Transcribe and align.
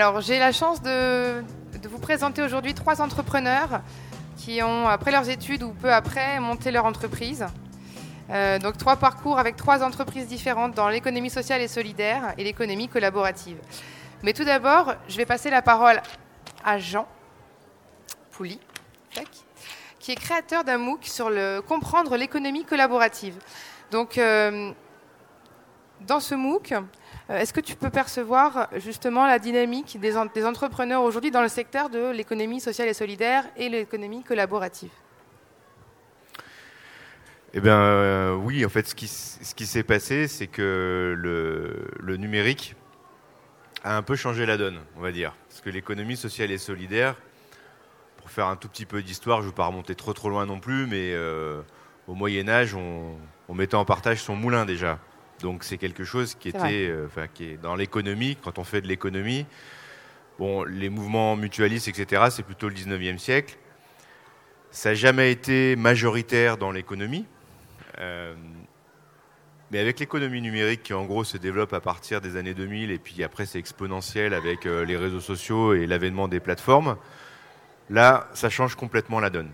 Alors, 0.00 0.20
j'ai 0.20 0.38
la 0.38 0.52
chance 0.52 0.80
de, 0.80 1.42
vous 1.88 1.98
présenter 1.98 2.40
aujourd'hui 2.40 2.72
trois 2.72 3.02
entrepreneurs 3.02 3.80
qui 4.36 4.62
ont, 4.62 4.86
après 4.86 5.10
leurs 5.10 5.28
études 5.28 5.64
ou 5.64 5.72
peu 5.72 5.92
après, 5.92 6.38
monté 6.38 6.70
leur 6.70 6.84
entreprise. 6.84 7.44
Euh, 8.30 8.60
donc, 8.60 8.78
trois 8.78 8.94
parcours 8.94 9.40
avec 9.40 9.56
trois 9.56 9.82
entreprises 9.82 10.28
différentes 10.28 10.76
dans 10.76 10.88
l'économie 10.88 11.30
sociale 11.30 11.62
et 11.62 11.66
solidaire 11.66 12.32
et 12.38 12.44
l'économie 12.44 12.86
collaborative. 12.86 13.56
Mais 14.22 14.32
tout 14.32 14.44
d'abord, 14.44 14.94
je 15.08 15.16
vais 15.16 15.26
passer 15.26 15.50
la 15.50 15.62
parole 15.62 16.00
à 16.64 16.78
Jean 16.78 17.08
Pouli, 18.30 18.60
qui 19.98 20.12
est 20.12 20.14
créateur 20.14 20.62
d'un 20.62 20.78
MOOC 20.78 21.06
sur 21.06 21.28
le 21.28 21.60
comprendre 21.60 22.16
l'économie 22.16 22.64
collaborative. 22.64 23.34
Donc, 23.90 24.16
euh, 24.16 24.70
dans 26.02 26.20
ce 26.20 26.36
MOOC, 26.36 26.74
est-ce 27.28 27.52
que 27.52 27.60
tu 27.60 27.76
peux 27.76 27.90
percevoir 27.90 28.68
justement 28.76 29.26
la 29.26 29.38
dynamique 29.38 29.98
des, 30.00 30.16
entrepreneurs 30.16 31.02
aujourd'hui 31.02 31.30
dans 31.30 31.42
le 31.42 31.48
secteur 31.48 31.90
de 31.90 32.10
l'économie 32.10 32.60
sociale 32.60 32.88
et 32.88 32.94
solidaire 32.94 33.44
et 33.56 33.68
l'économie 33.68 34.22
collaborative? 34.22 34.90
Eh 37.54 37.60
bien, 37.60 37.78
euh, 37.78 38.34
oui, 38.34 38.64
en 38.64 38.68
fait, 38.68 38.86
ce 38.86 38.94
qui, 38.94 39.06
s'est 39.66 39.82
passé, 39.82 40.28
c'est 40.28 40.46
que 40.46 41.14
le, 41.16 42.16
numérique 42.16 42.76
a 43.84 43.96
un 43.96 44.02
peu 44.02 44.16
changé 44.16 44.44
la 44.44 44.56
donne, 44.56 44.80
on 44.96 45.00
va 45.00 45.12
dire. 45.12 45.34
Parce 45.48 45.60
que 45.60 45.70
l'économie 45.70 46.16
sociale 46.16 46.50
et 46.50 46.58
solidaire, 46.58 47.16
pour 48.18 48.30
faire 48.30 48.46
un 48.46 48.56
tout 48.56 48.68
petit 48.68 48.84
peu 48.84 49.02
d'histoire, 49.02 49.38
je 49.38 49.44
ne 49.44 49.48
veux 49.48 49.54
pas 49.54 49.66
remonter 49.66 49.94
trop 49.94 50.12
trop 50.12 50.28
loin 50.28 50.44
non 50.44 50.60
plus, 50.60 50.86
mais 50.86 51.12
euh, 51.14 51.62
au 52.06 52.14
Moyen 52.14 52.48
Âge, 52.48 52.74
on, 52.74 53.16
mettait 53.54 53.76
en 53.76 53.86
partage 53.86 54.22
son 54.22 54.36
moulin 54.36 54.66
déjà. 54.66 54.98
Donc 55.42 55.64
c'est 55.64 55.78
quelque 55.78 56.04
chose 56.04 56.34
qui 56.34 56.48
était, 56.48 56.88
euh, 56.88 57.06
enfin, 57.06 57.26
qui 57.32 57.44
est 57.44 57.56
dans 57.56 57.76
l'économie, 57.76 58.36
quand 58.42 58.58
on 58.58 58.64
fait 58.64 58.80
de 58.80 58.88
l'économie. 58.88 59.46
Bon, 60.38 60.64
les 60.64 60.88
mouvements 60.88 61.36
mutualistes, 61.36 61.88
etc., 61.88 62.26
c'est 62.30 62.44
plutôt 62.44 62.68
le 62.68 62.74
19e 62.74 63.18
siècle. 63.18 63.56
Ça 64.70 64.90
n'a 64.90 64.94
jamais 64.94 65.32
été 65.32 65.76
majoritaire 65.76 66.56
dans 66.56 66.70
l'économie. 66.70 67.24
Euh, 67.98 68.34
mais 69.70 69.78
avec 69.78 70.00
l'économie 70.00 70.40
numérique 70.40 70.82
qui 70.82 70.94
en 70.94 71.04
gros 71.04 71.24
se 71.24 71.36
développe 71.36 71.72
à 71.72 71.80
partir 71.80 72.20
des 72.20 72.36
années 72.36 72.54
2000 72.54 72.90
et 72.90 72.98
puis 72.98 73.22
après 73.22 73.44
c'est 73.44 73.58
exponentiel 73.58 74.32
avec 74.32 74.64
euh, 74.64 74.84
les 74.84 74.96
réseaux 74.96 75.20
sociaux 75.20 75.74
et 75.74 75.86
l'avènement 75.86 76.26
des 76.26 76.40
plateformes, 76.40 76.96
là 77.90 78.28
ça 78.32 78.48
change 78.48 78.76
complètement 78.76 79.20
la 79.20 79.30
donne. 79.30 79.50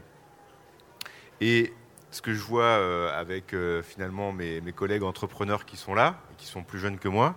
Et 1.40 1.72
ce 2.14 2.22
que 2.22 2.32
je 2.32 2.42
vois 2.42 2.62
euh, 2.64 3.18
avec 3.18 3.54
finalement 3.82 4.32
mes, 4.32 4.60
collègues 4.74 5.02
entrepreneurs 5.02 5.64
qui 5.66 5.76
sont 5.76 5.94
là, 5.94 6.20
qui 6.38 6.46
sont 6.46 6.62
plus 6.62 6.78
jeunes 6.78 6.98
que 6.98 7.08
moi, 7.08 7.34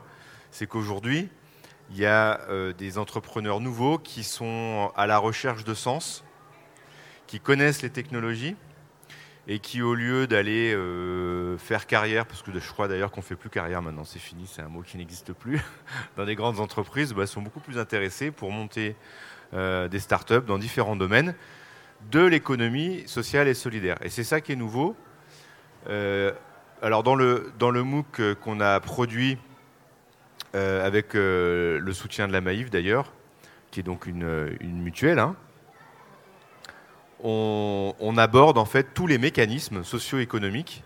c'est 0.51 0.67
qu'aujourd'hui 0.67 1.29
il 1.91 1.97
y 1.97 2.05
a 2.05 2.41
des 2.77 2.97
entrepreneurs 2.97 3.61
nouveaux 3.61 3.97
qui 3.97 4.25
sont 4.25 4.91
à 4.97 5.07
la 5.07 5.17
recherche 5.19 5.63
de 5.63 5.73
sens, 5.73 6.25
qui 7.27 7.39
connaissent 7.39 7.81
les 7.81 7.89
technologies 7.89 8.57
et 9.47 9.59
qui, 9.59 9.81
au 9.81 9.95
lieu 9.95 10.27
d'aller 10.27 10.73
euh, 10.73 11.57
faire 11.57 11.87
carrière, 11.87 12.25
parce 12.25 12.41
que 12.41 12.51
je 12.51 12.69
crois 12.71 12.89
d'ailleurs 12.89 13.11
qu'on 13.11 13.21
ne 13.21 13.25
fait 13.25 13.37
plus 13.37 13.49
carrière 13.49 13.81
maintenant, 13.81 14.03
c'est 14.03 14.19
fini, 14.19 14.45
c'est 14.45 14.61
un 14.61 14.67
mot 14.67 14.81
qui 14.81 14.97
n'existe 14.97 15.31
plus, 15.31 15.61
dans 16.17 16.25
des 16.25 16.35
grandes 16.35 16.59
entreprises, 16.59 17.13
bah, 17.13 17.25
sont 17.25 17.41
beaucoup 17.41 17.61
plus 17.61 17.77
intéressés 17.77 18.31
pour 18.31 18.51
monter 18.51 18.95
euh, 19.53 19.87
des 19.87 19.99
startups 19.99 20.45
dans 20.45 20.57
différents 20.57 20.97
domaines 20.97 21.33
de 22.11 22.25
l'économie 22.25 23.03
sociale 23.07 23.47
et 23.47 23.53
solidaire. 23.53 23.97
Et 24.01 24.09
c'est 24.09 24.23
ça 24.23 24.41
qui 24.41 24.53
est 24.53 24.55
nouveau. 24.55 24.95
Euh, 25.89 26.31
alors 26.81 27.03
dans 27.03 27.15
le, 27.15 27.51
dans 27.59 27.71
le 27.71 27.83
MOOC 27.83 28.35
qu'on 28.41 28.59
a 28.59 28.79
produit 28.79 29.37
avec 30.53 31.13
le 31.13 31.91
soutien 31.91 32.27
de 32.27 32.33
la 32.33 32.41
Maïf 32.41 32.71
d'ailleurs, 32.71 33.13
qui 33.69 33.79
est 33.79 33.83
donc 33.83 34.07
une, 34.07 34.57
une 34.59 34.81
mutuelle, 34.81 35.19
hein, 35.19 35.35
on, 37.23 38.15
aborde 38.17 38.57
en 38.57 38.65
fait 38.65 38.93
tous 38.93 39.07
les 39.07 39.17
mécanismes 39.17 39.83
socio-économiques 39.83 40.83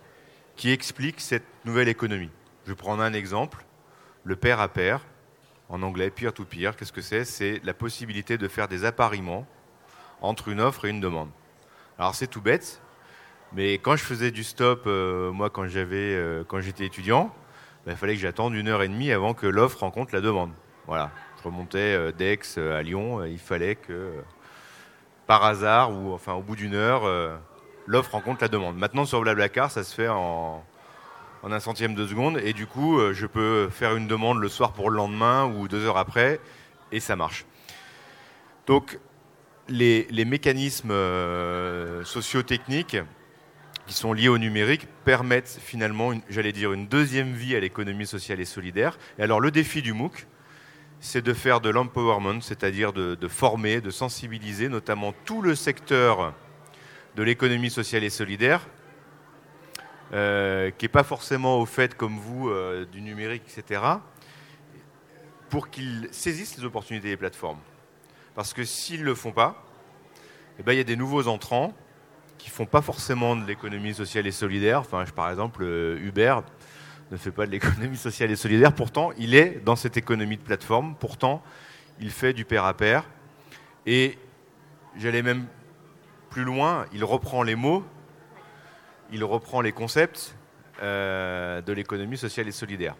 qui 0.56 0.72
expliquent 0.72 1.22
cette 1.22 1.46
nouvelle 1.66 1.88
économie. 1.88 2.30
Je 2.66 2.74
prends 2.74 3.00
un 3.00 3.14
exemple, 3.14 3.66
le 4.24 4.36
pair 4.36 4.60
à 4.60 4.68
pair, 4.68 5.02
en 5.70 5.82
anglais 5.82 6.10
peer-to-peer. 6.10 6.76
Qu'est-ce 6.76 6.92
que 6.92 7.02
c'est? 7.02 7.26
C'est 7.26 7.62
la 7.64 7.74
possibilité 7.74 8.38
de 8.38 8.48
faire 8.48 8.68
des 8.68 8.86
appariements 8.86 9.48
entre 10.22 10.48
une 10.48 10.62
offre 10.62 10.86
et 10.86 10.90
une 10.90 11.02
demande. 11.02 11.30
Alors 11.98 12.16
c'est 12.16 12.28
tout 12.28 12.42
bête, 12.42 12.82
mais 13.54 13.74
quand 13.74 13.96
je 13.96 14.04
faisais 14.04 14.32
du 14.32 14.44
stop, 14.44 14.84
euh, 14.88 15.32
moi 15.32 15.50
quand 15.50 15.68
j'avais, 15.68 16.16
euh, 16.16 16.44
quand 16.48 16.62
j'étais 16.62 16.86
étudiant, 16.86 17.34
ben, 17.86 17.94
il 17.94 17.98
fallait 17.98 18.16
que 18.16 18.22
j'attende 18.22 18.54
une 18.54 18.68
heure 18.68 18.82
et 18.84 18.88
demie 18.88 19.12
avant 19.12 19.34
que 19.34 19.48
l'offre 19.48 19.80
rencontre 19.80 20.14
la 20.14 20.22
demande. 20.22 20.52
Voilà, 20.88 21.12
je 21.38 21.44
remontais 21.44 21.78
euh, 21.78 22.12
d'Aix 22.12 22.58
à 22.58 22.82
Lyon, 22.82 23.26
il 23.26 23.40
fallait 23.40 23.76
que 23.76 24.14
par 25.28 25.44
hasard 25.44 25.92
ou 25.92 26.14
enfin 26.14 26.34
au 26.34 26.42
bout 26.42 26.56
d'une 26.56 26.76
heure, 26.76 27.04
l'offre 27.88 28.12
rencontre 28.12 28.42
la 28.42 28.50
demande. 28.50 28.78
Maintenant 28.78 29.06
sur 29.06 29.22
Blablacar, 29.22 29.72
ça 29.72 29.84
se 29.84 29.96
fait 29.96 30.10
en, 30.10 30.64
un 31.44 31.60
centième 31.60 31.96
de 31.96 32.06
seconde 32.06 32.38
et 32.38 32.52
du 32.52 32.68
coup, 32.68 33.00
je 33.14 33.26
peux 33.28 33.70
faire 33.70 33.96
une 33.96 34.08
demande 34.08 34.40
le 34.40 34.50
soir 34.50 34.74
pour 34.74 34.90
le 34.90 34.98
lendemain 34.98 35.46
ou 35.46 35.70
deux 35.70 35.86
heures 35.86 35.98
après 35.98 36.42
et 36.92 37.00
ça 37.00 37.16
marche. 37.16 37.46
Donc 38.68 39.00
les, 39.70 40.26
mécanismes 40.26 40.92
euh, 40.92 42.04
socio-techniques 42.04 42.98
qui 43.88 43.94
sont 43.94 44.14
liés 44.14 44.30
au 44.30 44.38
numérique 44.38 44.88
permettent 45.06 45.60
finalement, 45.62 46.14
j'allais 46.30 46.52
dire, 46.52 46.74
une 46.74 46.88
deuxième 46.88 47.34
vie 47.34 47.56
à 47.56 47.60
l'économie 47.60 48.06
sociale 48.06 48.40
et 48.40 48.46
solidaire. 48.46 48.98
Et 49.18 49.24
alors 49.24 49.40
le 49.40 49.52
défi 49.52 49.82
du 49.82 49.94
MOOC, 49.94 50.28
c'est 51.00 51.24
de 51.24 51.34
faire 51.34 51.62
de 51.62 51.70
l'empowerment, 51.70 52.42
c'est-à-dire 52.42 52.94
de, 52.94 53.28
former, 53.28 53.82
de 53.82 53.90
sensibiliser 53.90 54.70
notamment 54.70 55.14
tout 55.26 55.42
le 55.42 55.56
secteur 55.56 56.34
de 57.16 57.24
l'économie 57.24 57.72
sociale 57.72 58.04
et 58.04 58.10
solidaire, 58.10 58.68
euh, 60.14 60.70
qui 60.78 60.86
n'est 60.86 60.90
pas 60.90 61.04
forcément 61.04 61.60
au 61.60 61.66
fait, 61.66 61.96
comme 61.96 62.18
vous, 62.18 62.50
euh, 62.50 62.86
du 62.86 63.02
numérique, 63.02 63.44
etc., 63.48 63.82
pour 65.50 65.70
qu'ils 65.70 66.08
saisissent 66.12 66.58
les 66.58 66.64
opportunités 66.64 67.10
des 67.10 67.18
plateformes. 67.18 67.60
Parce 68.36 68.54
que 68.54 68.64
s'ils 68.64 69.02
ne 69.02 69.06
le 69.06 69.16
font 69.16 69.32
pas, 69.32 69.64
eh 70.60 70.64
ben, 70.64 70.74
il 70.74 70.78
y 70.78 70.82
a 70.82 70.86
des 70.86 70.96
nouveaux 70.96 71.28
entrants 71.28 71.74
qui 72.38 72.50
ne 72.50 72.54
font 72.54 72.66
pas 72.66 72.82
forcément 72.82 73.36
de 73.36 73.46
l'économie 73.46 73.94
sociale 73.94 74.28
et 74.28 74.32
solidaire. 74.32 74.80
Enfin, 74.80 75.04
par 75.16 75.30
exemple, 75.30 75.64
euh, 75.64 75.98
Uber, 76.00 76.38
ne 77.12 77.18
fait 77.18 77.32
pas 77.32 77.46
de 77.46 77.52
l'économie 77.52 77.98
sociale 78.10 78.32
et 78.32 78.36
solidaire. 78.36 78.74
Pourtant, 78.74 79.12
il 79.18 79.36
est 79.36 79.62
dans 79.64 79.76
cette 79.76 79.98
économie 79.98 80.38
de 80.38 80.42
plateforme. 80.42 80.96
Pourtant, 81.00 81.44
il 82.00 82.10
fait 82.10 82.34
du 82.34 82.46
pair 82.46 82.66
à 82.66 82.74
pair. 82.74 83.04
Et 83.86 84.18
j'allais 84.98 85.22
même 85.22 85.46
plus 86.30 86.44
loin, 86.44 86.86
il 86.94 87.04
reprend 87.04 87.44
les 87.44 87.56
mots, 87.56 87.84
il 89.12 89.24
reprend 89.24 89.62
les 89.62 89.74
concepts 89.74 90.36
euh, 90.82 91.62
de 91.62 91.74
l'économie 91.74 92.18
sociale 92.18 92.48
et 92.48 92.52
solidaire. 92.52 92.96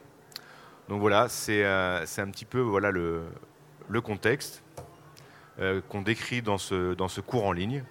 Donc 0.90 1.00
voilà, 1.00 1.30
c'est 1.30 1.64
euh, 1.64 2.06
un 2.18 2.30
petit 2.30 2.46
peu 2.46 2.60
voilà, 2.60 2.92
le, 2.92 3.24
le 3.88 4.02
contexte 4.02 4.64
qu'on 5.90 6.02
décrit 6.02 6.42
dans 6.42 6.58
ce, 6.58 6.94
dans 6.94 7.08
ce 7.08 7.22
cours 7.22 7.46
en 7.46 7.52
ligne 7.52 7.84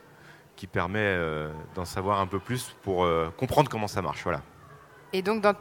qui 0.57 0.67
permet 0.67 1.17
d'en 1.75 1.85
savoir 1.85 2.21
un 2.21 2.27
peu 2.27 2.39
plus 2.39 2.75
pour 2.83 3.07
comprendre 3.37 3.71
comment 3.71 3.89
ça 3.89 4.03
marche. 4.03 4.23
Voilà. 4.25 4.43
Et 5.13 5.23
donc, 5.23 5.41
dans 5.41 5.55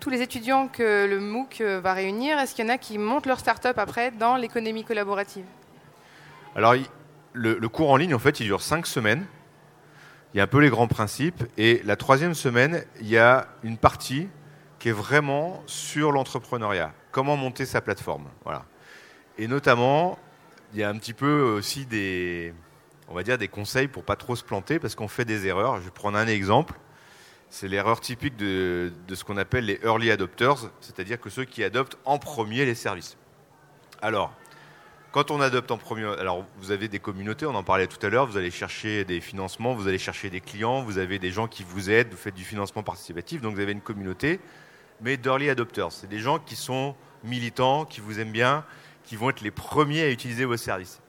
tous 0.00 0.10
les 0.10 0.22
étudiants 0.22 0.68
que 0.68 1.06
le 1.06 1.20
MOOC 1.20 1.60
euh, 1.60 1.80
va 1.80 1.92
réunir, 1.92 2.38
est-ce 2.38 2.54
qu'il 2.54 2.64
y 2.64 2.68
en 2.68 2.72
a 2.72 2.78
qui 2.78 2.98
montent 2.98 3.26
leur 3.26 3.38
start-up 3.38 3.78
après 3.78 4.10
dans 4.10 4.36
l'économie 4.36 4.84
collaborative? 4.84 5.44
Alors, 6.54 6.74
le, 7.32 7.68
cours 7.68 7.90
en 7.90 7.96
ligne, 7.96 8.14
en 8.14 8.18
fait, 8.18 8.40
il 8.40 8.46
dure 8.46 8.62
cinq 8.62 8.86
semaines. 8.86 9.26
Il 10.34 10.38
y 10.38 10.40
a 10.40 10.44
un 10.44 10.48
peu 10.48 10.60
les 10.60 10.70
grands 10.70 10.88
principes. 10.88 11.44
Et 11.56 11.82
la 11.84 11.96
troisième 11.96 12.34
semaine, 12.34 12.84
il 13.00 13.08
y 13.08 13.18
a 13.18 13.48
une 13.62 13.76
partie 13.76 14.28
qui 14.78 14.88
est 14.88 14.92
vraiment 14.92 15.62
sur 15.66 16.12
l'entrepreneuriat. 16.12 16.92
Comment 17.10 17.36
monter 17.36 17.66
sa 17.66 17.80
plateforme. 17.80 18.28
Voilà. 18.44 18.64
Et 19.36 19.46
notamment, 19.46 20.18
il 20.72 20.80
y 20.80 20.82
a 20.82 20.88
un 20.88 20.98
petit 20.98 21.14
peu 21.14 21.40
aussi 21.42 21.86
des, 21.86 22.52
on 23.08 23.14
va 23.14 23.22
dire, 23.22 23.38
des 23.38 23.48
conseils 23.48 23.88
pour 23.88 24.04
pas 24.04 24.16
trop 24.16 24.36
se 24.36 24.44
planter 24.44 24.78
parce 24.78 24.94
qu'on 24.94 25.08
fait 25.08 25.24
des 25.24 25.46
erreurs. 25.46 25.78
Je 25.78 25.82
vais 25.82 25.90
prendre 25.90 26.18
un 26.18 26.26
exemple. 26.26 26.74
C'est 27.50 27.68
l'erreur 27.68 28.00
typique 28.00 28.36
de, 28.36 28.92
ce 29.12 29.24
qu'on 29.24 29.38
appelle 29.38 29.64
les 29.64 29.80
early 29.82 30.10
adopters, 30.10 30.70
c'est-à-dire 30.80 31.18
que 31.18 31.30
ceux 31.30 31.44
qui 31.44 31.64
adoptent 31.64 31.96
en 32.04 32.18
premier 32.18 32.66
les 32.66 32.74
services. 32.74 33.16
Alors, 34.02 34.34
quand 35.12 35.30
on 35.30 35.40
adopte 35.40 35.70
en 35.70 35.78
premier, 35.78 36.04
alors 36.18 36.44
vous 36.58 36.70
avez 36.72 36.88
des 36.88 36.98
communautés, 36.98 37.46
on 37.46 37.54
en 37.54 37.62
parlait 37.62 37.86
tout 37.86 38.04
à 38.04 38.10
l'heure, 38.10 38.26
vous 38.26 38.36
allez 38.36 38.50
chercher 38.50 39.06
des 39.06 39.22
financements, 39.22 39.74
vous 39.74 39.88
allez 39.88 39.98
chercher 39.98 40.28
des 40.28 40.42
clients, 40.42 40.82
vous 40.82 40.98
avez 40.98 41.18
des 41.18 41.30
gens 41.30 41.48
qui 41.48 41.64
vous 41.66 41.88
aident, 41.88 42.10
vous 42.10 42.18
faites 42.18 42.34
du 42.34 42.44
financement 42.44 42.82
participatif, 42.82 43.40
donc 43.40 43.54
vous 43.54 43.60
avez 43.60 43.72
une 43.72 43.80
communauté, 43.80 44.40
mais 45.00 45.16
d'early 45.16 45.48
adopters, 45.48 45.90
c'est 45.90 46.06
des 46.06 46.18
gens 46.18 46.38
qui 46.38 46.54
sont 46.54 46.94
militants, 47.24 47.86
qui 47.86 48.02
vous 48.02 48.20
aiment 48.20 48.32
bien, 48.32 48.64
qui 49.08 49.16
vont 49.16 49.30
être 49.30 49.40
les 49.40 49.50
premiers 49.50 50.02
à 50.02 50.10
utiliser 50.10 50.44
vos 50.44 50.58
services. 50.58 51.00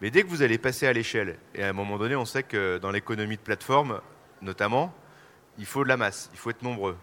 Mais 0.00 0.10
dès 0.10 0.24
que 0.24 0.26
vous 0.26 0.42
allez 0.42 0.58
passer 0.58 0.88
à 0.88 0.92
l'échelle, 0.92 1.38
et 1.54 1.62
à 1.62 1.68
un 1.68 1.72
moment 1.72 1.96
donné, 1.96 2.16
on 2.16 2.24
sait 2.24 2.42
que 2.42 2.78
dans 2.78 2.90
l'économie 2.90 3.36
de 3.36 3.40
plateforme, 3.40 4.00
notamment, 4.40 4.92
il 5.58 5.64
faut 5.64 5.84
de 5.84 5.88
la 5.88 5.96
masse, 5.96 6.28
il 6.32 6.40
faut 6.40 6.50
être 6.50 6.62
nombreux. 6.62 6.96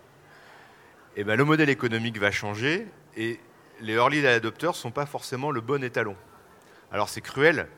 Et 1.16 1.22
eh 1.22 1.24
ben, 1.24 1.38
le 1.38 1.46
modèle 1.46 1.70
économique 1.70 2.18
va 2.18 2.30
changer 2.30 2.88
et 3.16 3.40
les 3.80 3.94
early 3.94 4.28
adopters 4.28 4.72
ne 4.72 4.76
sont 4.76 4.92
pas 4.92 5.06
forcément 5.06 5.50
le 5.50 5.62
bon 5.62 5.82
étalon. 5.82 6.18
Alors 6.92 7.08
c'est 7.08 7.22
cruel, 7.22 7.70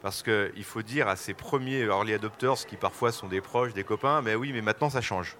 parce 0.00 0.22
qu'il 0.22 0.64
faut 0.64 0.82
dire 0.82 1.08
à 1.08 1.16
ces 1.16 1.34
premiers 1.34 1.80
early 1.80 2.14
adopters, 2.14 2.66
qui 2.68 2.76
parfois 2.76 3.10
sont 3.10 3.26
des 3.26 3.40
proches, 3.40 3.74
des 3.74 3.82
copains, 3.82 4.22
mais 4.22 4.36
oui, 4.36 4.52
mais 4.52 4.62
maintenant 4.62 4.90
ça 4.90 5.00
change. 5.00 5.36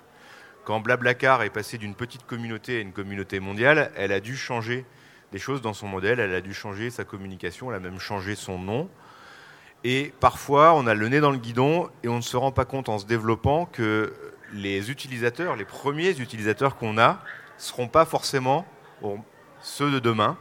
Quand 0.64 0.81
Blablacar 0.81 1.44
est 1.44 1.50
passé 1.50 1.79
d'une 1.79 1.94
petite 1.94 2.26
communauté 2.26 2.79
à 2.79 2.81
une 2.81 2.93
communauté 2.93 3.38
mondiale, 3.38 3.93
elle 3.94 4.11
a 4.11 4.19
dû 4.19 4.37
changer 4.37 4.85
des 5.32 5.38
choses 5.38 5.60
dans 5.60 5.75
son 5.75 5.86
modèle, 5.86 6.20
elle 6.20 6.34
a 6.34 6.40
dû 6.40 6.54
changer 6.54 6.90
sa 6.90 7.04
communication, 7.04 7.70
elle 7.70 7.76
a 7.76 7.80
même 7.80 8.00
changé 8.00 8.34
son 8.34 8.58
nom. 8.58 8.88
Et 9.84 10.12
parfois, 10.20 10.75
on 10.75 10.86
a 10.86 10.94
le 10.94 11.08
nez 11.08 11.20
dans 11.20 11.30
le 11.30 11.38
guidon 11.38 11.88
et 12.02 12.08
on 12.08 12.16
ne 12.16 12.22
se 12.22 12.36
rend 12.36 12.50
pas 12.50 12.64
compte 12.64 12.88
en 12.88 12.98
se 12.98 13.06
développant 13.06 13.66
que 13.66 14.12
les 14.52 14.90
utilisateurs, 14.90 15.56
les 15.56 15.64
premiers 15.64 16.19
utilisateurs 16.19 16.76
qu'on 16.76 16.98
a, 16.98 17.12
ne 17.12 17.62
seront 17.62 17.88
pas 17.88 18.04
forcément 18.04 18.66
ceux 19.60 19.90
de 19.90 19.98
demain. 19.98 20.36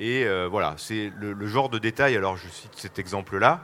Et 0.00 0.24
euh, 0.24 0.48
voilà, 0.48 0.74
c'est 0.76 1.10
le, 1.18 1.46
genre 1.46 1.68
de 1.68 1.78
détail, 1.78 2.16
alors 2.16 2.36
je 2.36 2.48
cite 2.48 2.72
cet 2.76 2.98
exemple-là, 2.98 3.62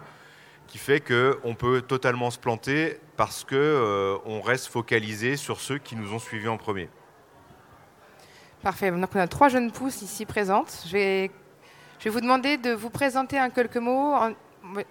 qui 0.67 0.79
fait 0.79 1.01
qu'on 1.01 1.55
peut 1.55 1.83
totalement 1.83 2.31
se 2.31 2.39
planter 2.39 2.99
parce 3.17 3.45
qu'on 3.45 3.55
euh, 3.57 4.41
reste 4.43 4.67
focalisé 4.69 5.37
sur 5.37 5.61
ceux 5.61 5.79
qui 5.79 5.95
nous 5.97 6.13
ont 6.13 6.19
suivis 6.19 6.49
en 6.49 6.57
premier. 6.57 6.89
Parfait. 8.65 8.91
Donc 8.91 9.11
on 9.15 9.19
a 9.19 9.29
trois 9.29 9.51
jeunes 9.51 9.71
pousses 9.71 10.01
ici 10.01 10.25
présentes. 10.25 10.85
Je 10.87 10.93
vais, 10.93 11.31
je 11.99 12.05
vais 12.05 12.11
vous 12.11 12.23
demander 12.23 12.57
de 12.57 12.73
vous 12.73 12.89
présenter 12.89 13.39
en 13.39 13.51
quelques 13.51 13.77
mots 13.77 14.15
en 14.15 14.33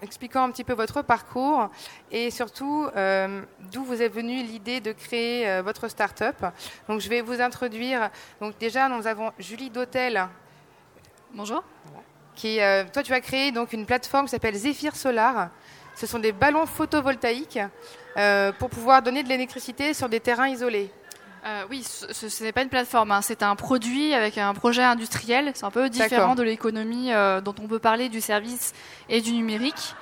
expliquant 0.03 0.43
un 0.43 0.51
petit 0.51 0.63
peu 0.63 0.73
votre 0.73 1.01
parcours 1.01 1.71
et 2.11 2.29
surtout 2.29 2.87
euh, 2.95 3.41
d'où 3.71 3.83
vous 3.83 3.99
est 3.99 4.09
venue 4.09 4.43
l'idée 4.43 4.79
de 4.79 4.91
créer 4.91 5.49
euh, 5.49 5.63
votre 5.63 5.87
start-up. 5.87 6.35
Donc 6.87 7.01
je 7.01 7.09
vais 7.09 7.21
vous 7.21 7.41
introduire. 7.41 8.11
Donc 8.39 8.59
déjà 8.59 8.87
nous 8.89 9.07
avons 9.07 9.31
Julie 9.39 9.71
Dautel. 9.71 10.27
Bonjour. 11.33 11.63
Qui, 12.35 12.61
euh, 12.61 12.83
toi 12.93 13.01
tu 13.01 13.11
as 13.11 13.21
créé 13.21 13.51
donc 13.51 13.73
une 13.73 13.87
plateforme 13.87 14.25
qui 14.25 14.31
s'appelle 14.31 14.53
Zephyr 14.53 14.95
Solar. 14.95 15.49
Ce 15.95 16.05
sont 16.05 16.19
des 16.19 16.31
ballons 16.31 16.67
photovoltaïques 16.67 17.59
pour 18.59 18.69
pouvoir 18.69 19.01
donner 19.01 19.23
de 19.23 19.29
l'électricité 19.29 19.95
sur 19.95 20.09
des 20.09 20.19
terrains 20.19 20.47
isolés. 20.47 20.91
Euh, 21.45 21.63
oui, 21.69 21.83
ce, 21.83 22.43
n'est 22.43 22.53
pas 22.53 22.61
une 22.61 22.69
plateforme, 22.69 23.11
hein. 23.11 23.21
c'est 23.21 23.43
un 23.43 23.55
produit 23.55 24.13
avec 24.13 24.37
un 24.37 24.53
projet 24.53 24.83
industriel. 24.83 25.51
C'est 25.53 25.65
un 25.65 25.71
peu 25.71 25.89
différent 25.89 26.35
de 26.35 26.43
l'économie 26.43 27.11
euh, 27.11 27.41
dont 27.41 27.55
on 27.61 27.67
peut 27.67 27.79
parler 27.79 28.07
du 28.07 28.21
service 28.21 28.73
et 29.09 29.19
du 29.19 29.33
numérique. 29.33 29.95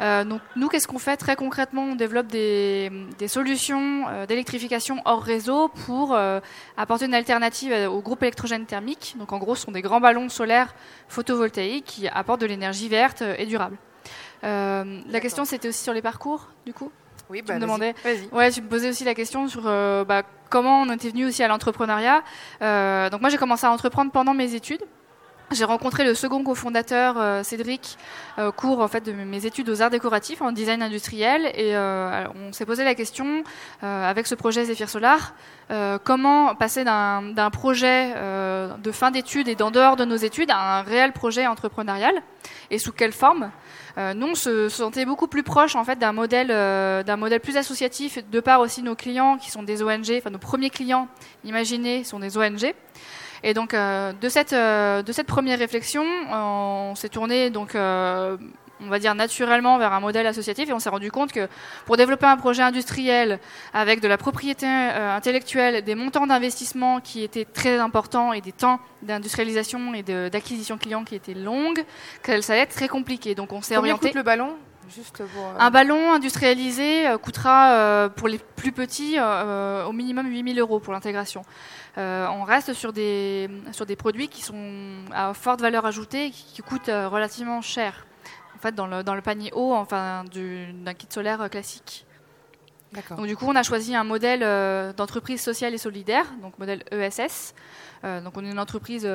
Euh, 0.00 0.24
donc 0.24 0.40
nous, 0.54 0.68
qu'est-ce 0.68 0.86
qu'on 0.86 0.98
fait 0.98 1.16
très 1.16 1.34
concrètement 1.34 1.82
On 1.82 1.94
développe 1.96 2.28
des, 2.28 2.90
solutions 3.26 4.04
d'électrification 4.28 5.02
hors 5.04 5.22
réseau 5.22 5.68
pour 5.68 6.16
apporter 6.76 7.06
une 7.06 7.14
alternative 7.14 7.72
au 7.90 8.00
groupe 8.00 8.22
électrogène 8.22 8.66
thermique. 8.66 9.16
Donc 9.18 9.32
en 9.32 9.38
gros, 9.38 9.56
ce 9.56 9.62
sont 9.62 9.72
des 9.72 9.82
grands 9.82 10.00
ballons 10.00 10.28
solaires 10.28 10.74
photovoltaïques 11.08 11.86
qui 11.86 12.08
apportent 12.08 12.40
de 12.40 12.46
l'énergie 12.46 12.88
verte 12.88 13.24
et 13.36 13.46
durable. 13.46 13.78
la 14.42 15.20
question, 15.20 15.44
c'était 15.44 15.68
aussi 15.68 15.82
sur 15.82 15.92
les 15.92 16.02
parcours, 16.02 16.50
du 16.66 16.72
coup? 16.72 16.92
Oui, 17.30 17.42
bah, 17.42 17.54
tu 17.54 17.60
me 17.60 17.60
demandais. 17.60 17.94
Ouais, 18.32 18.50
tu 18.50 18.62
me 18.62 18.68
posais 18.68 18.88
aussi 18.88 19.04
la 19.04 19.14
question 19.14 19.48
sur 19.48 19.62
euh, 19.66 20.04
bah, 20.04 20.22
comment 20.50 20.82
on 20.82 20.90
était 20.92 21.08
venu 21.08 21.26
aussi 21.26 21.42
à 21.42 21.48
l'entrepreneuriat. 21.48 22.22
Euh, 22.62 23.10
donc 23.10 23.20
moi, 23.20 23.30
j'ai 23.30 23.38
commencé 23.38 23.66
à 23.66 23.70
entreprendre 23.70 24.10
pendant 24.10 24.34
mes 24.34 24.54
études. 24.54 24.82
J'ai 25.52 25.64
rencontré 25.64 26.04
le 26.04 26.14
second 26.14 26.42
cofondateur, 26.42 27.16
euh, 27.18 27.42
Cédric, 27.42 27.98
au 28.38 28.50
cours 28.50 28.80
en 28.80 28.88
fait 28.88 29.02
de 29.02 29.12
mes 29.12 29.46
études 29.46 29.68
aux 29.68 29.82
arts 29.82 29.90
décoratifs 29.90 30.42
en 30.42 30.52
design 30.52 30.82
industriel, 30.82 31.46
et 31.54 31.76
on 31.76 32.52
s'est 32.52 32.64
posé 32.64 32.82
la 32.82 32.94
question 32.94 33.44
avec 33.82 34.26
ce 34.26 34.34
projet 34.34 34.64
Zephyr 34.64 34.88
Solar, 34.88 35.34
comment 36.02 36.54
passer 36.56 36.82
d'un 36.82 37.50
projet 37.52 38.14
de 38.14 38.90
fin 38.90 39.10
d'études 39.10 39.46
et 39.46 39.54
d'en 39.54 39.70
dehors 39.70 39.96
de 39.96 40.06
nos 40.06 40.16
études 40.16 40.50
à 40.50 40.78
un 40.78 40.82
réel 40.82 41.12
projet 41.12 41.46
entrepreneurial, 41.46 42.14
et 42.70 42.78
sous 42.78 42.92
quelle 42.92 43.12
forme 43.12 43.50
nous, 43.96 44.28
on 44.28 44.34
se, 44.34 44.68
sentait 44.68 45.04
beaucoup 45.04 45.28
plus 45.28 45.42
proche 45.42 45.76
en 45.76 45.84
fait 45.84 45.98
d'un 45.98 46.12
modèle, 46.12 46.50
euh, 46.50 47.02
d'un 47.02 47.16
modèle 47.16 47.40
plus 47.40 47.56
associatif, 47.56 48.18
de 48.30 48.40
part 48.40 48.60
aussi 48.60 48.82
nos 48.82 48.94
clients 48.94 49.36
qui 49.38 49.50
sont 49.50 49.62
des 49.62 49.82
ONG, 49.82 50.10
enfin 50.18 50.30
nos 50.30 50.38
premiers 50.38 50.70
clients, 50.70 51.08
imaginez, 51.44 52.04
sont 52.04 52.18
des 52.18 52.36
ONG. 52.36 52.74
Et 53.42 53.54
donc 53.54 53.74
euh, 53.74 54.12
de 54.12 54.28
cette 54.28 54.54
de 54.54 55.12
cette 55.12 55.26
première 55.26 55.58
réflexion, 55.58 56.04
on 56.32 56.94
s'est 56.96 57.10
tourné 57.10 57.50
donc 57.50 57.76
on 58.80 58.88
va 58.88 58.98
dire 58.98 59.14
naturellement 59.14 59.78
vers 59.78 59.92
un 59.92 60.00
modèle 60.00 60.26
associatif 60.26 60.68
et 60.68 60.72
on 60.72 60.78
s'est 60.78 60.90
rendu 60.90 61.10
compte 61.10 61.32
que 61.32 61.48
pour 61.86 61.96
développer 61.96 62.26
un 62.26 62.36
projet 62.36 62.62
industriel 62.62 63.38
avec 63.72 64.00
de 64.00 64.08
la 64.08 64.18
propriété 64.18 64.66
euh, 64.66 65.16
intellectuelle, 65.16 65.84
des 65.84 65.94
montants 65.94 66.26
d'investissement 66.26 67.00
qui 67.00 67.22
étaient 67.22 67.44
très 67.44 67.78
importants 67.78 68.32
et 68.32 68.40
des 68.40 68.52
temps 68.52 68.80
d'industrialisation 69.02 69.94
et 69.94 70.02
d'acquisition 70.02 70.78
clients 70.78 71.04
qui 71.04 71.14
étaient 71.14 71.34
longues, 71.34 71.84
que 72.22 72.40
ça 72.40 72.54
allait 72.54 72.62
être 72.62 72.74
très 72.74 72.88
compliqué. 72.88 73.34
Donc 73.34 73.52
on 73.52 73.62
s'est 73.62 73.76
orienté. 73.76 74.08
Coûte 74.08 74.16
le 74.16 74.22
ballon 74.22 74.54
Juste 74.94 75.22
euh, 75.22 75.24
Un 75.58 75.70
ballon 75.70 76.12
industrialisé 76.12 77.08
euh, 77.08 77.16
coûtera 77.16 78.10
pour 78.16 78.28
les 78.28 78.38
plus 78.38 78.72
petits 78.72 79.16
au 79.18 79.92
minimum 79.92 80.26
8000 80.26 80.58
euros 80.58 80.78
pour 80.78 80.92
l'intégration. 80.92 81.42
on 81.96 82.44
reste 82.44 82.74
sur 82.74 82.92
des, 82.92 83.48
sur 83.72 83.86
des 83.86 83.96
produits 83.96 84.28
qui 84.28 84.42
sont 84.42 85.04
à 85.12 85.32
forte 85.32 85.60
valeur 85.60 85.86
ajoutée 85.86 86.26
et 86.26 86.30
qui 86.30 86.60
coûtent 86.62 86.88
relativement 86.88 87.62
cher 87.62 88.04
fait, 88.64 88.74
dans 88.74 88.86
le, 88.86 89.02
dans 89.02 89.14
le 89.14 89.22
panier 89.22 89.50
haut 89.54 89.74
enfin, 89.74 90.24
d'un 90.32 90.94
kit 90.94 91.06
solaire 91.10 91.40
euh, 91.40 91.48
classique. 91.48 92.06
Donc 93.16 93.26
du 93.26 93.36
coup, 93.36 93.46
on 93.48 93.56
a 93.56 93.64
choisi 93.64 93.96
un 93.96 94.04
modèle 94.04 94.44
euh, 94.44 94.92
d'entreprise 94.92 95.40
sociale 95.40 95.74
et 95.74 95.78
solidaire, 95.78 96.26
donc 96.40 96.56
modèle 96.60 96.84
ESS. 96.92 97.52
Euh, 98.04 98.20
donc 98.20 98.36
on 98.36 98.44
est 98.44 98.50
une 98.50 98.60
entreprise 98.60 99.08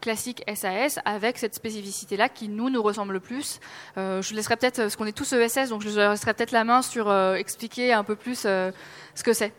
classique 0.00 0.44
SAS 0.54 1.00
avec 1.04 1.36
cette 1.36 1.56
spécificité-là 1.56 2.28
qui 2.28 2.48
nous 2.48 2.70
nous 2.70 2.80
ressemble 2.80 3.14
le 3.14 3.20
plus. 3.20 3.58
je 3.96 4.34
laisserai 4.34 4.56
peut-être, 4.56 4.82
parce 4.82 4.94
qu'on 4.94 5.06
est 5.06 5.16
tous 5.16 5.32
ESS, 5.32 5.70
donc 5.70 5.82
je 5.82 5.88
laisserai 5.88 6.32
peut-être 6.34 6.52
la 6.52 6.62
main 6.62 6.80
sur 6.80 7.12
expliquer 7.34 7.92
un 7.92 8.04
peu 8.04 8.14
plus 8.14 8.42
ce 8.42 9.22
que 9.24 9.32
c'est. 9.32 9.52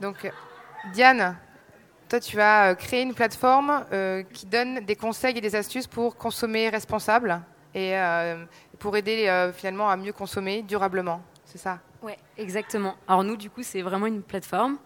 Donc 0.00 0.28
Diane, 0.92 1.36
toi, 2.08 2.20
tu 2.20 2.40
as 2.40 2.70
euh, 2.70 2.74
créé 2.74 3.02
une 3.02 3.14
plateforme 3.14 3.84
euh, 3.92 4.22
qui 4.32 4.46
donne 4.46 4.80
des 4.80 4.96
conseils 4.96 5.36
et 5.36 5.40
des 5.40 5.56
astuces 5.56 5.86
pour 5.86 6.16
consommer 6.16 6.68
responsable 6.68 7.40
et 7.74 7.96
euh, 7.96 8.44
pour 8.78 8.96
aider 8.96 9.50
finalement 9.54 9.90
à 9.90 9.96
mieux 9.96 10.12
consommer 10.12 10.62
durablement. 10.62 11.20
C'est 11.44 11.58
ça? 11.58 11.80
Oui, 12.02 12.12
exactement. 12.38 12.94
Alors 13.08 13.24
nous, 13.24 13.36
du 13.36 13.50
coup, 13.50 13.62
c'est 13.62 13.82
vraiment 13.82 14.06
une 14.06 14.22
plateforme. 14.22 14.78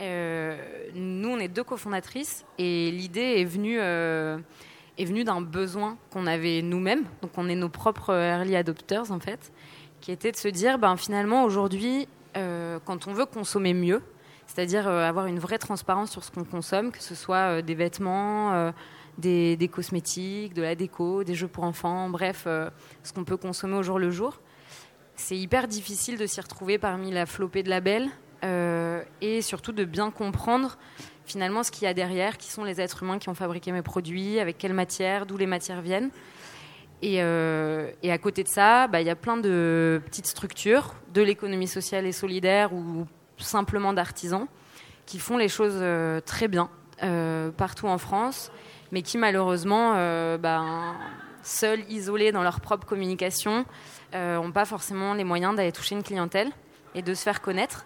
nous, 0.00 1.28
on 1.28 1.38
est 1.38 1.48
deux 1.48 1.64
cofondatrices 1.64 2.44
et 2.58 2.90
l'idée 2.90 3.40
est 3.40 3.44
venue, 3.44 3.78
est 3.78 5.04
venue 5.04 5.24
d'un 5.24 5.40
besoin 5.42 5.96
qu'on 6.10 6.26
avait 6.26 6.62
nous-mêmes. 6.62 7.04
Donc, 7.22 7.32
on 7.36 7.48
est 7.48 7.54
nos 7.54 7.68
propres 7.68 8.12
early 8.12 8.56
adopters, 8.56 9.12
en 9.12 9.20
fait, 9.20 9.52
qui 10.00 10.10
était 10.10 10.32
de 10.32 10.36
se 10.36 10.48
dire, 10.48 10.78
ben, 10.78 10.96
finalement, 10.96 11.44
aujourd'hui, 11.44 12.08
quand 12.34 13.06
on 13.06 13.12
veut 13.12 13.26
consommer 13.26 13.74
mieux, 13.74 14.02
c'est-à-dire 14.46 14.88
euh, 14.88 15.08
avoir 15.08 15.26
une 15.26 15.38
vraie 15.38 15.58
transparence 15.58 16.10
sur 16.10 16.24
ce 16.24 16.30
qu'on 16.30 16.44
consomme, 16.44 16.92
que 16.92 17.02
ce 17.02 17.14
soit 17.14 17.58
euh, 17.58 17.62
des 17.62 17.74
vêtements, 17.74 18.52
euh, 18.52 18.72
des, 19.18 19.70
cosmétiques, 19.72 20.54
de 20.54 20.62
la 20.62 20.74
déco, 20.74 21.24
des 21.24 21.34
jeux 21.34 21.48
pour 21.48 21.64
enfants, 21.64 22.08
bref, 22.08 22.46
ce 22.46 23.12
qu'on 23.12 23.24
peut 23.24 23.36
consommer 23.36 23.76
au 23.76 23.82
jour 23.82 23.98
le 23.98 24.10
jour. 24.10 24.40
C'est 25.14 25.36
hyper 25.36 25.68
difficile 25.68 26.18
de 26.18 26.26
s'y 26.26 26.40
retrouver 26.40 26.78
parmi 26.78 27.12
la 27.12 27.24
flopée 27.24 27.62
de 27.62 27.70
labels 27.70 28.08
et 29.20 29.40
surtout 29.40 29.70
de 29.70 29.84
bien 29.84 30.10
comprendre 30.10 30.76
finalement 31.24 31.62
ce 31.62 31.70
qu'il 31.70 31.84
y 31.84 31.86
a 31.86 31.94
derrière, 31.94 32.36
qui 32.36 32.50
sont 32.50 32.64
les 32.64 32.80
êtres 32.80 33.04
humains 33.04 33.20
qui 33.20 33.28
ont 33.28 33.34
fabriqué 33.34 33.70
mes 33.70 33.82
produits, 33.82 34.40
avec 34.40 34.58
quelles 34.58 34.74
matières, 34.74 35.26
d'où 35.26 35.36
les 35.36 35.46
matières 35.46 35.80
viennent. 35.80 36.10
Et, 37.00 37.20
à 37.20 38.18
côté 38.20 38.42
de 38.42 38.48
ça, 38.48 38.88
bah, 38.88 39.00
il 39.00 39.06
y 39.06 39.10
a 39.10 39.16
plein 39.16 39.36
de 39.36 40.02
petites 40.06 40.26
structures 40.26 40.94
de 41.14 41.22
l'économie 41.22 41.68
sociale 41.68 42.04
et 42.04 42.12
solidaire 42.12 42.72
ou 42.74 43.06
simplement 43.38 43.92
d'artisans 43.92 44.46
qui 45.06 45.18
font 45.18 45.36
les 45.36 45.48
choses 45.48 45.76
euh, 45.76 46.20
très 46.20 46.48
bien 46.48 46.68
euh, 47.02 47.50
partout 47.50 47.86
en 47.86 47.98
France, 47.98 48.50
mais 48.92 49.02
qui 49.02 49.18
malheureusement, 49.18 49.94
euh, 49.96 50.38
ben, 50.38 50.94
seuls, 51.42 51.80
isolés 51.90 52.32
dans 52.32 52.42
leur 52.42 52.60
propre 52.60 52.86
communication, 52.86 53.64
n'ont 54.14 54.52
pas 54.52 54.64
forcément 54.64 55.12
les 55.12 55.24
moyens 55.24 55.56
d'aller 55.56 55.72
toucher 55.72 55.96
une 55.96 56.04
clientèle 56.04 56.48
et 56.94 57.02
de 57.02 57.14
se 57.14 57.22
faire 57.24 57.40
connaître. 57.40 57.84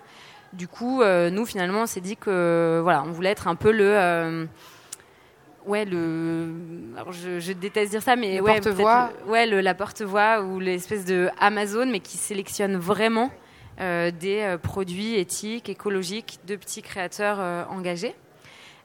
Du 0.53 0.69
coup, 0.69 1.03
nous 1.03 1.47
finalement, 1.47 1.83
on 1.83 1.87
s'est 1.87 2.03
dit 2.03 2.19
que 2.19 2.81
voilà, 2.83 3.03
on 3.03 3.13
voulait 3.13 3.31
être 3.31 3.49
un 3.49 3.55
peu 3.55 3.73
le 3.73 4.47
ouais 5.67 5.87
le 5.87 6.51
alors 6.97 7.13
je, 7.13 7.53
déteste 7.53 7.91
dire 7.91 8.03
ça 8.03 8.17
mais 8.17 8.41
ouais 8.41 8.61
porte-voix 8.61 9.11
ouais 9.27 9.47
le, 9.47 9.61
la 9.61 9.75
porte-voix 9.75 10.41
ou 10.41 10.61
l'espèce 10.61 11.05
de 11.05 11.29
Amazon 11.39 11.87
mais 11.87 12.01
qui 12.01 12.17
sélectionne 12.17 12.77
vraiment 12.77 13.31
des 13.79 14.41
euh, 14.43 14.59
produits 14.59 15.15
éthiques, 15.15 15.69
écologiques 15.69 16.41
de 16.47 16.57
petits 16.57 16.83
créateurs 16.83 17.39
euh, 17.41 17.65
engagés. 17.71 18.15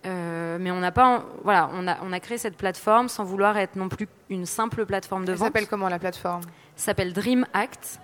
mais 0.03 0.71
on 0.71 0.79
n'a 0.79 0.91
pas, 0.91 1.25
voilà, 1.43 1.69
on 1.73 1.87
a, 1.87 1.97
on 2.03 2.13
a 2.13 2.19
créé 2.19 2.37
cette 2.37 2.57
plateforme 2.57 3.09
sans 3.09 3.23
vouloir 3.23 3.57
être 3.57 3.75
non 3.75 3.89
plus 3.89 4.07
une 4.29 4.45
simple 4.45 4.85
plateforme 4.85 5.25
de 5.25 5.31
Elle 5.31 5.37
vente. 5.37 5.47
s'appelle 5.47 5.67
comment 5.67 5.89
la 5.89 5.99
plateforme? 5.99 6.43
S'appelle 6.75 7.13
Dream 7.13 7.45
Act 7.53 7.99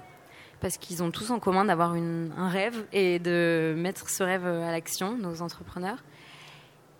parce 0.61 0.77
qu'ils 0.77 1.01
ont 1.03 1.11
tous 1.11 1.31
en 1.31 1.39
commun 1.39 1.63
d'avoir 1.65 1.93
un 1.93 2.49
rêve 2.49 2.85
et 2.91 3.19
de 3.19 3.73
mettre 3.77 4.09
ce 4.09 4.23
rêve 4.23 4.45
à 4.45 4.71
l'action, 4.71 5.17
nos 5.17 5.41
entrepreneurs. 5.41 6.03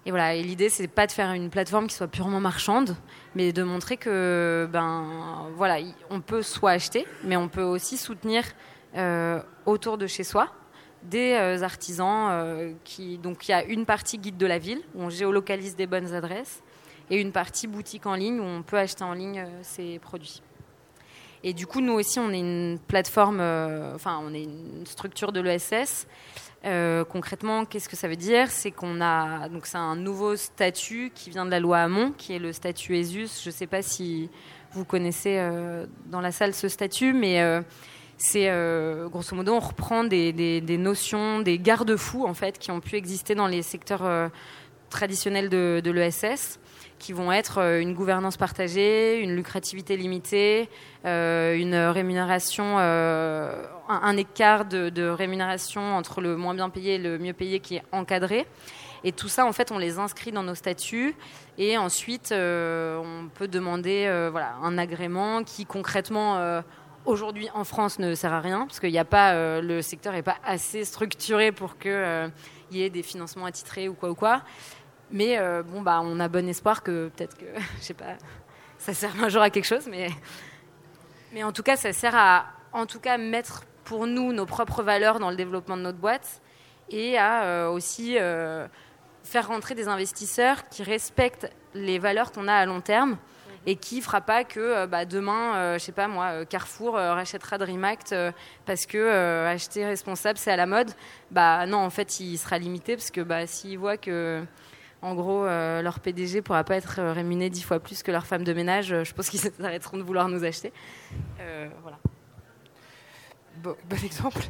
Et 0.06 0.12
voilà, 0.12 0.34
et 0.34 0.42
l'idée 0.42 0.70
c'est 0.70 0.88
pas 0.88 1.08
de 1.08 1.12
faire 1.12 1.32
une 1.34 1.50
plateforme 1.50 1.88
qui 1.88 1.96
soit 1.96 2.08
purement 2.08 2.40
marchande, 2.40 2.96
mais 3.36 3.52
de 3.52 3.64
montrer 3.64 3.98
que 3.98 4.68
ben 4.72 5.50
voilà, 5.56 5.78
on 6.10 6.22
peut 6.22 6.42
soit 6.42 6.72
acheter, 6.72 7.06
mais 7.24 7.36
on 7.36 7.50
peut 7.50 7.64
aussi 7.64 7.98
soutenir 7.98 8.44
euh, 8.44 8.69
autour 9.66 9.98
de 9.98 10.08
chez 10.08 10.24
soi 10.24 10.50
des 11.04 11.34
euh, 11.34 11.64
artisans 11.64 12.28
euh, 12.30 12.74
qui 12.84 13.18
donc 13.18 13.48
il 13.48 13.52
y 13.52 13.54
a 13.54 13.64
une 13.64 13.86
partie 13.86 14.18
guide 14.18 14.36
de 14.36 14.46
la 14.46 14.58
ville 14.58 14.82
où 14.94 15.04
on 15.04 15.10
géolocalise 15.10 15.78
des 15.78 15.88
bonnes 15.88 16.14
adresses 16.14 16.62
et 17.10 17.22
une 17.22 17.32
partie 17.32 17.68
boutique 17.68 18.06
en 18.06 18.16
ligne 18.16 18.40
où 18.40 18.44
on 18.44 18.64
peut 18.64 18.78
acheter 18.78 19.04
en 19.04 19.14
ligne 19.14 19.46
ces 19.62 19.98
produits. 20.00 20.42
Et 21.42 21.54
du 21.54 21.66
coup, 21.66 21.80
nous 21.80 21.94
aussi, 21.94 22.20
on 22.20 22.32
est 22.32 22.40
une 22.40 22.78
plateforme, 22.86 23.40
enfin, 23.96 24.22
on 24.22 24.34
est 24.34 24.44
une 24.44 24.86
structure 24.86 25.32
de 25.32 25.40
l'ESS 25.40 26.06
euh, 26.66 27.06
concrètement, 27.06 27.64
qu'est-ce 27.66 27.88
que 27.88 27.96
ça 27.96 28.08
veut 28.08 28.18
dire? 28.18 28.52
C'est 28.52 28.72
qu'on 28.72 29.00
a 29.02 29.48
donc 29.48 29.66
c'est 29.66 29.78
un 29.78 29.96
nouveau 29.96 30.36
statut 30.36 31.12
qui 31.16 31.30
vient 31.30 31.46
de 31.46 31.52
la 31.52 31.60
loi 31.60 31.80
Hamon, 31.80 32.12
qui 32.18 32.34
est 32.34 32.40
le 32.40 32.52
statut 32.52 32.98
ESUS. 32.98 33.42
Je 33.44 33.50
ne 33.50 33.54
sais 33.54 33.68
pas 33.68 33.82
si 33.82 34.30
vous 34.74 34.84
connaissez 34.84 35.38
euh, 35.38 35.86
dans 36.08 36.22
la 36.22 36.32
salle 36.32 36.54
ce 36.54 36.68
statut, 36.68 37.14
mais 37.14 37.42
euh, 38.36 39.04
c'est 39.04 39.10
grosso 39.10 39.36
modo 39.36 39.54
on 39.54 39.60
reprend 39.60 40.04
des, 40.04 40.62
notions, 40.78 41.40
des 41.40 41.58
garde-fous 41.58 42.26
en 42.26 42.34
fait 42.34 42.60
qui 42.60 42.72
ont 42.72 42.80
pu 42.82 42.96
exister 42.96 43.36
dans 43.36 43.48
les 43.48 43.62
secteurs 43.62 44.32
traditionnels 44.90 45.50
de, 45.50 45.92
l'ESS 45.92 46.60
qui 46.98 47.14
vont 47.14 47.32
être 47.32 47.60
euh, 47.60 47.80
une 47.80 47.94
gouvernance 47.94 48.36
partagée, 48.36 49.22
une 49.22 49.36
lucrativité 49.36 49.96
limitée, 49.96 50.70
euh, 51.06 51.56
une 51.56 51.76
rémunération, 51.76 52.76
euh, 52.78 53.64
un, 53.88 54.18
écart 54.18 54.66
de, 54.66 55.08
rémunération 55.08 55.96
entre 55.96 56.20
le 56.20 56.36
moins 56.36 56.54
bien 56.54 56.70
payé 56.70 56.96
et 56.96 56.98
le 56.98 57.18
mieux 57.18 57.34
payé 57.34 57.62
qui 57.62 57.78
est 57.78 57.84
encadré. 57.94 58.46
Et 59.06 59.14
tout 59.14 59.30
ça, 59.30 59.46
en 59.46 59.54
fait, 59.54 59.72
on 59.72 59.78
les 59.78 59.98
inscrit 59.98 60.34
dans 60.34 60.44
nos 60.44 60.56
statuts. 60.56 61.16
Et 61.58 61.78
ensuite, 61.78 62.34
on 62.34 63.30
peut 63.34 63.48
demander 63.48 64.28
voilà, 64.30 64.56
un 64.62 64.78
agrément 64.78 65.46
qui, 65.46 65.66
concrètement, 65.66 66.62
aujourd'hui 67.06 67.50
en 67.54 67.64
France, 67.64 68.00
ne 68.00 68.16
sert 68.16 68.34
à 68.34 68.42
rien, 68.42 68.66
parce 68.66 68.80
qu'il 68.80 68.92
n'y 68.92 69.00
a 69.00 69.06
pas, 69.06 69.62
le 69.62 69.82
secteur 69.82 70.14
n'est 70.14 70.24
pas 70.24 70.38
assez 70.46 70.86
structuré 70.86 71.52
pour 71.52 71.78
qu'il 71.78 72.32
y 72.72 72.84
ait 72.84 72.90
des 72.90 73.04
financements 73.04 73.46
attitrés 73.46 73.88
ou 73.90 73.94
quoi 73.94 74.10
ou 74.10 74.16
quoi. 74.16 74.44
Mais 75.12 75.38
euh, 75.38 75.64
bon, 75.64 75.82
bah, 75.82 76.02
on 76.04 76.20
a 76.20 76.28
bon 76.28 76.48
espoir 76.48 76.84
que 76.84 77.10
peut-être 77.10 77.38
que, 77.38 77.46
je 77.80 77.84
sais 77.84 77.94
pas, 77.94 78.16
ça 78.78 78.94
sert 78.94 79.12
un 79.24 79.30
jour 79.30 79.42
à 79.42 79.50
quelque 79.50 79.66
chose, 79.66 79.88
mais, 79.90 80.10
mais 81.34 81.44
en 81.44 81.52
tout 81.52 81.64
cas, 81.64 81.76
ça 81.76 81.94
sert 81.94 82.16
à, 82.16 82.46
en 82.74 82.86
tout 82.86 83.00
cas, 83.00 83.18
mettre 83.18 83.64
pour 83.84 84.06
nous 84.06 84.34
nos 84.34 84.46
propres 84.46 84.84
valeurs 84.84 85.20
dans 85.20 85.32
le 85.32 85.36
développement 85.36 85.78
de 85.78 85.82
notre 85.82 85.98
boîte 85.98 86.42
et 86.92 87.18
à 87.18 87.44
euh, 87.44 87.70
aussi 87.70 88.18
euh, 88.20 88.68
faire 89.24 89.48
rentrer 89.48 89.74
des 89.74 89.88
investisseurs 89.88 90.70
qui 90.70 90.84
respectent 90.84 91.52
les 91.74 91.98
valeurs 91.98 92.32
qu'on 92.32 92.48
a 92.48 92.54
à 92.54 92.66
long 92.66 92.82
terme 92.82 93.18
et 93.66 93.76
qui 93.76 93.98
ne 93.98 94.02
fera 94.02 94.22
pas 94.22 94.44
que 94.44 94.86
bah, 94.86 95.06
demain, 95.06 95.78
je 95.78 95.84
sais 95.84 95.92
pas 95.92 96.08
moi, 96.08 96.46
Carrefour 96.46 96.94
rachètera 96.96 97.58
DreamAct 97.58 98.16
parce 98.66 98.86
que 98.86 99.46
acheter 99.46 99.86
responsable 99.86 100.38
c'est 100.38 100.52
à 100.52 100.56
la 100.56 100.66
mode. 100.66 100.92
Bah 101.32 101.66
non, 101.66 101.80
en 101.80 101.90
fait, 101.90 102.20
il 102.20 102.38
sera 102.38 102.58
limité 102.58 102.96
parce 102.96 103.12
que 103.12 103.22
bah, 103.22 103.46
s'il 103.48 103.78
voit 103.78 103.98
que 103.98 104.44
en 105.02 105.16
gros, 105.16 105.46
euh, 105.46 105.82
leur 105.82 106.00
PDG 106.00 106.42
pourra 106.42 106.64
pas 106.64 106.76
être 106.76 107.00
euh, 107.00 107.14
rémunéré 107.14 107.50
dix 107.50 107.64
fois 107.64 107.80
plus 107.80 108.04
que 108.04 108.12
leur 108.12 108.26
femme 108.26 108.44
de 108.44 108.52
ménage. 108.52 108.92
Euh, 108.92 109.04
je 109.06 109.14
pense 109.14 109.30
qu'ils 109.30 109.40
arrêteront 109.64 109.98
de 109.98 110.04
vouloir 110.04 110.28
nous 110.28 110.44
acheter. 110.44 110.74
voilà. 111.82 112.00
Bon, 113.58 113.76
exemple. 114.04 114.42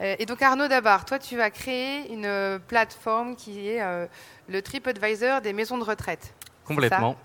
Et 0.00 0.26
donc 0.26 0.42
Arnaud 0.42 0.66
Dabar, 0.66 1.04
toi 1.04 1.20
tu 1.20 1.36
vas 1.36 1.50
créer 1.50 2.12
une 2.12 2.58
plateforme 2.66 3.36
qui 3.36 3.68
est 3.68 3.80
le 4.48 4.60
TripAdvisor 4.60 5.42
des 5.42 5.52
maisons 5.52 5.78
de 5.78 5.84
retraite. 5.84 6.34
Complètement. 6.64 7.16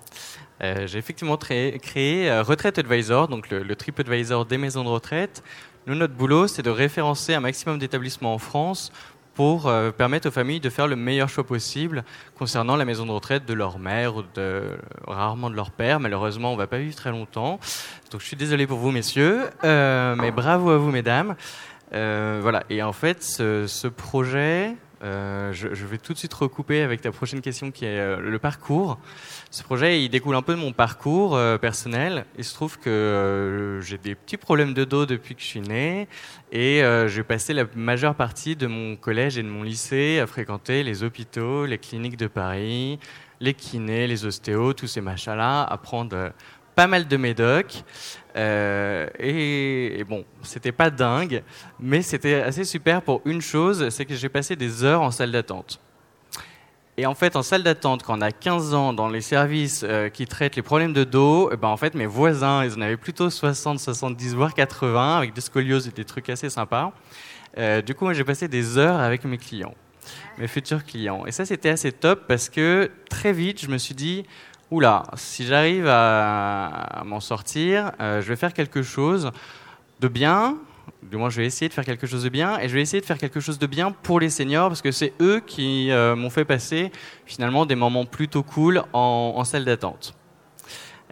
J'ai 0.59 0.97
effectivement 0.97 1.37
créé, 1.37 2.41
Retraite 2.41 2.79
Advisor, 2.79 3.27
donc 3.27 3.49
le, 3.49 3.61
le 3.61 3.75
TripAdvisor 3.75 4.45
des 4.45 4.57
maisons 4.57 4.83
de 4.83 4.89
retraite. 4.89 5.43
Nous, 5.85 5.95
notre 5.95 6.15
boulot, 6.15 6.47
c'est 6.47 6.63
de 6.63 6.69
référencer 6.69 7.33
un 7.33 7.39
maximum 7.39 7.79
d'établissements 7.79 8.33
en 8.33 8.39
France 8.39 8.91
pour 9.37 9.67
euh, 9.67 9.91
permettre 9.91 10.27
aux 10.27 10.31
familles 10.31 10.59
de 10.59 10.69
faire 10.71 10.87
le 10.87 10.95
meilleur 10.95 11.29
choix 11.29 11.45
possible 11.45 12.03
concernant 12.35 12.75
la 12.75 12.85
maison 12.85 13.05
de 13.05 13.11
retraite 13.11 13.45
de 13.45 13.53
leur 13.53 13.77
mère 13.77 14.15
ou 14.15 14.23
de, 14.33 14.63
rarement 15.05 15.51
de 15.51 15.55
leur 15.55 15.69
père. 15.69 15.99
Malheureusement, 15.99 16.49
on 16.49 16.53
ne 16.53 16.57
va 16.57 16.65
pas 16.65 16.79
vivre 16.79 16.95
très 16.95 17.11
longtemps. 17.11 17.59
Donc 18.11 18.21
je 18.21 18.25
suis 18.25 18.35
désolé 18.35 18.65
pour 18.65 18.79
vous, 18.79 18.89
messieurs, 18.89 19.43
euh, 19.63 20.15
mais 20.17 20.31
bravo 20.31 20.71
à 20.71 20.77
vous, 20.77 20.89
mesdames. 20.89 21.35
Euh, 21.93 22.39
voilà. 22.41 22.63
Et 22.71 22.81
en 22.81 22.93
fait, 22.93 23.21
ce, 23.21 23.67
ce 23.67 23.87
projet, 23.87 24.75
euh, 25.03 25.53
je, 25.53 25.85
vais 25.85 25.97
tout 25.97 26.13
de 26.13 26.17
suite 26.17 26.33
recouper 26.33 26.81
avec 26.81 27.01
ta 27.01 27.11
prochaine 27.11 27.41
question 27.41 27.71
qui 27.71 27.85
est 27.85 27.99
euh, 27.99 28.19
le 28.19 28.39
parcours. 28.39 28.97
Ce 29.51 29.63
projet, 29.63 30.03
il 30.03 30.09
découle 30.09 30.35
un 30.35 30.41
peu 30.41 30.55
de 30.55 30.59
mon 30.59 30.71
parcours 30.71 31.35
euh, 31.35 31.57
personnel. 31.57 32.25
Il 32.37 32.43
se 32.43 32.53
trouve 32.53 32.79
que 32.79 33.79
j'ai 33.83 33.97
des 33.97 34.15
petits 34.15 34.37
problèmes 34.37 34.73
de 34.73 34.85
dos 34.85 35.05
depuis 35.05 35.35
que 35.35 35.41
je 35.41 35.47
suis 35.47 35.61
né 35.61 36.07
et 36.51 36.81
j'ai 37.07 37.23
passé 37.23 37.53
la 37.53 37.65
majeure 37.75 38.15
partie 38.15 38.55
de 38.55 38.67
mon 38.67 38.95
collège 38.95 39.37
et 39.37 39.43
de 39.43 39.47
mon 39.47 39.63
lycée 39.63 40.19
à 40.19 40.27
fréquenter 40.27 40.83
les 40.83 41.03
hôpitaux, 41.03 41.65
les 41.65 41.77
cliniques 41.77 42.17
de 42.17 42.27
Paris, 42.27 42.99
les 43.39 43.53
kinés, 43.53 44.07
les 44.07 44.25
ostéos, 44.25 44.73
tous 44.73 44.87
ces 44.87 45.01
machins-là, 45.01 45.63
à 45.63 45.77
prendre 45.77 46.31
pas 46.77 46.85
mal 46.85 47.07
de 47.07 47.17
médocs. 47.17 47.83
Euh, 48.35 49.07
et, 49.17 50.03
bon, 50.07 50.23
c'était 50.43 50.71
pas 50.71 50.91
dingue, 50.91 51.41
mais 51.79 52.03
c'était 52.03 52.35
assez 52.35 52.65
super 52.65 53.01
pour 53.01 53.21
une 53.25 53.41
chose, 53.41 53.89
c'est 53.89 54.05
que 54.05 54.13
j'ai 54.13 54.29
passé 54.29 54.55
des 54.55 54.83
heures 54.83 55.01
en 55.01 55.09
salle 55.09 55.31
d'attente. 55.31 55.79
Et 56.95 57.07
en 57.07 57.15
fait, 57.15 57.35
en 57.35 57.41
salle 57.41 57.63
d'attente, 57.63 58.03
quand 58.03 58.19
on 58.19 58.21
a 58.21 58.31
15 58.31 58.75
ans 58.75 58.93
dans 58.93 59.09
les 59.09 59.21
services 59.21 59.83
euh, 59.83 60.09
qui 60.09 60.27
traitent 60.27 60.55
les 60.55 60.61
problèmes 60.61 60.93
de 60.93 61.03
dos, 61.03 61.49
eh 61.51 61.57
ben 61.57 61.67
en 61.67 61.77
fait, 61.77 61.95
mes 61.95 62.05
voisins, 62.05 62.63
ils 62.63 62.73
en 62.75 62.81
avaient 62.81 62.95
plutôt 62.95 63.31
60, 63.31 63.79
70, 63.79 64.35
voire 64.35 64.53
80, 64.53 65.17
avec 65.17 65.33
des 65.33 65.41
scolioses 65.41 65.87
et 65.87 65.91
des 65.91 66.05
trucs 66.05 66.29
assez 66.29 66.51
sympas. 66.51 66.93
Euh, 67.57 67.81
du 67.81 67.95
coup, 67.95 68.11
j'ai 68.13 68.23
passé 68.23 68.47
des 68.47 68.77
heures 68.77 68.99
avec 68.99 69.25
mes 69.25 69.39
clients, 69.39 69.73
mes 70.37 70.47
futurs 70.47 70.85
clients. 70.85 71.25
Et 71.25 71.31
ça, 71.31 71.43
c'était 71.43 71.69
assez 71.69 71.91
top 71.91 72.25
parce 72.27 72.49
que 72.49 72.91
très 73.09 73.33
vite, 73.33 73.61
je 73.61 73.67
me 73.67 73.79
suis 73.79 73.95
dit, 73.95 74.25
oula, 74.71 75.03
si 75.15 75.45
j'arrive 75.45 75.87
à, 75.87 77.03
m'en 77.05 77.19
sortir, 77.19 77.91
euh, 77.99 78.21
je 78.21 78.27
vais 78.27 78.35
faire 78.35 78.53
quelque 78.53 78.81
chose 78.81 79.31
de 79.99 80.07
bien. 80.07 80.57
Du 81.03 81.17
moins, 81.17 81.29
je 81.29 81.37
vais 81.37 81.45
essayer 81.45 81.69
de 81.69 81.73
faire 81.73 81.85
quelque 81.85 82.07
chose 82.07 82.23
de 82.23 82.29
bien 82.29 82.59
et 82.59 82.67
je 82.67 82.73
vais 82.73 82.81
essayer 82.81 83.01
de 83.01 83.05
faire 83.05 83.17
quelque 83.17 83.39
chose 83.39 83.59
de 83.59 83.67
bien 83.67 83.91
pour 83.91 84.19
les 84.19 84.29
seniors 84.29 84.69
parce 84.69 84.81
que 84.81 84.91
c'est 84.91 85.13
eux 85.21 85.41
qui 85.45 85.91
euh, 85.91 86.15
m'ont 86.15 86.29
fait 86.29 86.45
passer 86.45 86.91
finalement 87.25 87.65
des 87.65 87.75
moments 87.75 88.05
plutôt 88.05 88.43
cool 88.43 88.83
en 88.93 89.43
salle 89.43 89.65
d'attente. 89.65 90.15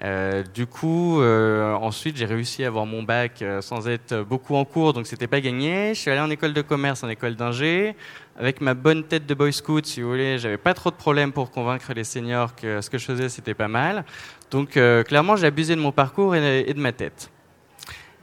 Euh, 0.03 0.43
du 0.53 0.67
coup, 0.67 1.21
euh, 1.21 1.73
ensuite, 1.73 2.17
j'ai 2.17 2.25
réussi 2.25 2.63
à 2.63 2.67
avoir 2.67 2.85
mon 2.85 3.03
bac 3.03 3.41
euh, 3.41 3.61
sans 3.61 3.87
être 3.87 4.23
beaucoup 4.23 4.55
en 4.55 4.65
cours, 4.65 4.93
donc 4.93 5.07
c'était 5.07 5.27
pas 5.27 5.39
gagné. 5.39 5.93
Je 5.93 5.99
suis 5.99 6.11
allé 6.11 6.19
en 6.19 6.29
école 6.29 6.53
de 6.53 6.61
commerce, 6.61 7.03
en 7.03 7.09
école 7.09 7.35
d'ingé. 7.35 7.95
Avec 8.37 8.59
ma 8.59 8.73
bonne 8.73 9.05
tête 9.05 9.25
de 9.25 9.33
boy 9.33 9.53
scout, 9.53 9.85
si 9.85 10.01
vous 10.01 10.09
voulez, 10.09 10.37
j'avais 10.37 10.57
pas 10.57 10.73
trop 10.73 10.91
de 10.91 10.95
problèmes 10.95 11.31
pour 11.31 11.51
convaincre 11.51 11.93
les 11.93 12.03
seniors 12.03 12.53
que 12.53 12.81
ce 12.81 12.89
que 12.89 12.97
je 12.97 13.05
faisais, 13.05 13.29
c'était 13.29 13.53
pas 13.53 13.69
mal. 13.69 14.03
Donc, 14.51 14.71
clairement, 14.71 15.37
j'ai 15.37 15.47
abusé 15.47 15.73
de 15.73 15.79
mon 15.79 15.93
parcours 15.93 16.35
et, 16.35 16.73
de 16.73 16.79
ma 16.79 16.91
tête. 16.91 17.31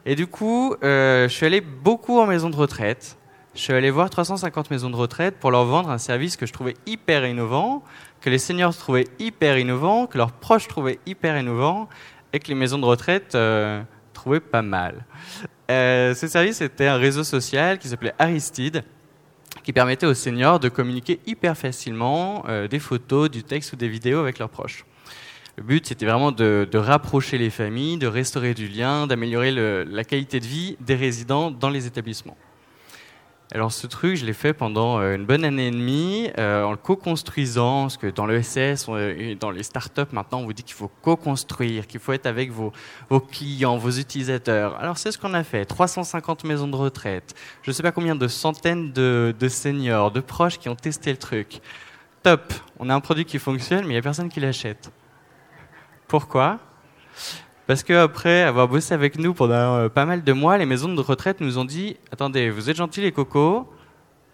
Et 0.05 0.15
du 0.15 0.27
coup, 0.27 0.77
je 0.83 1.29
suis 1.31 1.47
allé 1.47 1.63
beaucoup 1.63 2.21
en 2.21 2.27
maison 2.27 2.51
de 2.51 2.57
retraite. 2.57 3.17
Je 3.55 3.61
suis 3.61 3.73
allé 3.73 3.91
voir 3.91 4.11
350 4.11 4.71
maisons 4.71 4.91
de 4.91 4.97
retraite 4.97 5.37
pour 5.39 5.51
leur 5.51 5.65
vendre 5.65 5.91
un 5.91 5.99
service 5.99 6.37
que 6.37 6.45
je 6.45 6.53
trouvais 6.53 6.75
hyper 6.87 7.27
innovant, 7.27 7.83
que 8.23 8.31
les 8.31 8.39
seniors 8.39 8.75
trouvaient 8.75 9.09
hyper 9.19 9.59
innovant, 9.59 10.07
que 10.07 10.17
leurs 10.17 10.33
proches 10.33 10.69
trouvaient 10.69 11.01
hyper 11.07 11.39
innovant, 11.39 11.89
et 12.33 12.39
que 12.39 12.49
les 12.49 12.55
maisons 12.55 12.79
de 12.79 12.87
retraite 12.87 13.35
euh, 13.35 13.83
trouvaient 14.13 14.41
pas 14.41 14.63
mal. 14.63 15.05
Euh, 15.71 16.15
ce 16.15 16.27
service 16.29 16.61
était 16.61 16.87
un 16.87 16.97
réseau 16.97 17.25
social 17.25 17.79
qui 17.79 17.89
s'appelait 17.89 18.15
Aristide, 18.19 18.85
qui 19.65 19.73
permettait 19.73 20.07
aux 20.07 20.15
seniors 20.15 20.61
de 20.61 20.69
communiquer 20.69 21.21
hyper 21.27 21.57
facilement 21.57 22.45
euh, 22.49 22.69
des 22.69 22.79
photos, 22.79 23.31
du 23.31 23.43
texte 23.43 23.73
ou 23.73 23.77
des 23.77 23.89
vidéos 23.89 24.21
avec 24.21 24.39
leurs 24.39 24.49
proches. 24.49 24.87
Le 25.57 25.65
but, 25.65 25.87
c'était 25.87 26.07
vraiment 26.07 26.33
de, 26.33 26.67
de, 26.71 26.79
rapprocher 26.79 27.37
les 27.37 27.51
familles, 27.51 27.99
de 27.99 28.07
restaurer 28.07 28.55
du 28.55 28.69
lien, 28.69 29.07
d'améliorer 29.07 29.51
la 29.85 30.05
qualité 30.05 30.41
de 30.41 30.47
vie 30.47 30.79
des 30.81 30.95
résidents 30.95 31.51
dans 31.51 31.69
les 31.69 31.87
établissements. 31.87 32.39
Alors 33.55 33.71
ce 33.71 33.87
truc, 33.87 34.17
je 34.17 34.25
l'ai 34.25 34.33
fait 34.33 34.55
pendant 34.55 34.99
euh, 34.99 35.15
une 35.15 35.27
bonne 35.27 35.45
année 35.45 35.67
et 35.67 35.71
demie 35.71 36.31
euh, 36.39 36.63
en 36.63 36.71
le 36.71 36.79
co-construisant, 36.79 37.83
parce 37.83 37.99
que 37.99 38.07
dans 38.07 38.25
l'ESS, 38.25 38.87
dans 39.39 39.51
les 39.51 39.63
startups 39.63 40.11
maintenant, 40.11 40.39
on 40.39 40.45
vous 40.47 40.55
dit 40.55 40.63
qu'il 40.63 40.75
faut 40.75 40.91
co-construire, 41.03 41.87
qu'il 41.87 42.01
faut 42.01 42.15
être 42.15 42.25
avec 42.25 42.51
vos, 42.51 42.73
vos, 43.11 43.21
clients, 43.21 43.77
vos 43.77 43.91
utilisateurs. 43.91 44.81
Alors 44.81 44.97
c'est 44.97 45.13
ce 45.13 45.19
qu'on 45.19 45.35
a 45.35 45.45
fait, 45.45 45.67
350 45.67 46.45
maisons 46.45 46.67
de 46.67 46.77
retraite, 46.77 47.35
je 47.63 47.71
ne 47.71 47.75
sais 47.75 47.83
pas 47.83 47.93
combien 47.93 48.15
de 48.15 48.27
centaines 48.27 48.91
de, 48.91 49.35
de 49.39 49.49
seniors, 49.49 50.11
de 50.11 50.21
proches 50.21 50.59
qui 50.59 50.71
ont 50.71 50.77
testé 50.77 51.11
le 51.11 51.19
truc. 51.19 51.61
Top, 52.23 52.55
on 52.79 52.89
a 52.89 52.95
un 52.95 53.01
produit 53.01 53.27
qui 53.27 53.39
fonctionne, 53.39 53.81
mais 53.81 53.89
il 53.89 53.93
n'y 53.93 53.99
a 53.99 54.03
personne 54.03 54.31
qui 54.31 54.41
l'achète. 54.41 54.91
Pourquoi? 56.09 56.59
Parce 57.67 57.83
qu'après 57.83 58.43
avoir 58.43 58.69
bossé 58.69 58.93
avec 58.93 59.19
nous 59.19 59.35
pendant 59.35 59.77
euh, 59.77 59.89
pas 59.89 60.05
mal 60.05 60.25
de 60.25 60.33
mois, 60.33 60.59
les 60.59 60.67
maisons 60.67 60.93
de 60.93 61.01
retraite 61.01 61.41
nous 61.41 61.59
ont 61.59 61.65
dit 61.65 61.97
Attendez, 62.11 62.51
vous 62.51 62.71
êtes 62.71 62.77
gentils 62.77 63.01
les 63.01 63.13
cocos, 63.13 63.69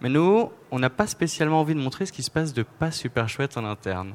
Mais 0.01 0.09
nous, 0.09 0.51
on 0.71 0.79
n'a 0.79 0.91
pas 0.91 1.07
spécialement 1.07 1.61
envie 1.61 1.75
de 1.75 1.81
montrer 1.81 2.07
ce 2.07 2.13
qui 2.13 2.23
se 2.23 2.31
passe 2.31 2.53
de 2.55 2.63
pas 2.63 2.91
super 2.91 3.29
chouette 3.29 3.57
en 3.57 3.65
interne. 3.65 4.15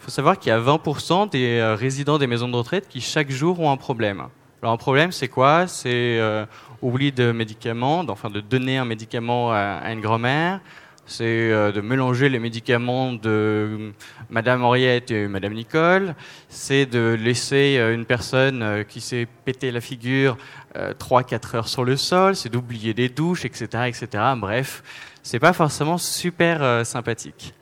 Il 0.00 0.04
faut 0.04 0.10
savoir 0.10 0.38
qu'il 0.38 0.50
y 0.50 0.52
a 0.52 0.60
20% 0.60 1.30
des 1.30 1.58
euh, 1.58 1.74
résidents 1.74 2.18
des 2.18 2.26
maisons 2.26 2.48
de 2.48 2.56
retraite 2.56 2.88
qui 2.88 3.00
chaque 3.00 3.30
jour 3.30 3.60
ont 3.60 3.70
un 3.70 3.76
problème. 3.76 4.26
Alors 4.62 4.74
un 4.74 4.76
problème, 4.76 5.10
c'est 5.10 5.28
quoi? 5.28 5.66
C'est 5.66 6.18
euh, 6.20 6.44
oubli 6.82 7.10
de 7.10 7.32
médicaments, 7.32 8.04
enfin 8.08 8.30
de 8.30 8.40
donner 8.40 8.78
un 8.78 8.84
médicament 8.84 9.52
à, 9.52 9.92
une 9.92 10.00
grand-mère, 10.00 10.60
c'est 11.06 11.24
euh, 11.24 11.72
de 11.72 11.80
mélanger 11.80 12.28
les 12.28 12.38
médicaments 12.38 13.12
de 13.12 13.92
Madame 14.30 14.64
Henriette 14.64 15.10
et 15.10 15.28
Madame 15.28 15.54
Nicole, 15.54 16.14
c'est 16.48 16.86
de 16.86 17.16
laisser 17.18 17.78
une 17.94 18.04
personne 18.04 18.84
qui 18.88 19.00
s'est 19.00 19.26
pété 19.44 19.70
la 19.70 19.80
figure 19.80 20.36
3-4 20.74 21.56
heures 21.56 21.68
sur 21.68 21.84
le 21.84 21.96
sol, 21.96 22.34
c'est 22.36 22.48
d'oublier 22.48 22.94
des 22.94 23.08
douches, 23.08 23.44
etc., 23.44 23.66
etc. 23.86 24.06
Bref, 24.36 24.82
c'est 25.22 25.38
pas 25.38 25.52
forcément 25.52 25.98
super 25.98 26.86
sympathique. 26.86 27.54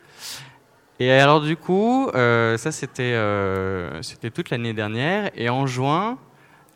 Et 1.01 1.11
alors 1.11 1.41
du 1.41 1.57
coup, 1.57 2.11
euh, 2.15 2.59
ça 2.59 2.71
c'était 2.71 3.15
euh, 3.15 4.03
c'était 4.03 4.29
toute 4.31 4.51
l'année 4.51 4.75
dernière. 4.75 5.31
Et 5.35 5.49
en 5.49 5.67
juin, 5.67 6.19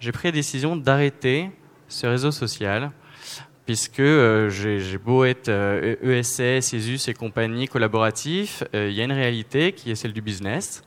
j'ai 0.01 0.13
pris 0.13 0.29
la 0.29 0.33
décision 0.33 0.77
d'arrêter 0.77 1.51
ce 1.89 2.07
réseau 2.07 2.31
social 2.31 2.91
puisque 3.67 4.01
euh, 4.01 4.51
j'ai 4.51 4.99
beau 4.99 5.25
être 5.25 5.49
ESS, 5.49 6.41
e 6.41 6.77
ESUS 6.77 7.09
et 7.09 7.15
compagnie 7.15 7.69
collaboratif, 7.69 8.63
il 8.73 8.93
y 8.93 9.01
a 9.01 9.05
une 9.05 9.13
réalité 9.13 9.73
qui 9.73 9.91
est 9.91 9.95
celle 9.95 10.13
du 10.13 10.23
business. 10.23 10.83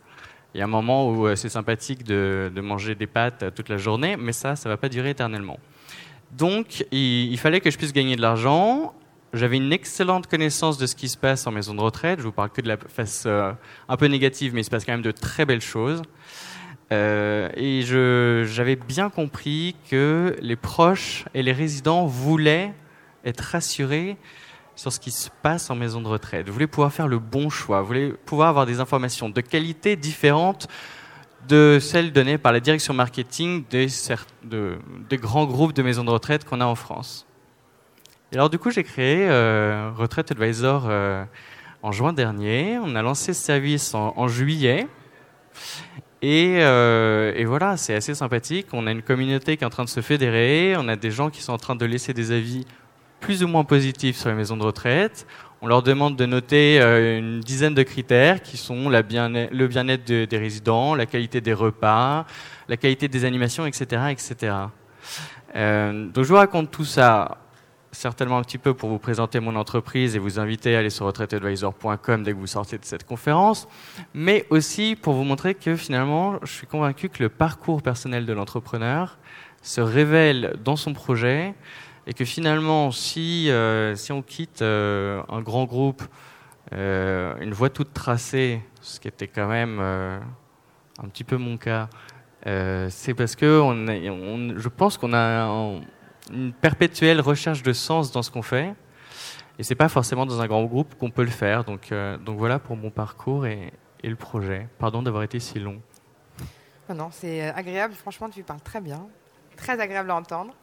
Il 0.54 0.60
y 0.60 0.62
a 0.62 0.64
un 0.64 0.70
moment 0.70 1.10
où 1.10 1.36
c'est 1.36 1.50
sympathique 1.50 2.04
de, 2.04 2.52
manger 2.62 2.96
des 2.96 3.08
pâtes 3.08 3.54
toute 3.56 3.70
la 3.70 3.78
journée, 3.78 4.16
mais 4.18 4.32
ça, 4.32 4.56
ça 4.56 4.70
va 4.70 4.78
pas 4.78 4.90
durer 4.90 5.12
éternellement. 5.12 5.60
Donc, 6.32 6.86
il, 6.92 7.38
fallait 7.38 7.62
que 7.62 7.70
je 7.70 7.78
puisse 7.78 7.94
gagner 7.94 8.16
de 8.16 8.22
l'argent 8.22 8.94
j'avais 9.34 9.58
une 9.58 9.74
excellente 9.74 10.28
connaissance 10.28 10.78
de 10.78 10.86
ce 10.86 10.96
qui 10.96 11.10
se 11.10 11.18
passe 11.18 11.48
en 11.48 11.52
maison 11.52 11.74
de 11.74 11.82
retraite. 11.82 12.20
Je 12.20 12.24
vous 12.24 12.32
parle 12.32 12.50
que 12.50 12.62
de 12.62 12.68
la 12.68 12.78
face 12.78 13.24
euh, 13.26 13.52
un 13.90 13.98
peu 13.98 14.06
négative, 14.08 14.54
mais 14.54 14.62
il 14.62 14.64
se 14.64 14.70
passe 14.70 14.86
quand 14.86 14.94
même 14.94 15.02
de 15.02 15.12
très 15.12 15.46
belles 15.46 15.62
choses. 15.62 16.02
Euh, 16.92 17.50
et 17.56 17.82
j'avais 17.82 18.76
bien 18.76 19.10
compris 19.10 19.76
que 19.90 20.36
les 20.42 20.56
proches 20.56 21.26
et 21.34 21.44
les 21.44 21.52
résidents 21.52 22.06
voulaient 22.06 22.74
être 23.26 23.42
rassurés 23.42 24.18
sur 24.76 24.94
ce 24.94 25.00
qui 25.00 25.12
se 25.12 25.30
passe 25.42 25.70
en 25.70 25.76
maison 25.76 26.02
de 26.02 26.08
retraite. 26.08 26.50
Voulez 26.50 26.68
pouvoir 26.68 26.94
faire 26.94 27.08
le 27.08 27.20
bon 27.20 27.50
choix, 27.50 27.82
voulez 27.82 28.14
pouvoir 28.26 28.50
avoir 28.50 28.66
des 28.66 28.80
informations 28.80 29.28
de 29.28 29.42
qualité 29.42 29.96
différentes 29.96 30.68
de 31.48 31.80
celles 31.82 32.12
données 32.12 32.38
par 32.38 32.52
la 32.52 32.60
direction 32.60 32.94
marketing 32.94 33.64
des, 33.70 33.88
des 34.44 35.18
grands 35.18 35.46
groupes 35.46 35.74
de 35.74 35.82
maisons 35.82 36.04
de 36.04 36.10
retraite 36.10 36.46
qu'on 36.46 36.62
a 36.62 36.66
en 36.66 36.76
France. 36.76 37.26
Et 38.32 38.36
alors 38.36 38.50
du 38.50 38.60
coup, 38.60 38.72
j'ai 38.72 38.84
créé 38.84 39.28
euh, 39.30 39.92
Retraite 39.96 40.32
Advisor 40.32 40.86
euh, 40.88 41.24
en 41.82 41.92
juin 41.92 42.12
dernier. 42.12 42.78
On 42.84 42.96
a 42.96 43.02
lancé 43.02 43.34
ce 43.34 43.42
service 43.42 43.94
en, 43.94 44.28
juillet. 44.28 44.88
Et, 46.22 46.58
euh, 46.60 47.34
et 47.36 47.46
voilà, 47.46 47.78
c'est 47.78 47.94
assez 47.94 48.16
sympathique. 48.16 48.68
On 48.74 48.88
a 48.88 48.92
une 48.92 49.04
communauté 49.04 49.56
qui 49.58 49.64
est 49.64 49.68
en 49.68 49.72
train 49.72 49.84
de 49.84 49.90
se 49.90 50.02
fédérer. 50.02 50.76
On 50.78 50.88
a 50.88 50.96
des 50.96 51.12
gens 51.12 51.30
qui 51.30 51.42
sont 51.42 51.54
en 51.54 51.58
train 51.58 51.76
de 51.76 51.86
laisser 51.86 52.14
des 52.14 52.32
avis 52.32 52.66
plus 53.20 53.44
ou 53.44 53.48
moins 53.48 53.64
positifs 53.64 54.18
sur 54.18 54.30
les 54.30 54.36
maisons 54.36 54.58
de 54.58 54.64
retraite. 54.64 55.28
On 55.62 55.68
leur 55.68 55.82
demande 55.82 56.16
de 56.16 56.26
noter 56.26 56.80
euh, 56.80 57.18
une 57.18 57.40
dizaine 57.40 57.74
de 57.74 57.84
critères 57.84 58.42
qui 58.42 58.58
sont 58.58 58.90
le 58.90 59.02
bien-être 59.02 60.06
des 60.06 60.38
résidents, 60.38 60.94
la 60.94 61.08
qualité 61.08 61.42
des 61.42 61.54
repas, 61.54 62.26
la 62.68 62.78
qualité 62.78 63.08
des 63.08 63.26
animations, 63.26 63.66
etc. 63.66 64.04
etc. 64.12 64.54
Euh, 65.56 66.08
donc 66.08 66.24
je 66.24 66.30
vous 66.30 66.36
raconte 66.36 66.70
tout 66.70 66.86
ça 66.86 67.38
certainement 67.98 68.38
un 68.38 68.44
petit 68.44 68.60
peu 68.60 68.76
pour 68.76 68.90
vous 68.90 69.00
présenter 69.00 69.40
mon 69.40 69.56
entreprise 69.56 70.16
et 70.16 70.20
vous 70.20 70.40
inviter 70.40 70.76
à 70.76 70.80
aller 70.80 70.92
sur 70.92 71.08
retraiteadvisor.com 71.08 72.24
dès 72.24 72.32
que 72.32 72.38
vous 72.38 72.46
sortez 72.46 72.78
de 72.78 72.86
cette 72.86 73.06
conférence, 73.06 73.68
mais 74.14 74.46
aussi 74.52 74.96
pour 74.96 75.14
vous 75.14 75.24
montrer 75.24 75.56
que 75.56 75.76
finalement, 75.76 76.36
je 76.44 76.54
suis 76.54 76.68
convaincu 76.68 77.10
que 77.10 77.24
le 77.24 77.30
parcours 77.30 77.82
personnel 77.82 78.28
de 78.28 78.34
l'entrepreneur 78.34 79.18
se 79.64 79.82
révèle 79.82 80.58
dans 80.64 80.76
son 80.76 80.94
projet 80.94 81.56
et 82.06 82.14
que 82.14 82.24
finalement, 82.24 82.92
si, 82.92 83.50
euh, 83.50 83.96
si 83.96 84.12
on 84.12 84.22
quitte 84.22 84.62
euh, 84.62 85.24
un 85.28 85.42
grand 85.42 85.66
groupe, 85.66 86.04
euh, 86.74 87.36
une 87.42 87.54
voie 87.54 87.72
toute 87.72 87.94
tracée, 87.94 88.62
ce 88.80 89.00
qui 89.00 89.08
était 89.08 89.28
quand 89.28 89.48
même 89.48 89.80
un 89.80 91.08
petit 91.08 91.24
peu 91.24 91.38
mon 91.38 91.58
cas, 91.58 91.90
c'est 92.46 93.16
parce 93.16 93.36
que 93.36 93.60
on, 93.60 94.56
je 94.56 94.70
pense 94.70 95.00
qu'on 95.00 95.14
a 95.16 95.48
une 96.32 96.54
perpétuelle 96.54 97.22
recherche 97.22 97.64
de 97.64 97.74
sens 97.74 98.12
dans 98.12 98.22
ce 98.22 98.32
qu'on 98.32 98.42
fait. 98.42 98.74
Et 99.60 99.64
c'est 99.64 99.76
pas 99.76 99.90
forcément 99.90 100.26
dans 100.26 100.40
un 100.42 100.48
grand 100.48 100.64
groupe 100.66 100.96
qu'on 100.96 101.10
peut 101.10 101.24
le 101.24 101.32
faire. 101.32 101.64
Donc, 101.64 101.92
euh, 101.92 102.18
donc 102.18 102.38
voilà 102.38 102.60
pour 102.60 102.76
mon 102.76 102.92
parcours 102.92 103.46
et, 103.46 103.74
le 104.04 104.16
projet. 104.16 104.70
Pardon 104.80 105.02
d'avoir 105.02 105.24
été 105.24 105.40
si 105.40 105.60
long. 105.60 105.82
Non, 106.90 107.10
c'est 107.12 107.50
euh, 107.50 107.52
agréable. 107.54 107.94
Franchement, 107.94 108.30
tu 108.30 108.42
parles 108.44 108.62
très 108.62 108.80
bien. 108.80 109.06
Très 109.58 109.80
agréable 109.80 110.12
à 110.12 110.16
entendre. 110.16 110.54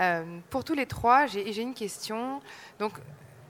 Euh, 0.00 0.24
pour 0.50 0.64
tous 0.64 0.74
les 0.74 0.84
trois, 0.84 1.26
j'ai 1.26 1.62
une 1.62 1.72
question. 1.72 2.42
Donc, 2.78 2.92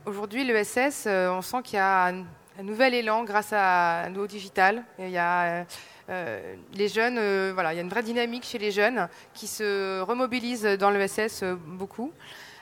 aujourd'hui, 0.04 0.44
l'ESS, 0.44 1.06
on 1.06 1.42
sent 1.42 1.62
qu'il 1.64 1.76
y 1.76 1.80
a 1.80 2.08
un, 2.08 2.24
nouvel 2.62 2.94
élan 2.94 3.24
grâce 3.24 3.52
à 3.52 4.08
nos 4.10 4.26
digital. 4.28 4.84
Il 5.00 5.08
y 5.08 5.18
a 5.18 5.64
les 6.08 6.88
jeunes, 6.88 7.16
euh, 7.18 7.52
voilà, 7.54 7.72
il 7.72 7.76
y 7.76 7.78
a 7.78 7.82
une 7.82 7.88
vraie 7.88 8.02
dynamique 8.02 8.44
chez 8.44 8.58
les 8.58 8.70
jeunes 8.70 9.08
qui 9.32 9.46
se 9.46 10.00
remobilisent 10.00 10.64
dans 10.78 10.90
l'ESS 10.90 11.42
euh, 11.42 11.54
beaucoup. 11.54 12.12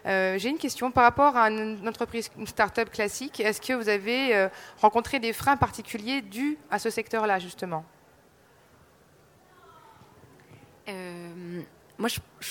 J'ai 0.05 0.49
une 0.49 0.59
question 0.59 0.91
par 0.91 1.05
rapport 1.05 1.37
à 1.37 1.49
une 1.49 1.87
entreprise, 1.87 2.29
une 2.37 2.47
start-up 2.47 2.91
classique. 2.91 3.39
Est-ce 3.39 3.61
que 3.61 3.73
vous 3.73 3.89
avez 3.89 4.49
rencontré 4.81 5.21
des 5.21 5.33
freins 5.33 5.57
particuliers 5.57 6.23
dus 6.23 6.59
à 6.73 6.81
ce 6.81 6.91
secteur-là, 6.91 7.39
justement? 7.39 7.85
Moi, 10.89 12.09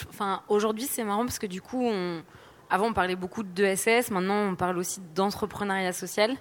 enfin, 0.07 0.43
aujourd'hui, 0.47 0.85
c'est 0.85 1.03
marrant 1.03 1.25
parce 1.25 1.39
que 1.39 1.45
du 1.45 1.61
coup, 1.61 1.91
avant, 2.69 2.87
on 2.87 2.93
parlait 2.93 3.17
beaucoup 3.17 3.43
d'ESS. 3.43 4.11
Maintenant, 4.11 4.49
on 4.51 4.55
parle 4.55 4.77
aussi 4.77 5.01
d'entrepreneuriat 5.13 5.91
social, 5.91 6.37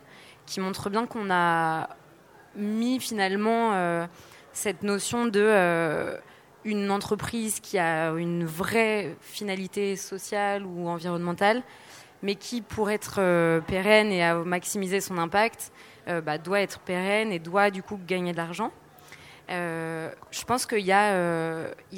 qui 0.47 0.61
montre 0.61 0.91
bien 0.91 1.07
qu'on 1.07 1.29
a 1.29 1.89
mis 2.55 3.01
finalement 3.01 4.07
cette 4.53 4.83
notion 4.83 5.27
de 5.27 5.41
euh, 5.43 6.17
une 6.65 6.91
entreprise 6.91 7.61
qui 7.61 7.79
a 7.79 8.11
une 8.11 8.45
vraie 8.45 9.17
finalité 9.21 9.97
sociale 9.97 10.65
ou 10.67 10.89
environnementale, 10.89 11.63
mais 12.23 12.35
qui, 12.35 12.61
pour 12.61 12.91
être 12.91 13.17
euh, 13.19 13.61
pérenne 13.61 14.13
et 14.13 14.23
à 14.23 14.35
maximiser 14.37 15.01
son 15.01 15.19
impact, 15.19 15.73
euh, 16.09 16.21
bah, 16.21 16.39
doit 16.39 16.61
être 16.61 16.81
pérenne 16.81 17.33
et 17.33 17.39
doit 17.39 17.71
du 17.71 17.83
coup 17.83 17.99
gagner 18.07 18.33
de 18.33 18.37
l'argent. 18.37 18.73
je 19.49 20.45
pense 20.47 20.67
qu'il 20.67 20.81
y, 20.81 20.93
y, 20.93 20.93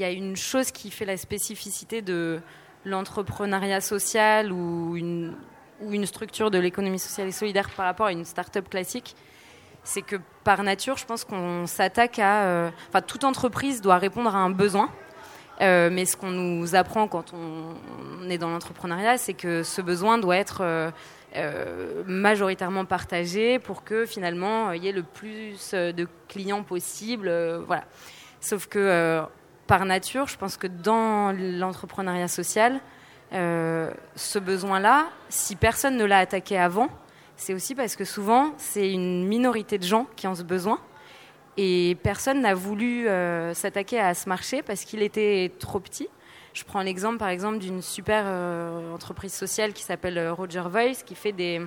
a 0.04 0.10
une 0.10 0.36
chose 0.36 0.70
qui 0.70 0.90
fait 0.90 1.04
la 1.04 1.16
spécificité 1.16 2.00
de 2.00 2.40
l'entrepreneuriat 2.84 3.80
social 3.80 4.52
ou 4.52 4.96
une, 4.96 5.34
ou 5.80 5.92
une 5.92 6.06
structure 6.06 6.50
de 6.50 6.58
l'économie 6.58 6.98
sociale 6.98 7.28
et 7.28 7.32
solidaire 7.32 7.68
par 7.70 7.86
rapport 7.86 8.06
à 8.06 8.12
une 8.12 8.24
start-up 8.24 8.68
classique, 8.70 9.14
c'est 9.84 10.02
que 10.02 10.16
par 10.44 10.62
nature, 10.62 10.96
je 10.96 11.06
pense 11.06 11.24
qu'on 11.24 11.66
s'attaque 11.66 12.18
à. 12.18 12.44
Euh, 12.44 12.70
enfin, 12.88 13.02
toute 13.02 13.24
entreprise 13.24 13.80
doit 13.80 13.98
répondre 13.98 14.34
à 14.34 14.38
un 14.38 14.50
besoin. 14.50 14.90
Euh, 15.60 15.90
mais 15.92 16.06
ce 16.06 16.16
qu'on 16.16 16.30
nous 16.30 16.74
apprend 16.74 17.06
quand 17.06 17.34
on, 17.34 18.28
est 18.28 18.38
dans 18.38 18.50
l'entrepreneuriat, 18.50 19.18
c'est 19.18 19.34
que 19.34 19.62
ce 19.62 19.80
besoin 19.80 20.18
doit 20.18 20.36
être 20.36 20.62
euh, 21.36 22.02
majoritairement 22.06 22.84
partagé 22.84 23.58
pour 23.58 23.84
que 23.84 24.06
finalement 24.06 24.72
il 24.72 24.82
y 24.82 24.88
ait 24.88 24.92
le 24.92 25.02
plus 25.02 25.72
de 25.72 26.08
clients 26.28 26.62
possible. 26.62 27.30
voilà. 27.66 27.84
Sauf 28.40 28.66
que 28.66 29.22
par 29.66 29.84
nature, 29.84 30.26
je 30.26 30.36
pense 30.36 30.56
que 30.56 30.66
dans 30.66 31.32
l'entrepreneuriat 31.32 32.28
social, 32.28 32.80
ce 33.30 34.38
besoin-là, 34.38 35.06
si 35.28 35.54
personne 35.54 35.96
ne 35.96 36.04
l'a 36.04 36.18
attaqué 36.18 36.58
avant, 36.58 36.88
c'est 37.42 37.54
aussi 37.54 37.74
parce 37.74 37.96
que 37.96 38.04
souvent, 38.04 38.52
c'est 38.56 38.92
une 38.92 39.26
minorité 39.26 39.76
de 39.76 39.82
gens 39.82 40.06
qui 40.14 40.28
ont 40.28 40.34
ce 40.36 40.44
besoin. 40.44 40.78
Et 41.56 41.96
personne 42.02 42.40
n'a 42.40 42.54
voulu 42.54 43.08
euh, 43.08 43.52
s'attaquer 43.52 43.98
à 43.98 44.14
ce 44.14 44.28
marché 44.28 44.62
parce 44.62 44.84
qu'il 44.84 45.02
était 45.02 45.52
trop 45.58 45.80
petit. 45.80 46.08
Je 46.54 46.62
prends 46.62 46.82
l'exemple, 46.82 47.18
par 47.18 47.28
exemple, 47.28 47.58
d'une 47.58 47.82
super 47.82 48.24
euh, 48.26 48.94
entreprise 48.94 49.32
sociale 49.32 49.72
qui 49.72 49.82
s'appelle 49.82 50.18
euh, 50.18 50.32
Roger 50.32 50.62
Voice, 50.66 51.02
qui 51.04 51.16
fait 51.16 51.32
des 51.32 51.60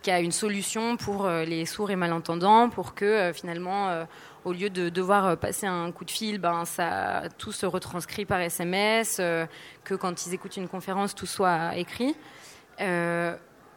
qui 0.00 0.10
a 0.10 0.18
une 0.18 0.32
solution 0.32 0.96
pour 0.96 1.28
les 1.28 1.64
sourds 1.64 1.92
et 1.92 1.96
malentendants, 1.96 2.68
pour 2.68 2.92
que 2.92 3.30
finalement, 3.32 4.04
au 4.44 4.52
lieu 4.52 4.68
de 4.68 4.88
devoir 4.88 5.36
passer 5.36 5.68
un 5.68 5.92
coup 5.92 6.04
de 6.04 6.10
fil, 6.10 6.40
ben, 6.40 6.64
ça, 6.64 7.22
tout 7.38 7.52
se 7.52 7.66
retranscrit 7.66 8.24
par 8.24 8.40
SMS, 8.40 9.18
que 9.84 9.94
quand 9.94 10.26
ils 10.26 10.34
écoutent 10.34 10.56
une 10.56 10.66
conférence, 10.66 11.14
tout 11.14 11.26
soit 11.26 11.76
écrit. 11.76 12.16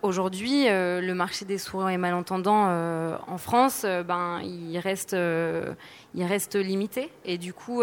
Aujourd'hui, 0.05 0.69
euh, 0.69 1.01
le 1.01 1.15
marché 1.15 1.45
des 1.45 1.57
sourds 1.57 1.89
et 1.89 1.97
malentendants 1.97 2.67
euh, 2.67 3.17
en 3.25 3.39
France, 3.39 3.81
euh, 3.85 4.03
ben, 4.03 4.39
il 4.43 4.77
reste, 4.77 5.13
il 5.13 6.23
reste 6.23 6.55
limité. 6.55 7.09
Et 7.25 7.39
du 7.39 7.53
coup, 7.53 7.81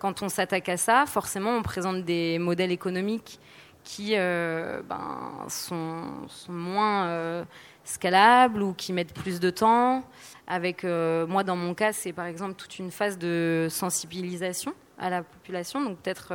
quand 0.00 0.22
on 0.22 0.28
s'attaque 0.28 0.68
à 0.68 0.76
ça, 0.76 1.06
forcément, 1.06 1.50
on 1.50 1.62
présente 1.62 2.04
des 2.04 2.40
modèles 2.40 2.72
économiques 2.72 3.38
qui 3.84 4.16
ben, 4.16 5.30
sont, 5.48 6.02
sont, 6.26 6.52
moins 6.52 7.46
scalables 7.84 8.60
ou 8.60 8.72
qui 8.72 8.92
mettent 8.92 9.14
plus 9.14 9.38
de 9.38 9.50
temps. 9.50 10.02
Avec 10.48 10.82
moi, 10.82 11.44
dans 11.44 11.56
mon 11.56 11.74
cas, 11.74 11.92
c'est 11.92 12.12
par 12.12 12.26
exemple 12.26 12.54
toute 12.54 12.80
une 12.80 12.90
phase 12.90 13.18
de 13.18 13.68
sensibilisation 13.70 14.74
à 14.98 15.10
la 15.10 15.22
population, 15.22 15.80
donc 15.80 15.98
peut-être 15.98 16.34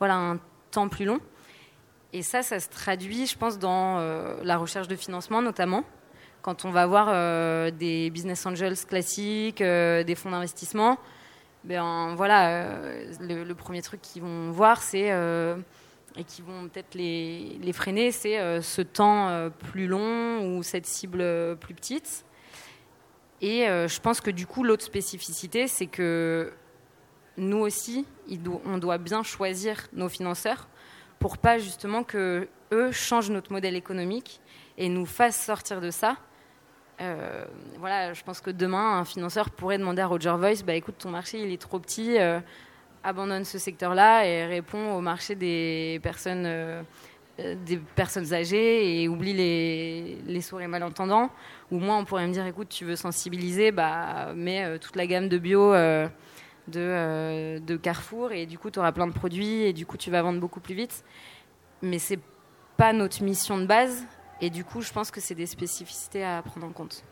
voilà 0.00 0.16
un 0.16 0.38
temps 0.72 0.88
plus 0.88 1.04
long. 1.04 1.20
Et 2.12 2.22
ça, 2.22 2.42
ça 2.42 2.60
se 2.60 2.68
traduit, 2.68 3.26
je 3.26 3.36
pense, 3.38 3.58
dans 3.58 3.98
la 4.42 4.56
recherche 4.58 4.88
de 4.88 4.96
financement 4.96 5.40
notamment 5.40 5.84
quand 6.42 6.64
on 6.64 6.70
va 6.70 6.86
voir 6.86 7.06
euh, 7.08 7.70
des 7.70 8.10
business 8.10 8.44
angels 8.44 8.76
classiques, 8.86 9.60
euh, 9.60 10.02
des 10.02 10.14
fonds 10.14 10.30
d'investissement, 10.30 10.98
ben 11.64 12.14
voilà, 12.16 12.48
euh, 12.48 13.12
le, 13.20 13.54
premier 13.54 13.80
truc 13.80 14.02
qu'ils 14.02 14.22
vont 14.22 14.50
voir, 14.50 14.82
c'est 14.82 15.10
et 16.14 16.24
qui 16.24 16.42
vont 16.42 16.68
peut-être 16.68 16.94
les, 16.94 17.72
freiner, 17.72 18.10
c'est 18.12 18.60
ce 18.60 18.82
temps 18.82 19.50
plus 19.70 19.86
long 19.86 20.58
ou 20.58 20.62
cette 20.62 20.86
cible 20.86 21.56
plus 21.56 21.74
petite. 21.74 22.26
Et 23.40 23.64
je 23.64 24.00
pense 24.00 24.20
que 24.20 24.30
du 24.30 24.46
coup, 24.46 24.64
l'autre 24.64 24.84
spécificité, 24.84 25.68
c'est 25.68 25.86
que 25.86 26.52
nous 27.38 27.58
aussi, 27.58 28.04
on 28.66 28.76
doit 28.78 28.98
bien 28.98 29.22
choisir 29.22 29.86
nos 29.92 30.08
financeurs 30.08 30.68
pour 31.22 31.38
pas 31.38 31.58
justement 31.58 32.02
que 32.02 32.48
eux 32.72 32.90
changent 32.90 33.30
notre 33.30 33.52
modèle 33.52 33.76
économique 33.76 34.40
et 34.76 34.88
nous 34.88 35.06
fassent 35.06 35.40
sortir 35.40 35.80
de 35.80 35.90
ça 35.90 36.16
euh, 37.00 37.44
voilà, 37.78 38.12
je 38.12 38.22
pense 38.22 38.40
que 38.40 38.50
demain, 38.50 38.98
un 38.98 39.04
financeur 39.04 39.50
pourrait 39.50 39.78
demander 39.78 40.02
à 40.02 40.06
Roger 40.06 40.34
Voice, 40.38 40.62
bah, 40.64 40.74
écoute, 40.74 40.96
ton 40.98 41.10
marché, 41.10 41.40
il 41.40 41.50
est 41.50 41.60
trop 41.60 41.80
petit, 41.80 42.16
euh, 42.18 42.38
abandonne 43.02 43.44
ce 43.44 43.58
secteur-là 43.58 44.26
et 44.26 44.46
réponds 44.46 44.94
au 44.94 45.00
marché 45.00 45.34
des 45.34 45.98
personnes, 46.02 46.44
euh, 46.46 46.82
des 47.38 47.78
personnes 47.78 48.32
âgées 48.32 49.02
et 49.02 49.08
oublie 49.08 49.32
les, 49.32 50.18
les 50.26 50.54
et 50.60 50.66
malentendants. 50.68 51.30
Ou 51.72 51.78
moi, 51.78 51.96
on 51.96 52.04
pourrait 52.04 52.26
me 52.28 52.32
dire, 52.32 52.46
écoute, 52.46 52.68
tu 52.68 52.84
veux 52.84 52.96
sensibiliser, 52.96 53.72
bah, 53.72 54.32
mets 54.36 54.78
toute 54.78 54.94
la 54.94 55.06
gamme 55.06 55.28
de 55.28 55.38
bio 55.38 55.72
de, 56.72 57.58
de, 57.58 57.76
Carrefour 57.76 58.32
et 58.32 58.46
du 58.46 58.58
coup, 58.58 58.70
tu 58.70 58.78
auras 58.78 58.92
plein 58.92 59.06
de 59.06 59.12
produits 59.12 59.62
et 59.62 59.72
du 59.72 59.86
coup, 59.86 59.96
tu 59.96 60.10
vas 60.10 60.22
vendre 60.22 60.40
beaucoup 60.40 60.60
plus 60.60 60.74
vite. 60.74 61.04
Mais 61.82 61.98
c'est 61.98 62.18
pas 62.76 62.92
notre 62.92 63.22
mission 63.22 63.58
de 63.58 63.66
base. 63.66 64.04
Et 64.40 64.50
du 64.50 64.64
coup, 64.64 64.82
je 64.82 64.92
pense 64.92 65.10
que 65.12 65.20
c'est 65.20 65.36
des 65.36 65.46
spécificités 65.46 66.24
à 66.24 66.42
prendre 66.42 66.66
en 66.66 66.72
compte. 66.72 67.04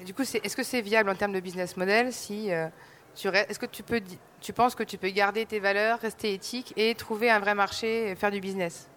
Et 0.00 0.04
du 0.04 0.12
coup, 0.12 0.22
est-ce 0.22 0.56
que 0.56 0.62
c'est 0.62 0.80
viable 0.80 1.08
en 1.08 1.14
termes 1.14 1.32
de 1.32 1.40
business 1.40 1.76
model 1.76 2.12
si 2.12 2.52
euh, 2.52 2.66
tu 3.14 3.28
Est-ce 3.28 3.58
que 3.58 3.66
tu, 3.66 3.82
peux, 3.82 4.02
tu 4.40 4.52
penses 4.52 4.74
que 4.74 4.82
tu 4.82 4.98
peux 4.98 5.08
garder 5.10 5.46
tes 5.46 5.60
valeurs, 5.60 6.00
rester 6.00 6.34
éthique 6.34 6.74
et 6.76 6.94
trouver 6.94 7.30
un 7.30 7.38
vrai 7.38 7.54
marché 7.54 8.10
et 8.10 8.14
faire 8.16 8.30
du 8.30 8.40
business? 8.40 8.88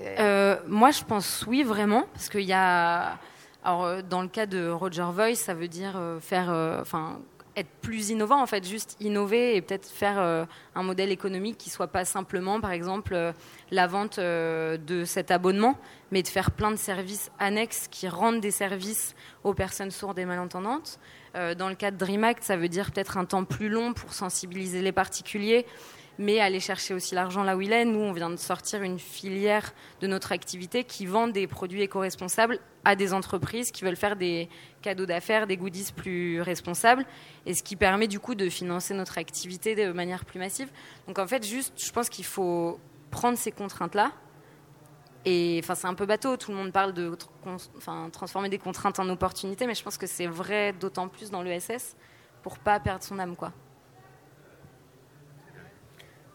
Euh, 0.00 0.56
Moi, 0.66 0.92
je 0.92 1.02
pense 1.04 1.44
oui, 1.46 1.62
vraiment. 1.62 2.04
Parce 2.14 2.28
qu'il 2.28 2.42
y 2.42 2.52
a. 2.52 3.18
Alors, 3.64 3.84
euh, 3.84 4.02
dans 4.02 4.22
le 4.22 4.28
cas 4.28 4.46
de 4.46 4.68
Roger 4.68 5.06
Voice, 5.10 5.36
ça 5.36 5.54
veut 5.54 5.68
dire 5.68 6.00
faire. 6.20 6.50
Enfin 6.80 7.18
être 7.56 7.70
plus 7.80 8.10
innovant, 8.10 8.42
en 8.42 8.46
fait, 8.46 8.66
juste 8.66 8.96
innover 9.00 9.56
et 9.56 9.62
peut-être 9.62 9.86
faire 9.86 10.18
euh, 10.18 10.44
un 10.74 10.82
modèle 10.82 11.10
économique 11.10 11.58
qui 11.58 11.70
soit 11.70 11.88
pas 11.88 12.04
simplement, 12.04 12.60
par 12.60 12.72
exemple, 12.72 13.14
euh, 13.14 13.32
la 13.70 13.86
vente 13.86 14.18
euh, 14.18 14.76
de 14.76 15.04
cet 15.04 15.30
abonnement, 15.30 15.78
mais 16.10 16.22
de 16.22 16.28
faire 16.28 16.50
plein 16.50 16.70
de 16.70 16.76
services 16.76 17.30
annexes 17.38 17.88
qui 17.90 18.08
rendent 18.08 18.40
des 18.40 18.50
services 18.50 19.14
aux 19.42 19.54
personnes 19.54 19.90
sourdes 19.90 20.18
et 20.18 20.24
malentendantes. 20.24 20.98
dans 21.34 21.68
le 21.68 21.74
cas 21.74 21.90
de 21.90 21.96
Dream 21.96 22.22
Act, 22.22 22.44
ça 22.44 22.56
veut 22.56 22.68
dire 22.68 22.92
peut-être 22.92 23.18
un 23.18 23.24
temps 23.24 23.44
plus 23.44 23.68
long 23.68 23.92
pour 23.92 24.12
sensibiliser 24.12 24.82
les 24.82 24.92
particuliers 24.92 25.66
mais 26.18 26.40
aller 26.40 26.60
chercher 26.60 26.94
aussi 26.94 27.14
l'argent 27.14 27.42
là 27.42 27.56
où 27.56 27.60
il 27.60 27.72
est. 27.72 27.84
Nous, 27.84 27.98
on 27.98 28.12
vient 28.12 28.30
de 28.30 28.36
sortir 28.36 28.82
une 28.82 28.98
filière 28.98 29.72
de 30.00 30.06
notre 30.06 30.32
activité 30.32 30.84
qui 30.84 31.06
vend 31.06 31.28
des 31.28 31.46
produits 31.46 31.82
éco-responsables 31.82 32.58
à 32.84 32.96
des 32.96 33.12
entreprises 33.14 33.70
qui 33.70 33.84
veulent 33.84 33.96
faire 33.96 34.16
des 34.16 34.48
cadeaux 34.82 35.06
d'affaires, 35.06 35.46
des 35.46 35.56
goodies 35.56 35.92
plus 35.96 36.40
responsables, 36.42 37.04
et 37.46 37.54
ce 37.54 37.62
qui 37.62 37.76
permet 37.76 38.06
du 38.08 38.20
coup 38.20 38.34
de 38.34 38.48
financer 38.48 38.94
notre 38.94 39.18
activité 39.18 39.74
de 39.74 39.90
manière 39.92 40.24
plus 40.24 40.38
massive. 40.38 40.68
Donc 41.06 41.18
en 41.18 41.26
fait, 41.26 41.44
juste, 41.44 41.72
je 41.76 41.90
pense 41.90 42.08
qu'il 42.08 42.26
faut 42.26 42.78
prendre 43.10 43.38
ces 43.38 43.52
contraintes-là. 43.52 44.12
Et 45.24 45.58
enfin, 45.64 45.74
c'est 45.74 45.86
un 45.86 45.94
peu 45.94 46.04
bateau, 46.04 46.36
tout 46.36 46.50
le 46.50 46.58
monde 46.58 46.70
parle 46.70 46.92
de 46.92 47.16
transformer 48.12 48.50
des 48.50 48.58
contraintes 48.58 48.98
en 48.98 49.08
opportunités, 49.08 49.66
mais 49.66 49.74
je 49.74 49.82
pense 49.82 49.96
que 49.96 50.06
c'est 50.06 50.26
vrai 50.26 50.74
d'autant 50.74 51.08
plus 51.08 51.30
dans 51.30 51.42
l'ESS 51.42 51.96
pour 52.42 52.58
pas 52.58 52.78
perdre 52.78 53.02
son 53.02 53.18
âme, 53.18 53.34
quoi. 53.34 53.50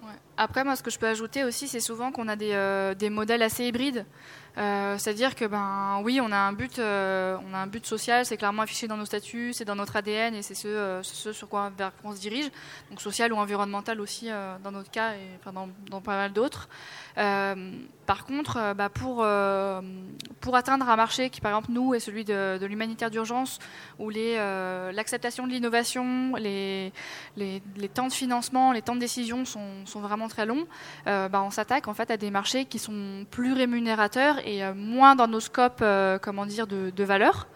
Ouais. 0.02 0.29
Après, 0.42 0.64
moi, 0.64 0.78
ce 0.78 0.84
que 0.84 0.90
je 0.90 0.98
peux 0.98 1.06
ajouter 1.06 1.44
aussi, 1.44 1.68
c'est 1.68 1.82
souvent 1.82 2.14
qu'on 2.14 2.30
a 2.30 2.38
des, 2.38 2.54
euh, 2.54 2.94
des, 2.96 3.10
modèles 3.10 3.42
assez 3.42 3.66
hybrides. 3.66 4.06
Euh, 4.58 4.98
c'est-à-dire 4.98 5.36
que, 5.36 5.44
ben, 5.44 6.00
oui, 6.02 6.22
on 6.24 6.32
a 6.32 6.38
un 6.38 6.54
but, 6.54 6.80
euh, 6.80 7.38
on 7.46 7.54
a 7.54 7.58
un 7.58 7.68
but 7.68 7.86
social, 7.86 8.26
c'est 8.26 8.38
clairement 8.38 8.62
affiché 8.62 8.88
dans 8.88 8.96
nos 8.96 9.04
statuts, 9.06 9.52
c'est 9.52 9.66
dans 9.66 9.76
notre 9.76 9.98
ADN 9.98 10.36
et 10.36 10.42
c'est 10.42 10.56
ce, 10.56 11.02
ce, 11.04 11.34
sur 11.34 11.50
quoi 11.50 11.74
vers 11.78 11.92
on 12.06 12.16
se 12.16 12.22
dirige. 12.22 12.50
Donc 12.90 13.02
social 13.02 13.34
ou 13.34 13.36
environnemental 13.36 14.00
aussi 14.00 14.30
dans 14.64 14.72
notre 14.72 14.90
cas 14.90 15.12
et 15.12 15.52
dans, 15.52 15.68
dans, 15.90 16.02
pas 16.02 16.16
mal 16.16 16.32
d'autres. 16.32 16.70
par 17.16 18.26
contre, 18.26 18.74
bah, 18.76 18.90
pour 18.90 19.26
pour 20.40 20.56
atteindre 20.56 20.90
un 20.90 20.96
marché 20.96 21.30
qui, 21.30 21.42
par 21.42 21.52
exemple, 21.52 21.72
nous, 21.72 21.94
est 21.94 22.00
celui 22.00 22.24
de, 22.24 22.58
de 22.58 22.66
l'humanitaire 22.66 23.12
d'urgence, 23.12 23.60
où 24.00 24.10
l'acceptation 24.10 25.48
de 25.48 25.52
l'innovation, 25.52 26.36
les, 26.36 26.92
les, 27.36 27.62
les, 27.76 27.90
temps 27.90 28.08
de 28.08 28.14
financement, 28.14 28.72
les 28.72 28.82
temps 28.82 28.96
de 28.96 29.02
décision 29.02 29.46
sont, 29.46 29.86
sont 29.86 30.00
vraiment 30.00 30.29
très 30.30 30.46
longs, 30.46 30.66
bah, 31.06 31.44
on 31.44 31.52
s'attaque 31.52 31.88
en 31.88 31.94
fait 31.94 32.10
à 32.12 32.18
des 32.18 32.32
marchés 32.32 32.66
qui 32.66 32.80
sont 32.80 33.26
plus 33.30 33.54
rémunérateurs 33.54 34.40
et 34.46 34.64
euh, 34.64 34.74
moins 34.74 35.16
dans 35.16 35.28
nos 35.28 35.40
scopes 35.40 35.80
euh, 35.82 36.18
comment 36.20 36.46
dire, 36.46 36.68
de, 36.68 36.92
de 36.96 37.04
valeur. 37.04 37.48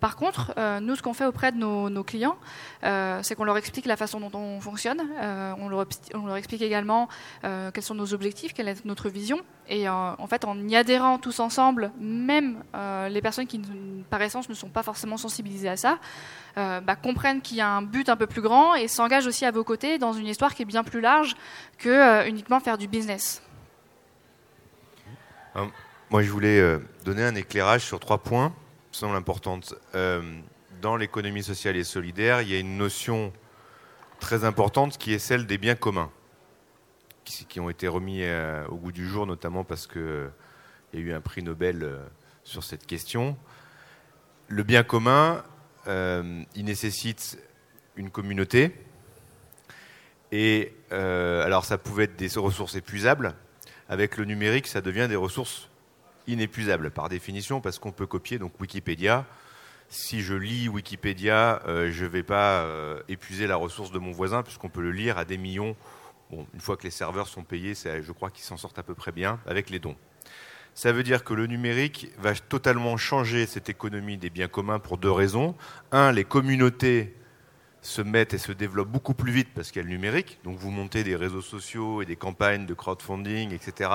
Par 0.00 0.16
contre, 0.16 0.52
euh, 0.56 0.80
nous, 0.80 0.96
ce 0.96 1.02
qu'on 1.02 1.12
fait 1.12 1.26
auprès 1.26 1.52
de 1.52 1.58
nos, 1.58 2.04
clients, 2.04 2.36
c'est 2.82 3.34
qu'on 3.34 3.44
leur 3.44 3.56
explique 3.56 3.86
la 3.86 3.96
façon 3.96 4.20
dont 4.20 4.36
on 4.38 4.60
fonctionne. 4.60 5.00
on, 5.20 5.68
leur, 5.68 5.86
on, 6.14 6.26
leur, 6.26 6.36
explique 6.36 6.62
également 6.62 7.08
quels 7.42 7.82
sont 7.82 7.94
nos 7.94 8.14
objectifs, 8.14 8.54
quelle 8.54 8.68
est 8.68 8.84
notre 8.84 9.08
vision. 9.08 9.40
Et 9.68 9.88
en 9.88 10.26
fait, 10.28 10.44
en 10.44 10.58
y 10.68 10.74
adhérant 10.74 11.18
tous 11.18 11.40
ensemble, 11.40 11.92
même 12.00 12.62
les 13.08 13.20
personnes 13.20 13.46
qui, 13.46 13.60
par 14.08 14.22
essence, 14.22 14.48
ne 14.48 14.54
sont 14.54 14.70
pas 14.70 14.82
forcément 14.82 15.18
sensibilisées 15.18 15.68
à 15.68 15.76
ça, 15.76 15.98
bah, 16.56 16.96
comprennent 16.96 17.42
qu'il 17.42 17.58
y 17.58 17.60
a 17.60 17.68
un 17.68 17.82
but 17.82 18.08
un 18.08 18.16
peu 18.16 18.26
plus 18.26 18.42
grand 18.42 18.74
et 18.74 18.88
s'engagent 18.88 19.26
aussi 19.26 19.44
à 19.44 19.50
vos 19.50 19.64
côtés 19.64 19.98
dans 19.98 20.12
une 20.12 20.26
histoire 20.26 20.54
qui 20.54 20.62
est 20.62 20.66
bien 20.66 20.84
plus 20.84 21.00
large 21.00 21.36
que 21.78 22.26
uniquement 22.26 22.60
faire 22.60 22.78
du 22.78 22.88
business. 22.88 23.42
Moi, 26.10 26.22
je 26.22 26.30
voulais 26.30 26.58
euh, 26.58 26.78
donner 27.04 27.22
un 27.22 27.34
éclairage 27.34 27.82
sur 27.82 28.00
trois 28.00 28.18
points 28.18 28.52
qui 28.90 28.98
semblent 28.98 29.16
importants. 29.16 29.60
Euh, 29.94 30.40
dans 30.80 30.96
l'économie 30.96 31.42
sociale 31.42 31.76
et 31.76 31.84
solidaire, 31.84 32.42
il 32.42 32.48
y 32.48 32.54
a 32.54 32.58
une 32.58 32.76
notion 32.76 33.32
très 34.18 34.44
importante 34.44 34.98
qui 34.98 35.12
est 35.12 35.18
celle 35.18 35.46
des 35.46 35.58
biens 35.58 35.74
communs, 35.74 36.10
qui, 37.24 37.60
ont 37.60 37.70
été 37.70 37.86
remis 37.86 38.22
euh, 38.22 38.66
au 38.68 38.76
goût 38.76 38.92
du 38.92 39.06
jour, 39.06 39.26
notamment 39.26 39.64
parce 39.64 39.86
qu'il 39.86 40.30
y 40.94 40.96
a 40.96 41.00
eu 41.00 41.12
un 41.12 41.20
prix 41.20 41.42
Nobel 41.42 42.00
sur 42.44 42.64
cette 42.64 42.86
question. 42.86 43.36
Le 44.48 44.62
bien 44.62 44.82
commun, 44.82 45.44
il 45.86 46.64
nécessite 46.64 47.38
une 47.96 48.10
communauté. 48.10 48.74
Et 50.32 50.74
alors, 50.90 51.64
ça 51.64 51.78
pouvait 51.78 52.04
être 52.04 52.16
des 52.16 52.28
ressources 52.36 52.74
épuisables. 52.74 53.34
Avec 53.88 54.16
le 54.16 54.24
numérique, 54.24 54.66
ça 54.66 54.80
devient 54.80 55.06
des 55.08 55.16
ressources 55.16 55.69
inépuisable 56.32 56.90
par 56.90 57.08
définition 57.08 57.60
parce 57.60 57.78
qu'on 57.78 57.92
peut 57.92 58.06
copier 58.06 58.38
donc 58.38 58.58
Wikipédia. 58.60 59.26
Si 59.88 60.22
je 60.22 60.34
lis 60.34 60.68
Wikipédia, 60.68 61.62
euh, 61.66 61.90
je 61.90 62.04
ne 62.04 62.08
vais 62.08 62.22
pas 62.22 62.60
euh, 62.60 63.02
épuiser 63.08 63.46
la 63.46 63.56
ressource 63.56 63.90
de 63.90 63.98
mon 63.98 64.12
voisin 64.12 64.42
puisqu'on 64.42 64.68
peut 64.68 64.82
le 64.82 64.92
lire 64.92 65.18
à 65.18 65.24
des 65.24 65.36
millions. 65.36 65.76
Bon, 66.30 66.46
une 66.54 66.60
fois 66.60 66.76
que 66.76 66.84
les 66.84 66.90
serveurs 66.90 67.26
sont 67.26 67.42
payés, 67.42 67.74
je 67.74 68.12
crois 68.12 68.30
qu'ils 68.30 68.44
s'en 68.44 68.56
sortent 68.56 68.78
à 68.78 68.84
peu 68.84 68.94
près 68.94 69.10
bien 69.10 69.40
avec 69.46 69.68
les 69.68 69.80
dons. 69.80 69.96
Ça 70.74 70.92
veut 70.92 71.02
dire 71.02 71.24
que 71.24 71.34
le 71.34 71.46
numérique 71.46 72.12
va 72.18 72.34
totalement 72.34 72.96
changer 72.96 73.46
cette 73.46 73.68
économie 73.68 74.16
des 74.16 74.30
biens 74.30 74.48
communs 74.48 74.78
pour 74.78 74.96
deux 74.96 75.10
raisons. 75.10 75.56
Un, 75.90 76.12
les 76.12 76.24
communautés 76.24 77.14
se 77.82 78.02
mettent 78.02 78.34
et 78.34 78.38
se 78.38 78.52
développent 78.52 78.90
beaucoup 78.90 79.14
plus 79.14 79.32
vite 79.32 79.48
parce 79.54 79.70
qu'il 79.70 79.80
y 79.80 79.84
a 79.84 79.88
le 79.88 79.94
numérique. 79.94 80.38
Donc 80.44 80.58
vous 80.58 80.70
montez 80.70 81.02
des 81.02 81.16
réseaux 81.16 81.40
sociaux 81.40 82.02
et 82.02 82.06
des 82.06 82.16
campagnes 82.16 82.66
de 82.66 82.74
crowdfunding, 82.74 83.52
etc., 83.52 83.90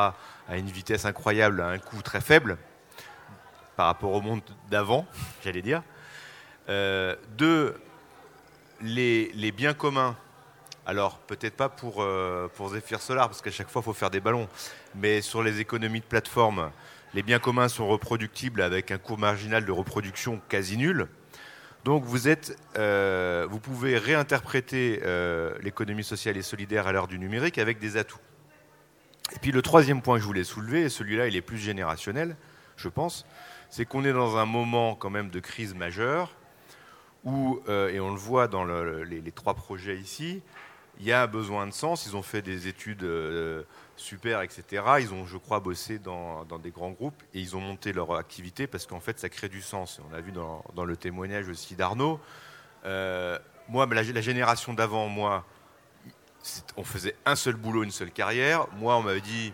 à 0.48 0.58
une 0.58 0.68
vitesse 0.68 1.06
incroyable, 1.06 1.62
à 1.62 1.68
un 1.68 1.78
coût 1.78 2.02
très 2.02 2.22
faible 2.22 2.58
par 3.76 3.88
rapport 3.88 4.12
au 4.12 4.22
monde 4.22 4.42
d'avant, 4.70 5.06
j'allais 5.44 5.62
dire. 5.62 5.84
Euh, 6.70 7.16
deux, 7.38 7.76
les, 8.82 9.52
biens 9.52 9.74
communs. 9.74 10.16
Alors 10.88 11.18
peut-être 11.18 11.56
pas 11.56 11.70
pour, 11.70 12.04
euh, 12.04 12.48
pour 12.56 12.70
Zephyr 12.70 13.02
Solar, 13.02 13.28
parce 13.28 13.42
qu'à 13.42 13.52
chaque 13.52 13.70
fois 13.70 13.82
il 13.82 13.86
faut 13.86 13.94
faire 13.94 14.12
des 14.12 14.20
ballons, 14.20 14.48
mais 14.94 15.22
sur 15.22 15.42
les 15.42 15.60
économies 15.60 16.00
de 16.00 16.06
plateforme, 16.06 16.72
les 17.16 17.24
biens 17.24 17.40
communs 17.40 17.70
sont 17.70 17.88
reproductibles 17.88 18.62
avec 18.62 18.92
un 18.92 18.98
coût 18.98 19.18
marginal 19.18 19.66
de 19.66 19.72
reproduction 19.72 20.42
quasi 20.48 20.78
nul. 20.78 21.08
Donc 21.86 22.04
euh, 22.78 23.48
vous 23.48 23.60
pouvez 23.60 24.00
réinterpréter 24.00 25.02
euh, 25.04 25.56
l'économie 25.62 26.04
sociale 26.04 26.36
et 26.36 26.42
solidaire 26.42 26.88
à 26.88 26.92
l'heure 26.92 27.08
du 27.08 27.20
numérique 27.20 27.60
avec 27.60 27.78
des 27.78 27.96
atouts. 27.96 28.18
Et 29.36 29.40
puis 29.40 29.52
le 29.52 29.62
troisième 29.62 30.02
point 30.02 30.16
que 30.16 30.22
je 30.22 30.26
voulais 30.26 30.44
soulever, 30.44 30.82
et 30.82 30.90
celui-là 30.90 31.28
il 31.28 31.36
est 31.36 31.44
plus 31.44 31.60
générationnel, 31.60 32.38
je 32.76 32.90
pense, 32.90 33.24
c'est 33.70 33.86
qu'on 33.86 34.04
est 34.04 34.14
dans 34.14 34.38
un 34.38 34.48
moment 34.48 34.96
quand 34.96 35.12
même 35.12 35.30
de 35.30 35.40
crise 35.40 35.76
majeure 35.76 36.34
où, 37.24 37.62
euh, 37.70 37.90
et 37.90 38.00
on 38.00 38.10
le 38.10 38.18
voit 38.18 38.48
dans 38.48 38.66
les, 38.66 39.32
trois 39.32 39.54
projets 39.54 39.98
ici, 39.98 40.42
il 41.00 41.06
y 41.06 41.12
a 41.12 41.28
besoin 41.28 41.68
de 41.68 41.72
sens. 41.72 42.08
Ils 42.08 42.16
ont 42.16 42.24
fait 42.24 42.42
des 42.42 42.68
études 42.68 43.06
super, 43.96 44.42
etc. 44.42 44.84
Ils 45.00 45.14
ont, 45.14 45.26
je 45.26 45.38
crois, 45.38 45.60
bossé 45.60 46.00
dans, 46.00 46.46
des 46.62 46.72
grands 46.72 46.92
groupes 46.92 47.22
et 47.34 47.40
ils 47.40 47.56
ont 47.56 47.62
monté 47.62 47.94
leur 47.94 48.16
activité 48.16 48.68
parce 48.68 48.86
qu'en 48.86 49.00
fait, 49.00 49.20
ça 49.20 49.30
crée 49.30 49.50
du 49.50 49.62
sens. 49.62 50.00
On 50.10 50.14
a 50.14 50.22
vu 50.22 50.32
dans, 50.32 50.64
le 50.86 50.98
témoignage 50.98 51.50
aussi 51.50 51.76
d'Arnaud. 51.76 52.20
Euh, 52.86 53.40
moi, 53.68 53.88
la, 53.88 54.04
la 54.04 54.22
génération 54.22 54.74
d'avant, 54.74 55.08
moi, 55.08 55.46
on 56.78 56.84
faisait 56.84 57.16
un 57.26 57.36
seul 57.36 57.56
boulot, 57.56 57.84
une 57.84 57.92
seule 57.92 58.12
carrière. 58.12 58.68
Moi, 58.74 58.96
on 58.96 59.02
m'avait 59.02 59.22
dit, 59.22 59.54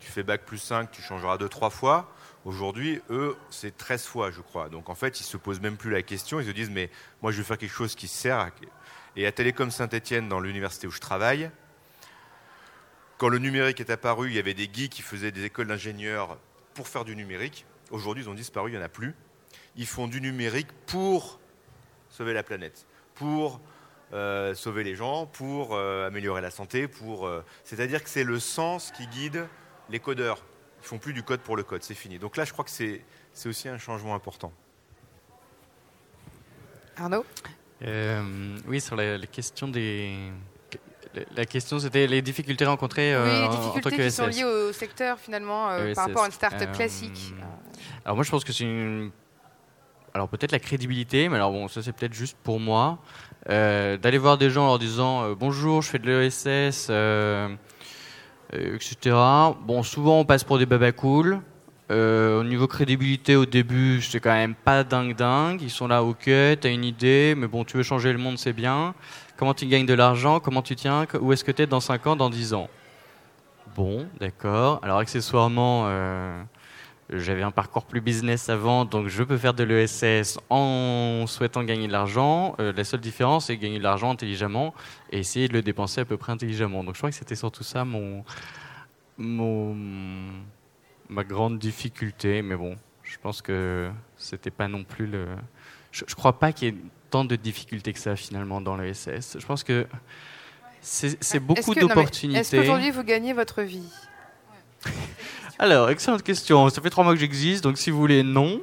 tu 0.00 0.10
fais 0.10 0.22
bac 0.22 0.44
plus 0.44 0.58
5, 0.58 0.90
tu 0.90 1.02
changeras 1.02 1.38
deux, 1.38 1.48
trois 1.48 1.70
fois. 1.70 2.10
Aujourd'hui, 2.44 3.02
eux, 3.10 3.36
c'est 3.50 3.76
13 3.76 4.04
fois, 4.06 4.30
je 4.30 4.40
crois. 4.40 4.70
Donc 4.70 4.88
en 4.88 4.94
fait, 4.94 5.20
ils 5.20 5.24
se 5.24 5.36
posent 5.36 5.60
même 5.60 5.76
plus 5.76 5.90
la 5.90 6.02
question. 6.02 6.40
Ils 6.40 6.46
se 6.46 6.52
disent, 6.52 6.70
mais 6.70 6.90
moi, 7.22 7.32
je 7.32 7.38
veux 7.38 7.44
faire 7.44 7.58
quelque 7.58 7.72
chose 7.72 7.94
qui 7.94 8.08
sert. 8.08 8.50
Et 9.16 9.26
à 9.26 9.32
Télécom 9.32 9.70
Saint-Etienne, 9.70 10.28
dans 10.28 10.40
l'université 10.40 10.86
où 10.86 10.90
je 10.90 11.00
travaille, 11.00 11.50
quand 13.20 13.28
le 13.28 13.36
numérique 13.36 13.80
est 13.80 13.90
apparu, 13.90 14.30
il 14.30 14.34
y 14.34 14.38
avait 14.38 14.54
des 14.54 14.66
geeks 14.72 14.92
qui 14.92 15.02
faisaient 15.02 15.30
des 15.30 15.44
écoles 15.44 15.66
d'ingénieurs 15.66 16.38
pour 16.72 16.88
faire 16.88 17.04
du 17.04 17.14
numérique. 17.14 17.66
Aujourd'hui, 17.90 18.24
ils 18.24 18.30
ont 18.30 18.34
disparu, 18.34 18.70
il 18.70 18.72
n'y 18.72 18.80
en 18.80 18.82
a 18.82 18.88
plus. 18.88 19.14
Ils 19.76 19.86
font 19.86 20.08
du 20.08 20.22
numérique 20.22 20.68
pour 20.86 21.38
sauver 22.08 22.32
la 22.32 22.42
planète, 22.42 22.86
pour 23.14 23.60
euh, 24.14 24.54
sauver 24.54 24.84
les 24.84 24.94
gens, 24.94 25.26
pour 25.26 25.74
euh, 25.74 26.06
améliorer 26.06 26.40
la 26.40 26.50
santé, 26.50 26.88
pour. 26.88 27.26
Euh, 27.26 27.44
c'est-à-dire 27.62 28.02
que 28.02 28.08
c'est 28.08 28.24
le 28.24 28.40
sens 28.40 28.90
qui 28.90 29.06
guide 29.06 29.46
les 29.90 30.00
codeurs. 30.00 30.42
Ils 30.82 30.86
font 30.86 30.98
plus 30.98 31.12
du 31.12 31.22
code 31.22 31.40
pour 31.40 31.58
le 31.58 31.62
code, 31.62 31.82
c'est 31.82 31.94
fini. 31.94 32.18
Donc 32.18 32.38
là, 32.38 32.46
je 32.46 32.54
crois 32.54 32.64
que 32.64 32.70
c'est 32.70 33.02
aussi 33.44 33.68
un 33.68 33.76
changement 33.76 34.14
important. 34.14 34.50
Arnaud? 36.96 37.26
Oui, 38.66 38.80
sur 38.80 38.96
la, 38.96 39.18
question 39.26 39.68
des. 39.68 40.32
La 41.36 41.44
question, 41.44 41.78
c'était 41.78 42.06
les 42.06 42.22
difficultés 42.22 42.64
rencontrées 42.64 43.16
oui, 43.16 43.30
les 43.42 43.48
difficultés 43.48 44.04
qui 44.04 44.10
sont 44.10 44.26
liées 44.26 44.44
au 44.44 44.72
secteur, 44.72 45.18
finalement, 45.18 45.68
par 45.94 46.06
rapport 46.06 46.22
à 46.24 46.26
une 46.26 46.32
start-up 46.32 46.72
classique. 46.72 47.34
Alors 48.04 48.16
moi, 48.16 48.24
je 48.24 48.30
pense 48.30 48.44
que 48.44 48.52
c'est 48.52 48.64
une 48.64 49.10
alors 50.14 50.28
peut-être 50.28 50.52
la 50.52 50.58
crédibilité, 50.58 51.28
mais 51.28 51.36
alors 51.36 51.52
bon, 51.52 51.68
ça 51.68 51.82
c'est 51.82 51.92
peut-être 51.92 52.14
juste 52.14 52.36
pour 52.42 52.58
moi, 52.58 52.98
euh, 53.48 53.96
d'aller 53.96 54.18
voir 54.18 54.38
des 54.38 54.50
gens 54.50 54.64
en 54.64 54.68
leur 54.68 54.78
disant 54.78 55.22
euh, 55.22 55.34
bonjour, 55.38 55.82
je 55.82 55.90
fais 55.90 55.98
de 55.98 56.06
l'ESS, 56.06 56.88
euh, 56.90 57.48
etc. 58.52 59.16
Bon, 59.62 59.82
souvent 59.82 60.20
on 60.20 60.24
passe 60.24 60.44
pour 60.44 60.58
des 60.58 60.66
babas 60.66 60.92
cool. 60.92 61.40
au 61.90 62.44
niveau 62.44 62.66
crédibilité, 62.66 63.36
au 63.36 63.46
début, 63.46 64.02
c'est 64.02 64.20
quand 64.20 64.32
même 64.32 64.54
pas 64.54 64.84
dingue 64.84 65.14
dingue. 65.14 65.62
Ils 65.62 65.70
sont 65.70 65.86
là, 65.86 66.02
ok, 66.02 66.24
t'as 66.60 66.70
une 66.70 66.84
idée, 66.84 67.34
mais 67.36 67.46
bon, 67.46 67.64
tu 67.64 67.76
veux 67.76 67.82
changer 67.82 68.12
le 68.12 68.18
monde, 68.18 68.38
c'est 68.38 68.52
bien. 68.52 68.94
Comment 69.40 69.54
tu 69.54 69.64
gagnes 69.64 69.86
de 69.86 69.94
l'argent 69.94 70.38
Comment 70.38 70.60
tu 70.60 70.76
tiens 70.76 71.06
Où 71.18 71.32
est-ce 71.32 71.44
que 71.44 71.50
tu 71.50 71.62
es 71.62 71.66
dans 71.66 71.80
5 71.80 72.06
ans, 72.08 72.14
dans 72.14 72.28
10 72.28 72.52
ans 72.52 72.68
Bon, 73.74 74.06
d'accord. 74.20 74.80
Alors 74.82 74.98
accessoirement, 74.98 75.88
j'avais 77.08 77.40
un 77.40 77.50
parcours 77.50 77.86
plus 77.86 78.02
business 78.02 78.50
avant, 78.50 78.84
donc 78.84 79.08
je 79.08 79.22
peux 79.22 79.38
faire 79.38 79.54
de 79.54 79.64
l'ESS 79.64 80.38
en 80.50 81.24
souhaitant 81.26 81.64
gagner 81.64 81.86
de 81.86 81.92
l'argent. 81.92 82.54
Euh, 82.60 82.70
la 82.76 82.84
seule 82.84 83.00
différence, 83.00 83.46
c'est 83.46 83.56
gagner 83.56 83.78
de 83.78 83.82
l'argent 83.82 84.10
intelligemment 84.10 84.74
et 85.10 85.20
essayer 85.20 85.48
de 85.48 85.54
le 85.54 85.62
dépenser 85.62 86.02
à 86.02 86.04
peu 86.04 86.18
près 86.18 86.32
intelligemment. 86.32 86.84
Donc 86.84 86.94
je 86.94 87.00
crois 87.00 87.08
que 87.08 87.16
c'était 87.16 87.34
surtout 87.34 87.64
ça 87.64 87.86
mon, 87.86 88.22
mon, 89.16 89.74
ma 91.08 91.24
grande 91.24 91.58
difficulté. 91.58 92.42
Mais 92.42 92.56
bon, 92.56 92.76
je 93.04 93.16
pense 93.16 93.40
que 93.40 93.90
c'était 94.16 94.50
pas 94.50 94.68
non 94.68 94.84
plus 94.84 95.06
le. 95.06 95.28
Je, 95.92 96.04
ne 96.04 96.14
crois 96.14 96.38
pas 96.38 96.52
qu'il 96.52 96.68
y 96.68 96.76
ait 96.76 96.82
tant 97.10 97.24
de 97.24 97.36
difficultés 97.36 97.92
que 97.92 97.98
ça 97.98 98.16
finalement 98.16 98.60
dans 98.60 98.76
l'ESS. 98.76 99.36
Je 99.38 99.46
pense 99.46 99.64
que 99.64 99.86
c'est 100.80 101.40
beaucoup 101.40 101.74
d'opportunités. 101.74 102.40
Est-ce 102.40 102.56
qu'aujourd'hui 102.56 102.90
vous 102.90 103.02
gagnez 103.02 103.32
votre 103.32 103.62
vie? 103.62 103.88
Alors, 105.60 105.90
excellente 105.90 106.22
question. 106.22 106.70
Ça 106.70 106.80
fait 106.80 106.88
trois 106.88 107.04
mois 107.04 107.12
que 107.12 107.20
j'existe, 107.20 107.62
donc 107.62 107.76
si 107.76 107.90
vous 107.90 107.98
voulez, 107.98 108.22
non. 108.22 108.62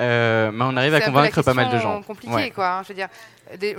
Euh, 0.00 0.52
mais 0.52 0.64
on 0.64 0.76
arrive 0.76 0.94
à 0.94 1.00
convaincre 1.00 1.42
pas 1.42 1.54
mal 1.54 1.72
de 1.72 1.78
gens. 1.78 2.00
C'est 2.00 2.06
compliqué, 2.06 2.52
quoi. 2.52 2.68
Hein. 2.68 2.82
Je 2.84 2.88
veux 2.88 2.94
dire, 2.94 3.08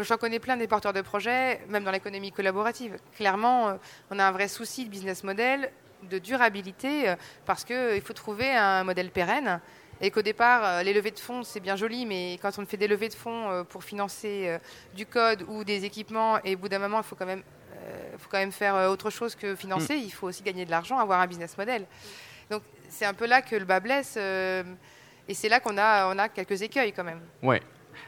j'en 0.04 0.18
connais 0.18 0.40
plein 0.40 0.58
des 0.58 0.68
porteurs 0.68 0.92
de 0.92 1.00
projets, 1.00 1.62
même 1.70 1.86
dans 1.86 1.92
l'économie 1.92 2.34
collaborative. 2.34 2.98
Clairement, 3.16 3.70
euh, 3.70 3.74
on 4.10 4.20
a 4.20 4.26
un 4.26 4.32
vrai 4.32 4.50
souci 4.50 4.84
de 4.84 4.90
business 4.90 5.24
model, 5.24 5.72
de 6.10 6.20
durabilité, 6.20 7.08
euh, 7.08 7.16
parce 7.46 7.64
qu'il 7.64 8.02
faut 8.04 8.12
trouver 8.12 8.52
un 8.52 8.84
modèle 8.84 9.12
pérenne. 9.12 9.62
Et 10.02 10.10
qu'au 10.12 10.22
départ, 10.22 10.84
les 10.84 10.94
levées 10.94 11.12
de 11.12 11.20
fonds, 11.20 11.44
c'est 11.44 11.60
bien 11.60 11.76
joli, 11.76 12.06
mais 12.06 12.40
quand 12.42 12.58
on 12.58 12.66
fait 12.66 12.78
des 12.78 12.88
levées 12.88 13.10
de 13.10 13.14
fonds 13.14 13.66
pour 13.70 13.84
financer 13.84 14.58
du 14.96 15.06
code 15.06 15.46
ou 15.48 15.64
des 15.64 15.86
équipements, 15.86 16.40
et 16.44 16.56
au 16.56 16.58
bout 16.58 16.70
d'un 16.70 16.80
moment, 16.80 16.98
il 16.98 17.04
faut 17.04 17.16
quand 17.16 17.28
même 17.28 17.44
faut 18.18 18.30
quand 18.30 18.40
même 18.40 18.52
faire 18.52 18.90
autre 18.90 19.10
chose 19.10 19.36
que 19.36 19.56
financer. 19.56 19.96
Mm. 19.96 20.04
Il 20.04 20.12
faut 20.12 20.28
aussi 20.28 20.44
gagner 20.44 20.66
de 20.66 20.72
l'argent, 20.72 20.98
avoir 20.98 21.20
un 21.22 21.28
business 21.28 21.58
model. 21.58 21.86
Donc 22.50 22.64
c'est 22.92 23.06
un 23.06 23.14
peu 23.14 23.26
là 23.26 23.42
que 23.42 23.56
le 23.56 23.66
bas 23.66 23.80
blesse. 23.80 24.16
Euh, 24.18 24.64
et 25.28 25.34
c'est 25.34 25.50
là 25.50 25.60
qu'on 25.60 25.78
a, 25.78 26.14
on 26.14 26.18
a 26.20 26.30
quelques 26.30 26.62
écueils 26.62 26.92
quand 26.92 27.04
même. 27.04 27.22
Ouais. 27.42 27.62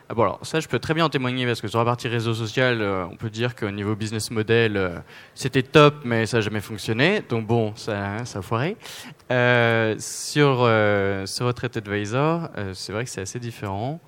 Ah 0.10 0.13
bon, 0.13 0.24
alors 0.24 0.39
ça, 0.43 0.60
je 0.60 0.67
peux 0.67 0.80
très 0.80 0.93
bien 0.93 1.06
en 1.06 1.10
témoigner 1.10 1.46
parce 1.46 1.62
que 1.62 1.67
sur 1.67 1.80
la 1.80 1.86
partie 1.86 2.08
réseau 2.08 2.34
social, 2.34 2.82
euh, 2.82 3.06
on 3.12 3.15
peut 3.15 3.30
dire 3.30 3.56
qu'au 3.56 3.72
niveau 3.72 3.96
business 3.96 4.32
model, 4.32 4.78
euh, 4.78 4.98
c'était 5.36 5.63
top, 5.63 5.96
mais 6.04 6.26
ça 6.26 6.38
n'a 6.38 6.41
jamais 6.41 6.62
fonctionné. 6.62 7.22
Donc 7.28 7.48
bon, 7.48 7.76
ça, 7.76 8.26
ça 8.26 8.39
a 8.39 8.41
foiré. 8.41 8.78
sur, 10.00 10.69
sur 11.28 11.46
Retraite 11.46 11.78
Advisor, 11.78 12.50
c'est 12.74 12.93
vrai 12.93 13.04
que 13.04 13.10
c'est 13.10 13.22
assez 13.22 13.39
différent. 13.39 14.00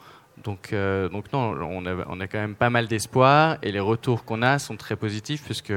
Donc, 0.44 0.76
donc 1.12 1.32
non, 1.34 1.56
on 1.62 1.86
a, 1.86 2.06
on 2.08 2.20
a 2.20 2.28
quand 2.28 2.40
même 2.40 2.56
pas 2.56 2.70
mal 2.70 2.88
d'espoir 2.88 3.58
et 3.64 3.72
les 3.72 3.80
retours 3.80 4.26
qu'on 4.26 4.42
a 4.42 4.60
sont 4.60 4.76
très 4.76 4.96
positifs 4.96 5.44
puisque 5.44 5.74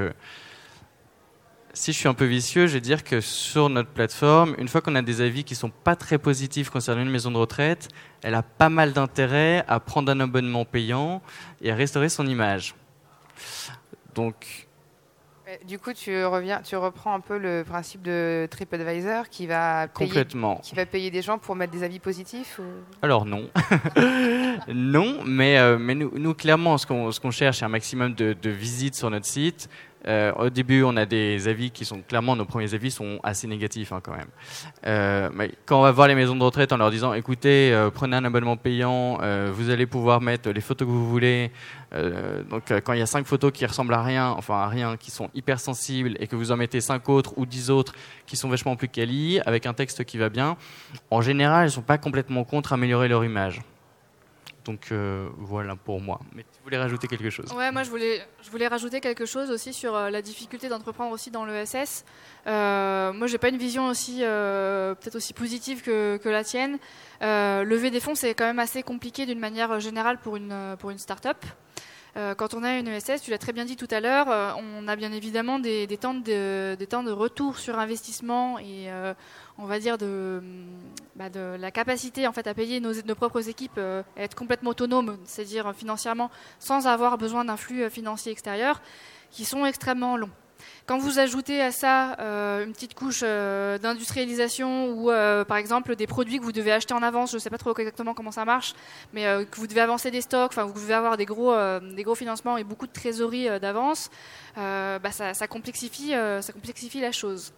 si 1.72 1.92
je 1.92 1.98
suis 1.98 2.09
un 2.09 2.14
peu 2.14 2.24
vicieux, 2.24 2.66
je 2.66 2.74
vais 2.74 2.81
dire 2.81 3.04
que 3.04 3.20
sur 3.20 3.68
notre 3.68 3.90
plateforme, 3.90 4.54
une 4.59 4.68
fois 4.68 4.81
qu'on 4.81 4.94
a 4.94 5.02
des 5.02 5.20
avis 5.20 5.44
qui 5.44 5.54
sont 5.54 5.70
pas 5.70 5.96
très 5.96 6.18
positifs 6.18 6.70
concernant 6.70 7.02
une 7.02 7.11
maison 7.11 7.31
de 7.31 7.37
retraite, 7.37 7.88
elle 8.22 8.35
a 8.35 8.42
pas 8.42 8.68
mal 8.68 8.92
d'intérêt 8.92 9.64
à 9.68 9.78
prendre 9.81 10.11
un 10.11 10.20
abonnement 10.20 10.64
payant 10.64 11.22
et 11.61 11.70
à 11.70 11.74
restaurer 11.74 12.09
son 12.09 12.26
image. 12.26 12.74
Donc, 14.14 14.68
du 15.66 15.78
coup, 15.78 15.94
tu 15.94 16.24
reviens, 16.26 16.61
tu 16.61 16.76
reprends 16.76 17.14
un 17.14 17.20
peu 17.20 17.38
le 17.38 17.64
principe 17.66 18.02
de 18.02 18.46
TripAdvisor 18.50 19.31
qui 19.31 19.46
va 19.46 19.88
payer, 19.88 20.26
qui 20.62 20.74
va 20.74 20.85
payer 20.85 21.11
des 21.11 21.22
gens 21.22 21.38
pour 21.38 21.57
mettre 21.57 21.72
des 21.72 21.83
avis 21.83 21.98
positifs. 21.98 22.61
Alors 23.00 23.24
non, 23.24 23.48
non, 24.68 25.20
mais 25.24 25.59
euh, 25.59 25.78
mais 25.78 25.94
nous, 25.94 26.35
clairement, 26.35 26.76
ce 26.76 26.87
qu'on 26.87 27.11
ce 27.12 27.20
qu'on 27.20 27.31
cherche, 27.31 27.61
c'est 27.61 27.64
un 27.64 27.70
maximum 27.70 28.14
de, 28.14 28.35
de 28.35 28.50
visites 28.50 28.94
sur 28.94 29.09
notre 29.09 29.24
site, 29.24 29.70
euh, 30.06 30.32
au 30.34 30.50
début, 30.50 30.82
on 30.84 30.96
a 30.96 31.06
des 31.06 31.48
avis 31.48 31.70
qui 31.70 31.84
sont 31.84 32.00
clairement, 32.02 32.37
nos 32.37 32.44
premiers 32.44 32.72
avis 32.74 32.90
sont 32.90 33.18
assez 33.22 33.46
négatifs 33.46 33.92
hein, 33.92 34.00
quand 34.02 34.16
même. 34.16 34.28
Euh, 34.87 35.48
quand 35.66 35.80
on 35.80 35.82
va 35.82 35.90
voir 35.90 36.08
les 36.08 36.14
maisons 36.14 36.37
de 36.37 36.42
retraite 36.42 36.72
en 36.72 36.76
leur 36.76 36.90
disant, 36.90 37.12
écoutez, 37.14 37.72
euh, 37.72 37.90
prenez 37.90 38.16
un 38.16 38.24
abonnement 38.24 38.56
payant, 38.56 39.18
vous 39.52 39.70
allez 39.70 39.87
pouvoir 39.87 40.20
mettre 40.20 40.50
les 40.50 40.61
photos 40.61 40.87
que 40.87 40.92
vous 40.92 41.08
voulez. 41.08 41.50
donc 42.50 42.72
quand 42.84 42.92
il 42.92 42.98
y 42.98 43.02
a 43.02 43.06
cinq 43.06 43.26
photos 43.26 43.52
qui 43.52 43.66
ressemblent 43.66 43.94
à 43.94 44.02
rien, 44.02 44.30
enfin 44.30 44.54
à 44.54 44.68
rien, 44.68 44.96
qui 44.96 45.11
sont 45.11 45.30
hyper 45.34 45.58
sensibles, 45.61 46.16
et 46.20 46.26
que 46.26 46.37
vous 46.37 46.52
en 46.52 46.56
mettez 46.56 46.80
cinq 46.80 47.08
autres 47.08 47.34
ou 47.37 47.46
dix 47.46 47.70
autres 47.70 47.94
qui 48.26 48.37
sont 48.37 48.48
vachement 48.48 48.76
plus 48.76 48.88
quali, 48.88 49.40
avec 49.46 49.66
un 49.66 49.74
texte 49.74 50.04
qui 50.04 50.18
va 50.18 50.28
bien, 50.28 50.56
en 51.11 51.20
général, 51.20 51.68
ils 51.68 51.70
sont 51.70 51.82
pas 51.82 51.98
complètement 51.98 52.44
contre 52.44 52.72
améliorer 52.72 53.08
leur 53.08 53.24
image. 53.24 53.61
Donc 54.68 54.92
euh, 54.92 55.31
voilà 55.38 55.76
pour 55.76 55.98
moi. 55.98 56.20
Mais 56.35 56.42
tu 56.42 56.62
voulais 56.62 56.76
rajouter 56.76 57.09
quelque 57.09 57.31
chose? 57.31 57.50
Ouais, 57.54 57.72
moi 57.72 57.85
je 57.85 57.88
voulais, 57.90 58.20
je 58.42 58.50
voulais 58.50 58.68
rajouter 58.68 59.00
quelque 59.00 59.24
chose 59.24 59.50
aussi 59.50 59.72
sur 59.72 59.96
euh, 59.96 60.11
la 60.11 60.20
difficulté 60.20 60.68
d'entreprendre 60.68 61.11
aussi 61.11 61.31
dans 61.31 61.46
l'ESS. 61.46 62.04
Euh, 62.46 63.14
moi 63.14 63.26
j'ai 63.28 63.38
pas 63.38 63.48
une 63.48 63.57
vision 63.57 63.87
aussi 63.87 64.18
euh, 64.20 64.94
peut-être 64.94 65.16
aussi 65.16 65.33
positive 65.33 65.81
que, 65.81 66.20
la 66.28 66.44
tienne. 66.44 66.78
lever 67.22 67.90
des 67.90 68.00
fonds 68.00 68.14
c'est 68.14 68.35
quand 68.35 68.44
même 68.44 68.59
assez 68.59 68.83
compliqué 68.83 69.24
d'une 69.24 69.38
manière 69.38 69.81
générale 69.81 70.18
pour 70.18 70.37
une 70.37 70.76
pour 70.78 70.90
une 70.90 70.98
start-up. 70.98 71.38
Quand 72.14 72.55
on 72.55 72.64
a 72.64 72.79
une 72.79 72.88
ESS, 72.88 73.23
tu 73.23 73.31
l'as 73.31 73.38
très 73.38 73.53
bien 73.53 73.64
dit 73.64 73.77
tout 73.77 73.88
à 73.90 74.01
l'heure, 74.01 74.27
on 74.59 74.88
a 74.88 74.97
bien 74.97 75.12
évidemment 75.12 75.59
des, 75.59 75.87
temps 75.99 76.14
de, 76.14 77.11
retour 77.11 77.59
sur 77.59 77.79
investissement 77.79 78.59
et 78.59 78.88
on 79.59 79.66
va 79.66 79.81
dire, 79.81 79.99
de, 79.99 80.40
bah, 81.16 81.29
de 81.29 81.57
la 81.59 81.71
capacité 81.73 82.29
en 82.29 82.33
fait, 82.33 82.47
à 82.47 82.55
payer 82.55 82.81
nos, 82.81 83.14
propres 83.16 83.49
équipes, 83.49 83.79
euh, 83.79 84.03
être 84.16 84.37
complètement 84.37 84.71
autonomes, 84.71 85.18
c'est-à-dire 85.25 85.75
financièrement, 85.75 86.31
sans 86.61 86.87
avoir 86.87 87.18
besoin 87.18 87.44
d'un 87.44 87.57
flux 87.57 87.83
euh, 87.83 87.90
financier 87.90 88.31
extérieur, 88.31 88.81
qui 89.33 89.44
sont 89.44 89.66
extrêmement 89.66 90.16
longs. 90.16 90.31
Quand 90.87 90.99
vous 90.99 91.18
ajoutez 91.18 91.61
à 91.61 91.71
ça 91.71 92.18
euh, 92.18 92.64
une 92.64 92.73
petite 92.73 92.94
couche 92.94 93.21
d'industrialisation 93.21 94.90
ou 94.92 95.07
par 95.44 95.57
exemple 95.57 95.97
des 95.97 96.07
produits 96.07 96.38
que 96.38 96.44
vous 96.44 96.53
devez 96.53 96.73
acheter 96.73 96.94
en 96.94 97.03
avance, 97.03 97.31
je 97.31 97.37
ne 97.37 97.40
sais 97.40 97.51
pas 97.51 97.59
trop 97.59 97.77
exactement 97.77 98.14
comment 98.14 98.31
ça 98.31 98.44
marche, 98.44 98.75
mais 99.12 99.25
que 99.51 99.57
vous 99.57 99.66
devez 99.66 99.81
avancer 99.81 100.11
des 100.11 100.21
stocks, 100.21 100.53
enfin 100.53 100.64
vous 100.64 100.81
devez 100.81 100.94
avoir 100.94 101.16
des 101.16 101.27
gros, 101.27 101.55
financements 102.14 102.57
et 102.57 102.64
beaucoup 102.64 102.87
de 102.87 102.92
trésorerie 102.92 103.49
d'avance, 103.61 104.11
bah, 104.57 105.11
ça 105.12 105.47
complexifie 105.47 106.11
la 106.11 107.12
chose. 107.12 107.53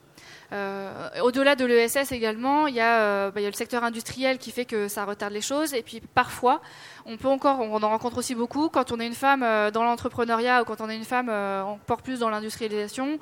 Au-delà 1.22 1.54
de 1.54 1.64
l'ESS 1.64 2.12
également, 2.12 2.66
il 2.66 2.74
y, 2.74 2.80
a, 2.80 3.30
bah, 3.30 3.40
il 3.40 3.44
y, 3.44 3.46
a 3.46 3.50
le 3.50 3.54
secteur 3.54 3.85
industriel 3.85 4.38
qui 4.38 4.50
fait 4.50 4.64
que 4.64 4.88
ça 4.88 5.04
retarde 5.04 5.33
les 5.33 5.40
choses. 5.40 5.74
Et 5.74 5.83
puis 5.83 6.00
parfois, 6.00 6.61
on 7.06 7.16
peut 7.16 7.28
encore, 7.28 7.61
on 7.61 7.83
en 7.83 7.88
rencontre 7.88 8.18
aussi 8.18 8.35
beaucoup, 8.35 8.68
quand 8.68 8.90
on 8.90 8.98
est 8.98 9.06
une 9.06 9.14
femme 9.14 9.42
dans 9.72 9.85
l'entrepreneuriat 9.85 10.62
ou 10.62 10.64
quand 10.64 10.80
on 10.80 10.88
est 10.88 10.96
une 10.96 11.04
femme 11.04 11.28
encore 11.28 12.02
plus 12.02 12.18
dans 12.18 12.30
l'industrialisation, 12.30 13.20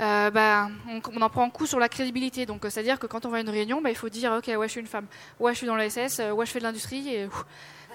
euh, 0.00 0.30
bah, 0.30 0.68
on, 0.86 1.20
en 1.20 1.28
prend 1.28 1.44
un 1.44 1.50
coup 1.50 1.66
sur 1.66 1.80
la 1.80 1.88
crédibilité. 1.88 2.46
Donc, 2.46 2.64
euh, 2.64 2.70
c'est-à-dire 2.70 2.98
que 2.98 3.06
quand 3.06 3.26
on 3.26 3.30
va 3.30 3.38
à 3.38 3.40
une 3.40 3.50
réunion, 3.50 3.80
bah, 3.80 3.90
il 3.90 3.96
faut 3.96 4.08
dire 4.08 4.32
Ok, 4.32 4.46
ouais, 4.46 4.68
je 4.68 4.72
suis 4.72 4.80
une 4.80 4.86
femme, 4.86 5.06
ouais, 5.40 5.52
je 5.52 5.58
suis 5.58 5.66
dans 5.66 5.74
la 5.74 5.90
SS, 5.90 6.20
euh, 6.20 6.30
ouais, 6.30 6.46
je 6.46 6.52
fais 6.52 6.60
de 6.60 6.64
l'industrie. 6.64 7.28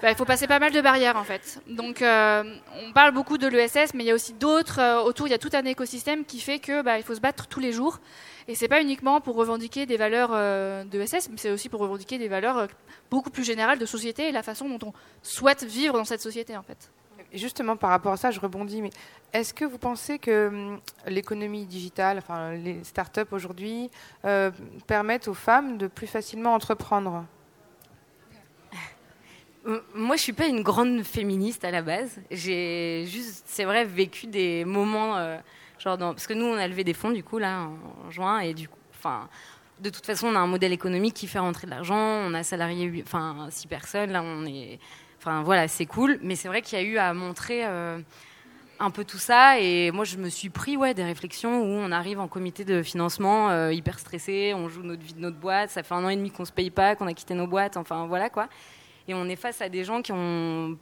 Bah, 0.04 0.10
il 0.10 0.16
faut 0.16 0.24
passer 0.24 0.46
pas 0.46 0.58
mal 0.58 0.72
de 0.72 0.80
barrières, 0.80 1.16
en 1.16 1.24
fait. 1.24 1.60
Donc, 1.66 2.02
on 2.02 2.92
parle 2.92 3.12
beaucoup 3.12 3.38
de 3.38 3.48
l'ESS, 3.48 3.94
mais 3.94 4.04
il 4.04 4.06
y 4.06 4.10
a 4.10 4.14
aussi 4.14 4.34
d'autres 4.34 5.02
autour. 5.04 5.26
Il 5.26 5.30
y 5.30 5.34
a 5.34 5.38
tout 5.38 5.50
un 5.54 5.64
écosystème 5.64 6.24
qui 6.24 6.40
fait 6.40 6.58
que 6.58 6.82
bah, 6.82 6.98
il 6.98 7.02
faut 7.02 7.14
se 7.14 7.20
battre 7.20 7.46
tous 7.46 7.60
les 7.60 7.72
jours. 7.72 8.00
Et 8.46 8.54
c'est 8.54 8.68
pas 8.68 8.82
uniquement 8.82 9.22
pour 9.22 9.36
revendiquer 9.36 9.86
des 9.86 9.96
valeurs 9.96 10.30
de 10.84 11.06
SS, 11.06 11.30
mais 11.30 11.38
c'est 11.38 11.50
aussi 11.50 11.70
pour 11.70 11.80
revendiquer 11.80 12.18
des 12.18 12.28
valeurs 12.28 12.68
beaucoup 13.10 13.30
plus 13.30 13.44
générales 13.44 13.78
de 13.78 13.86
société 13.86 14.28
et 14.28 14.32
la 14.32 14.42
façon 14.42 14.68
dont 14.68 14.88
on 14.88 14.92
souhaite 15.22 15.64
vivre 15.64 15.94
dans 15.94 16.04
cette 16.04 16.20
société, 16.20 16.54
en 16.56 16.62
fait 16.62 16.90
justement, 17.34 17.76
par 17.76 17.90
rapport 17.90 18.12
à 18.12 18.16
ça, 18.16 18.30
je 18.30 18.40
rebondis, 18.40 18.80
mais 18.80 18.90
est-ce 19.32 19.52
que 19.52 19.64
vous 19.64 19.78
pensez 19.78 20.18
que 20.18 20.48
hum, 20.48 20.80
l'économie 21.06 21.66
digitale, 21.66 22.18
enfin 22.18 22.52
les 22.52 22.82
startups 22.84 23.32
aujourd'hui, 23.32 23.90
euh, 24.24 24.50
permettent 24.86 25.28
aux 25.28 25.34
femmes 25.34 25.76
de 25.76 25.86
plus 25.86 26.06
facilement 26.06 26.54
entreprendre? 26.54 27.12
euh, 27.14 27.33
moi, 29.94 30.16
je 30.16 30.22
suis 30.22 30.32
pas 30.32 30.46
une 30.46 30.62
grande 30.62 31.02
féministe 31.02 31.64
à 31.64 31.70
la 31.70 31.82
base. 31.82 32.20
J'ai 32.30 33.04
juste, 33.06 33.44
c'est 33.46 33.64
vrai, 33.64 33.84
vécu 33.84 34.26
des 34.26 34.64
moments, 34.64 35.16
euh, 35.16 35.38
genre 35.78 35.98
parce 35.98 36.26
que 36.26 36.34
nous, 36.34 36.46
on 36.46 36.56
a 36.56 36.68
levé 36.68 36.84
des 36.84 36.94
fonds 36.94 37.10
du 37.10 37.24
coup 37.24 37.38
là 37.38 37.68
en 38.06 38.10
juin 38.10 38.40
et 38.40 38.54
du 38.54 38.68
coup, 38.68 38.78
enfin, 38.94 39.28
de 39.80 39.90
toute 39.90 40.04
façon, 40.04 40.28
on 40.28 40.34
a 40.34 40.38
un 40.38 40.46
modèle 40.46 40.72
économique 40.72 41.14
qui 41.14 41.26
fait 41.26 41.38
rentrer 41.38 41.66
de 41.66 41.70
l'argent. 41.70 41.96
On 41.96 42.34
a 42.34 42.42
salarié, 42.42 43.02
enfin, 43.06 43.48
six 43.50 43.66
personnes. 43.66 44.12
Là, 44.12 44.22
on 44.22 44.44
est 44.46 44.78
Enfin 45.24 45.42
voilà, 45.42 45.68
c'est 45.68 45.86
cool, 45.86 46.18
mais 46.20 46.36
c'est 46.36 46.48
vrai 46.48 46.60
qu'il 46.60 46.78
y 46.78 46.82
a 46.82 46.84
eu 46.84 46.98
à 46.98 47.14
montrer 47.14 47.64
euh, 47.64 47.98
un 48.78 48.90
peu 48.90 49.06
tout 49.06 49.16
ça. 49.16 49.58
Et 49.58 49.90
moi, 49.90 50.04
je 50.04 50.18
me 50.18 50.28
suis 50.28 50.50
pris 50.50 50.76
ouais, 50.76 50.92
des 50.92 51.02
réflexions 51.02 51.62
où 51.62 51.64
on 51.64 51.90
arrive 51.92 52.20
en 52.20 52.28
comité 52.28 52.62
de 52.66 52.82
financement 52.82 53.48
euh, 53.48 53.72
hyper 53.72 53.98
stressé, 53.98 54.52
on 54.54 54.68
joue 54.68 54.82
notre 54.82 55.02
vie 55.02 55.14
de 55.14 55.20
notre 55.20 55.38
boîte, 55.38 55.70
ça 55.70 55.82
fait 55.82 55.94
un 55.94 56.04
an 56.04 56.10
et 56.10 56.16
demi 56.16 56.30
qu'on 56.30 56.44
se 56.44 56.52
paye 56.52 56.68
pas, 56.68 56.94
qu'on 56.94 57.06
a 57.06 57.14
quitté 57.14 57.32
nos 57.32 57.46
boîtes, 57.46 57.78
enfin 57.78 58.04
voilà 58.06 58.28
quoi. 58.28 58.50
Et 59.08 59.14
on 59.14 59.28
est 59.28 59.36
face 59.36 59.60
à 59.60 59.68
des 59.68 59.84
gens 59.84 60.02
qui 60.02 60.12
ont, 60.12 60.78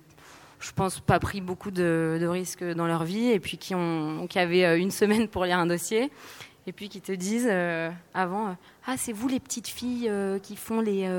je 0.60 0.72
pense, 0.72 1.00
pas 1.00 1.18
pris 1.18 1.40
beaucoup 1.40 1.70
de, 1.70 2.18
risques 2.22 2.64
dans 2.64 2.86
leur 2.86 3.04
vie 3.04 3.30
et 3.30 3.40
puis 3.40 3.58
qui, 3.58 3.74
ont, 3.74 4.26
qui 4.28 4.38
avaient 4.38 4.64
euh, 4.64 4.78
une 4.78 4.90
semaine 4.90 5.28
pour 5.28 5.44
lire 5.44 5.58
un 5.58 5.66
dossier. 5.66 6.10
Et 6.66 6.72
puis 6.72 6.88
qui 6.88 7.00
te 7.00 7.10
disent 7.10 7.50
avant, 8.14 8.56
ah 8.86 8.96
c'est 8.96 9.12
vous 9.12 9.26
les 9.26 9.40
petites 9.40 9.66
filles 9.66 10.08
qui 10.44 10.54
font 10.54 10.80
les, 10.80 11.10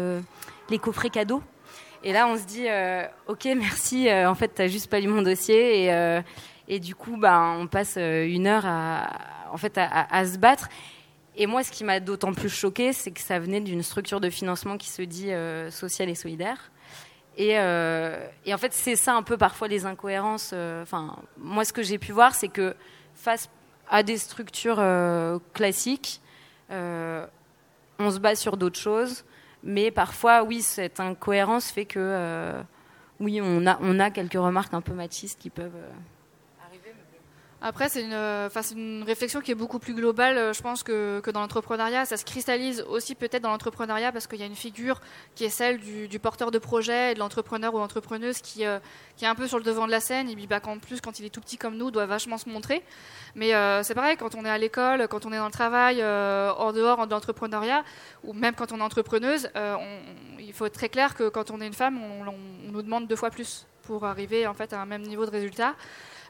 les 0.69 0.79
coffrets 0.79 1.09
cadeaux? 1.09 1.43
Et 2.03 2.11
là, 2.11 2.27
on 2.27 2.37
se 2.37 2.43
dit, 2.43 2.65
euh, 2.67 3.05
ok, 3.27 3.45
merci. 3.55 4.09
Euh, 4.09 4.29
en 4.29 4.35
fait, 4.35 4.49
t'as 4.49 4.67
juste 4.67 4.89
pas 4.89 4.99
lu 4.99 5.07
mon 5.07 5.21
dossier 5.21 5.85
et, 5.85 5.93
euh, 5.93 6.21
et 6.67 6.79
du 6.79 6.95
coup, 6.95 7.15
bah, 7.17 7.55
on 7.57 7.67
passe 7.67 7.97
une 7.97 8.45
heure 8.45 8.65
à, 8.65 9.07
en 9.51 9.57
fait, 9.57 9.77
à, 9.77 10.25
se 10.25 10.37
battre. 10.37 10.67
Et 11.35 11.47
moi, 11.47 11.63
ce 11.63 11.71
qui 11.71 11.83
m'a 11.83 11.99
d'autant 11.99 12.33
plus 12.33 12.49
choqué, 12.49 12.91
c'est 12.91 13.11
que 13.11 13.21
ça 13.21 13.39
venait 13.39 13.61
d'une 13.61 13.81
structure 13.81 14.19
de 14.19 14.29
financement 14.29 14.77
qui 14.77 14.89
se 14.89 15.01
dit 15.01 15.31
sociale 15.71 16.09
et 16.09 16.15
solidaire. 16.15 16.71
Et, 17.37 17.51
et 17.51 18.53
en 18.53 18.57
fait, 18.57 18.73
c'est 18.73 18.95
ça 18.95 19.15
un 19.15 19.23
peu 19.23 19.37
parfois 19.37 19.67
les 19.67 19.85
incohérences. 19.85 20.53
Enfin, 20.81 21.15
moi, 21.37 21.65
ce 21.65 21.73
que 21.73 21.81
j'ai 21.81 21.97
pu 21.97 22.11
voir, 22.11 22.35
c'est 22.35 22.47
que 22.47 22.75
face 23.15 23.49
à 23.89 24.03
des 24.03 24.17
structures 24.17 24.81
classiques, 25.53 26.21
on 26.69 28.11
se 28.11 28.19
bat 28.19 28.35
sur 28.35 28.57
d'autres 28.57 28.79
choses. 28.79 29.23
Mais 29.63 29.91
parfois, 29.91 30.43
oui, 30.43 30.61
cette 30.61 30.99
incohérence 30.99 31.71
fait 31.71 31.85
que, 31.85 31.99
euh, 31.99 32.61
oui, 33.19 33.39
on 33.41 33.65
a, 33.65 33.77
on 33.81 33.99
a 33.99 34.11
quelques 34.11 34.33
remarques 34.33 34.73
un 34.73 34.81
peu 34.81 34.93
machistes 34.93 35.39
qui 35.39 35.49
peuvent. 35.49 35.71
Euh, 37.63 37.67
après, 37.73 37.89
c'est 37.89 38.02
une, 38.02 38.13
euh, 38.13 39.04
réflexion 39.06 39.41
qui 39.41 39.52
est 39.52 39.56
beaucoup 39.56 39.80
plus 39.80 39.93
globale, 39.93 40.38
euh, 40.38 40.54
je 40.54 40.62
pense, 40.62 40.84
que, 40.84 41.21
dans 41.32 41.41
l'entrepreneuriat. 41.41 42.06
Ça 42.06 42.17
se 42.17 42.26
cristallise 42.26 42.82
aussi 42.88 43.15
peut-être 43.15 43.41
dans 43.41 43.49
l'entrepreneuriat 43.49 44.12
parce 44.12 44.28
qu'il 44.28 44.39
y 44.39 44.43
a 44.43 44.45
une 44.45 44.56
figure 44.56 45.02
qui 45.36 45.45
est 45.45 45.49
celle 45.49 45.80
du, 45.80 46.19
porteur 46.19 46.52
de 46.52 46.60
projet, 46.60 47.13
de 47.15 47.19
l'entrepreneur 47.19 47.73
ou 47.73 47.80
l'entrepreneuse 47.80 48.39
qui, 48.39 48.65
euh, 48.65 48.80
qui 49.17 49.26
est 49.26 49.28
un 49.28 49.36
peu 49.36 49.47
sur 49.47 49.58
le 49.58 49.63
devant 49.63 49.88
de 49.88 49.91
la 49.91 49.99
scène 49.99 50.30
et 50.30 50.36
puis 50.36 50.47
bah, 50.47 50.60
qu'en 50.60 50.78
plus, 50.78 51.02
quand 51.02 51.19
il 51.19 51.26
est 51.26 51.30
tout 51.30 51.41
petit 51.41 51.58
comme 51.58 51.78
nous, 51.78 51.89
doit 51.89 52.06
vachement 52.06 52.38
se 52.38 52.47
montrer. 52.49 52.84
Mais 53.36 53.52
c'est 53.84 53.95
pareil, 53.95 54.15
quand 54.17 54.36
on 54.36 54.45
est 54.45 54.49
à 54.49 54.58
l'école, 54.58 55.08
quand 55.08 55.26
on 55.26 55.34
est 55.34 55.38
dans 55.38 55.45
le 55.45 55.52
travail, 55.52 56.04
en 56.04 56.71
dehors 56.71 57.08
de 57.08 57.12
l'entrepreneuriat, 57.12 57.84
ou 58.23 58.34
même 58.34 58.54
quand 58.54 58.71
on 58.71 58.78
est 58.78 58.84
entrepreneuse, 58.84 59.49
il 60.39 60.54
faut 60.54 60.65
être 60.65 60.73
très 60.73 60.89
clair 60.89 61.15
que 61.15 61.30
quand 61.30 61.49
on 61.49 61.60
est 61.60 61.67
une 61.67 61.73
femme, 61.73 61.99
on, 61.99 62.28
on, 62.28 62.71
nous 62.71 62.82
demande 62.84 63.08
deux 63.08 63.15
fois 63.15 63.32
plus 63.32 63.65
pour 63.84 64.06
arriver 64.06 64.45
en 64.47 64.54
fait 64.54 64.73
à 64.73 64.82
un 64.82 64.86
même 64.86 65.02
niveau 65.02 65.26
de 65.26 65.32
résultat. 65.32 65.73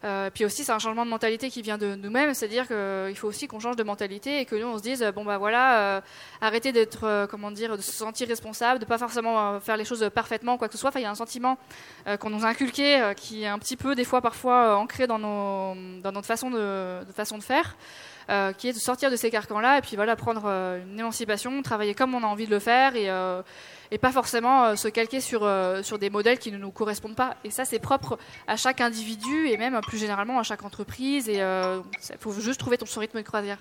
Euh, 0.04 0.30
puis 0.34 0.44
aussi, 0.44 0.64
c'est 0.64 0.72
un 0.72 0.80
changement 0.80 1.06
de 1.06 1.10
mentalité 1.10 1.50
qui 1.50 1.62
vient 1.62 1.78
de 1.78 1.96
nous-mêmes, 1.96 2.34
c'est-à-dire 2.34 2.68
qu'il 2.68 3.16
faut 3.16 3.28
aussi 3.28 3.48
qu'on 3.48 3.60
change 3.60 3.78
de 3.78 3.84
mentalité 3.84 4.40
et 4.40 4.46
que 4.46 4.56
nous, 4.56 4.68
on 4.68 4.78
se 4.78 4.84
dise, 4.84 5.04
bon 5.16 5.24
bah 5.24 5.38
voilà, 5.38 5.80
euh, 5.80 6.02
arrêtez 6.42 6.72
d'être, 6.74 7.06
euh, 7.06 7.28
comment 7.28 7.52
dire, 7.52 7.78
de 7.78 7.82
se 7.82 7.92
sentir 7.92 8.28
responsable, 8.28 8.80
de 8.80 8.86
pas 8.86 8.98
forcément 8.98 9.60
faire 9.62 9.78
les 9.78 9.86
choses 9.86 10.10
parfaitement, 10.14 10.58
quoi 10.58 10.68
que 10.68 10.74
ce 10.74 10.80
soit. 10.80 10.90
Enfin, 10.90 11.00
il 11.00 11.04
y 11.04 11.06
a 11.06 11.12
un 11.12 11.16
sentiment 11.16 11.58
qu'on 12.20 12.30
nous 12.30 12.44
a 12.44 12.50
inculqué, 12.50 13.14
qui 13.16 13.44
est 13.44 13.48
un 13.48 13.60
petit 13.60 13.78
peu, 13.78 13.96
des 13.96 14.04
fois, 14.04 14.22
parfois 14.22 14.78
ancré 14.78 15.08
dans, 15.08 15.20
nos, 15.20 15.76
dans 16.02 16.12
notre 16.12 16.28
façon 16.28 16.50
de, 16.50 17.04
de 17.06 17.12
façon 17.14 17.38
de 17.38 17.44
faire. 17.44 17.78
qui 18.58 18.68
est 18.68 18.74
de 18.74 18.80
sortir 18.80 19.10
de 19.10 19.16
ces 19.16 19.30
carcans-là 19.30 19.78
et 19.78 19.82
puis 19.82 19.96
voilà 19.96 20.16
prendre 20.16 20.46
une 20.48 21.00
émancipation, 21.00 21.62
travailler 21.62 21.94
comme 21.94 22.14
on 22.14 22.24
a 22.24 22.28
envie 22.28 22.46
de 22.46 22.52
le 22.52 22.60
faire 22.60 22.96
et, 22.96 23.10
et 23.94 24.00
pas 24.00 24.12
forcément 24.12 24.66
euh, 24.66 24.76
se 24.76 24.88
calquer 24.88 25.22
sur, 25.22 25.44
euh, 25.44 25.84
sur 25.84 26.00
des 26.00 26.10
modèles 26.10 26.40
qui 26.40 26.52
ne 26.52 26.58
nous 26.58 26.72
correspondent 26.72 27.16
pas. 27.16 27.38
Et 27.44 27.52
ça, 27.52 27.64
c'est 27.64 27.78
propre 27.78 28.18
à 28.48 28.58
chaque 28.58 28.82
individu 28.82 29.48
et 29.48 29.56
même 29.56 29.80
plus 29.82 30.00
généralement 30.00 30.40
à 30.40 30.44
chaque 30.44 30.64
entreprise. 30.64 31.30
Et 31.30 31.36
il 31.36 31.42
euh, 31.42 31.80
faut 32.20 32.32
juste 32.32 32.60
trouver 32.60 32.80
ton, 32.80 32.88
son 32.88 33.02
rythme 33.02 33.20
de 33.20 33.24
croisière. 33.24 33.60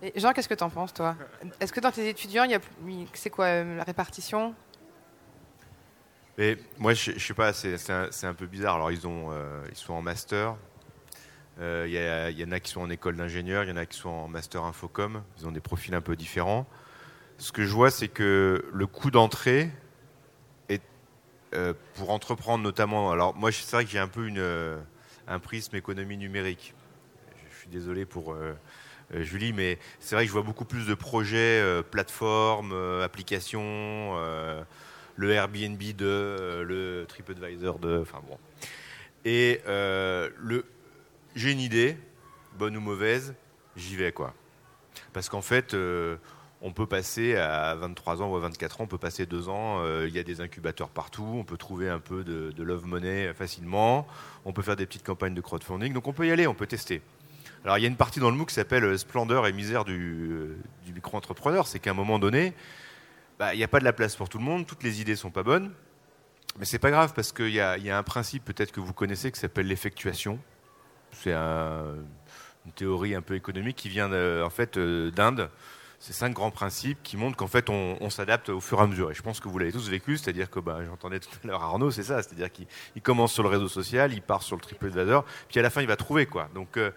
Et 0.00 0.12
Jean, 0.14 0.32
qu'est-ce 0.32 0.48
que 0.48 0.54
tu 0.54 0.62
en 0.62 0.70
penses, 0.70 0.94
toi? 0.94 1.16
Est-ce 1.58 1.72
que 1.72 1.80
dans 1.80 1.90
tes 1.90 2.08
étudiants, 2.08 2.44
il 2.44 2.52
y 2.52 2.54
a, 2.54 2.60
c'est 3.14 3.30
quoi 3.30 3.64
la 3.64 3.82
répartition? 3.82 4.54
Et 6.38 6.56
moi, 6.78 6.94
je, 6.94 7.10
je 7.16 7.18
sais 7.18 7.34
pas, 7.34 7.52
c'est, 7.52 7.74
un, 7.90 8.34
peu 8.34 8.46
bizarre. 8.46 8.76
Alors, 8.76 8.92
ils, 8.92 9.08
ont, 9.08 9.32
ils 9.68 9.76
sont 9.76 9.94
en 9.94 10.02
master. 10.02 10.54
Il 11.60 11.88
y, 11.88 12.40
y, 12.40 12.44
en 12.44 12.52
a 12.52 12.60
qui 12.60 12.70
sont 12.70 12.82
en 12.82 12.90
école 12.90 13.16
d'ingénieur, 13.16 13.64
il 13.64 13.70
y 13.70 13.72
en 13.72 13.76
a 13.76 13.86
qui 13.86 13.98
sont 13.98 14.08
en 14.08 14.28
master 14.28 14.62
infocom. 14.62 15.24
Ils 15.40 15.48
ont 15.48 15.50
des 15.50 15.60
profils 15.60 15.92
un 15.96 16.00
peu 16.00 16.14
différents 16.14 16.64
ce 17.38 17.52
que 17.52 17.64
je 17.64 17.72
vois, 17.72 17.90
c'est 17.90 18.08
que 18.08 18.64
le 18.72 18.86
coût 18.86 19.10
d'entrée 19.10 19.70
est 20.68 20.82
euh, 21.54 21.72
pour 21.94 22.10
entreprendre 22.10 22.64
notamment. 22.64 23.12
Alors 23.12 23.34
moi, 23.34 23.52
c'est 23.52 23.70
vrai 23.70 23.84
que 23.84 23.90
j'ai 23.90 24.00
un 24.00 24.08
peu 24.08 24.26
une, 24.26 24.38
euh, 24.38 24.78
un 25.28 25.38
prisme 25.38 25.76
économie 25.76 26.16
numérique. 26.16 26.74
Je 27.50 27.58
suis 27.60 27.68
désolé 27.68 28.04
pour 28.04 28.34
euh, 28.34 28.54
Julie, 29.14 29.52
mais 29.52 29.78
c'est 30.00 30.16
vrai 30.16 30.24
que 30.24 30.28
je 30.28 30.32
vois 30.32 30.42
beaucoup 30.42 30.64
plus 30.64 30.86
de 30.86 30.94
projets, 30.94 31.64
plateformes, 31.90 32.74
applications, 33.02 34.16
le 35.16 35.30
Airbnb 35.30 35.82
de, 35.96 36.62
le 36.66 37.06
TripAdvisor 37.08 37.78
de, 37.78 37.98
enfin 38.02 38.20
bon. 38.28 38.36
Et 39.24 39.62
le, 39.66 40.66
j'ai 41.34 41.52
une 41.52 41.60
idée, 41.60 41.96
bonne 42.58 42.76
ou 42.76 42.80
mauvaise, 42.80 43.34
j'y 43.76 43.96
vais 43.96 44.12
quoi. 44.12 44.34
Parce 45.14 45.30
qu'en 45.30 45.40
fait, 45.42 45.74
on 46.60 46.72
peut 46.72 46.86
passer 46.86 47.36
à 47.36 47.74
23 47.76 48.22
ans 48.22 48.30
ou 48.30 48.36
à 48.36 48.40
24 48.40 48.80
ans, 48.80 48.84
on 48.84 48.88
peut 48.88 48.98
passer 48.98 49.26
deux 49.26 49.48
ans. 49.48 49.80
Euh, 49.80 50.06
il 50.08 50.14
y 50.14 50.18
a 50.18 50.24
des 50.24 50.40
incubateurs 50.40 50.88
partout, 50.88 51.26
on 51.36 51.44
peut 51.44 51.56
trouver 51.56 51.88
un 51.88 52.00
peu 52.00 52.24
de, 52.24 52.62
love 52.62 52.86
money 52.86 53.32
facilement, 53.34 54.06
on 54.44 54.52
peut 54.52 54.62
faire 54.62 54.76
des 54.76 54.86
petites 54.86 55.04
campagnes 55.04 55.34
de 55.34 55.40
crowdfunding, 55.40 55.92
donc 55.92 56.08
on 56.08 56.12
peut 56.12 56.26
y 56.26 56.32
aller, 56.32 56.46
on 56.46 56.54
peut 56.54 56.66
tester. 56.66 57.00
Alors 57.64 57.78
il 57.78 57.82
y 57.82 57.84
a 57.84 57.88
une 57.88 57.96
partie 57.96 58.20
dans 58.20 58.30
le 58.30 58.36
MOOC 58.36 58.48
qui 58.48 58.54
s'appelle 58.54 58.84
euh, 58.84 58.98
splendeur 58.98 59.46
et 59.46 59.52
misère 59.52 59.84
du, 59.84 60.30
euh, 60.30 60.56
micro-entrepreneur, 60.92 61.66
c'est 61.66 61.78
qu'à 61.78 61.90
un 61.90 61.94
moment 61.94 62.18
donné, 62.18 62.54
bah, 63.38 63.54
il 63.54 63.58
n'y 63.58 63.64
a 63.64 63.68
pas 63.68 63.78
de 63.78 63.84
la 63.84 63.92
place 63.92 64.16
pour 64.16 64.28
tout 64.28 64.38
le 64.38 64.44
monde, 64.44 64.66
toutes 64.66 64.82
les 64.82 65.00
idées 65.00 65.16
sont 65.16 65.30
pas 65.30 65.44
bonnes, 65.44 65.70
mais 66.58 66.64
c'est 66.64 66.80
pas 66.80 66.90
grave 66.90 67.12
parce 67.14 67.30
qu'il 67.32 67.50
y, 67.50 67.60
a 67.60 67.98
un 67.98 68.02
principe 68.02 68.44
peut-être 68.44 68.72
que 68.72 68.80
vous 68.80 68.92
connaissez 68.92 69.30
qui 69.30 69.38
s'appelle 69.38 69.68
l'effectuation. 69.68 70.40
C'est 71.12 71.32
une 71.32 72.72
théorie 72.74 73.14
un 73.14 73.22
peu 73.22 73.36
économique 73.36 73.76
qui 73.76 73.88
vient 73.88 74.10
en 74.42 74.50
fait 74.50 74.76
d'Inde 74.76 75.50
ces 75.98 76.12
cinq 76.12 76.32
grands 76.32 76.50
principes 76.50 76.98
qui 77.02 77.16
montrent 77.16 77.36
qu'en 77.36 77.48
fait 77.48 77.68
on, 77.70 78.10
s'adapte 78.10 78.48
au 78.50 78.60
fur 78.60 78.78
et 78.78 78.82
à 78.82 78.86
mesure. 78.86 79.10
Et 79.10 79.14
je 79.14 79.22
pense 79.22 79.40
que 79.40 79.48
vous 79.48 79.58
l'avez 79.58 79.72
tous 79.72 79.88
vécu, 79.88 80.16
c'est-à-dire 80.16 80.50
que 80.50 80.60
bah, 80.60 80.78
j'entendais 80.84 81.18
tout 81.20 81.28
à 81.42 81.46
l'heure 81.46 81.62
Arnaud, 81.62 81.90
c'est 81.90 82.04
ça, 82.04 82.22
c'est-à-dire 82.22 82.50
qu'il 82.52 83.02
commence 83.02 83.32
sur 83.32 83.42
le 83.42 83.48
réseau 83.48 83.68
social, 83.68 84.12
il 84.12 84.22
part 84.22 84.42
sur 84.42 84.56
le 84.56 84.62
triple 84.62 84.86
advisor, 84.86 85.24
puis 85.48 85.58
à 85.58 85.62
la 85.62 85.70
fin 85.70 85.80
il 85.80 85.88
va 85.88 85.96
trouver 85.96 86.26
quoi. 86.26 86.48
Donc 86.54 86.76
euh, 86.76 86.90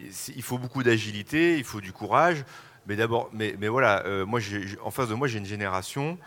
il 0.00 0.42
faut 0.42 0.58
beaucoup 0.58 0.82
d'agilité, 0.82 1.58
il 1.58 1.64
faut 1.64 1.80
du 1.80 1.92
courage, 1.92 2.44
mais 2.86 2.96
d'abord, 2.96 3.30
mais, 3.32 3.54
voilà, 3.68 4.04
euh, 4.06 4.26
moi 4.26 4.40
en 4.82 4.90
face 4.90 5.08
de 5.08 5.14
moi 5.14 5.28
j'ai 5.28 5.38
une 5.38 5.46
génération 5.46 6.18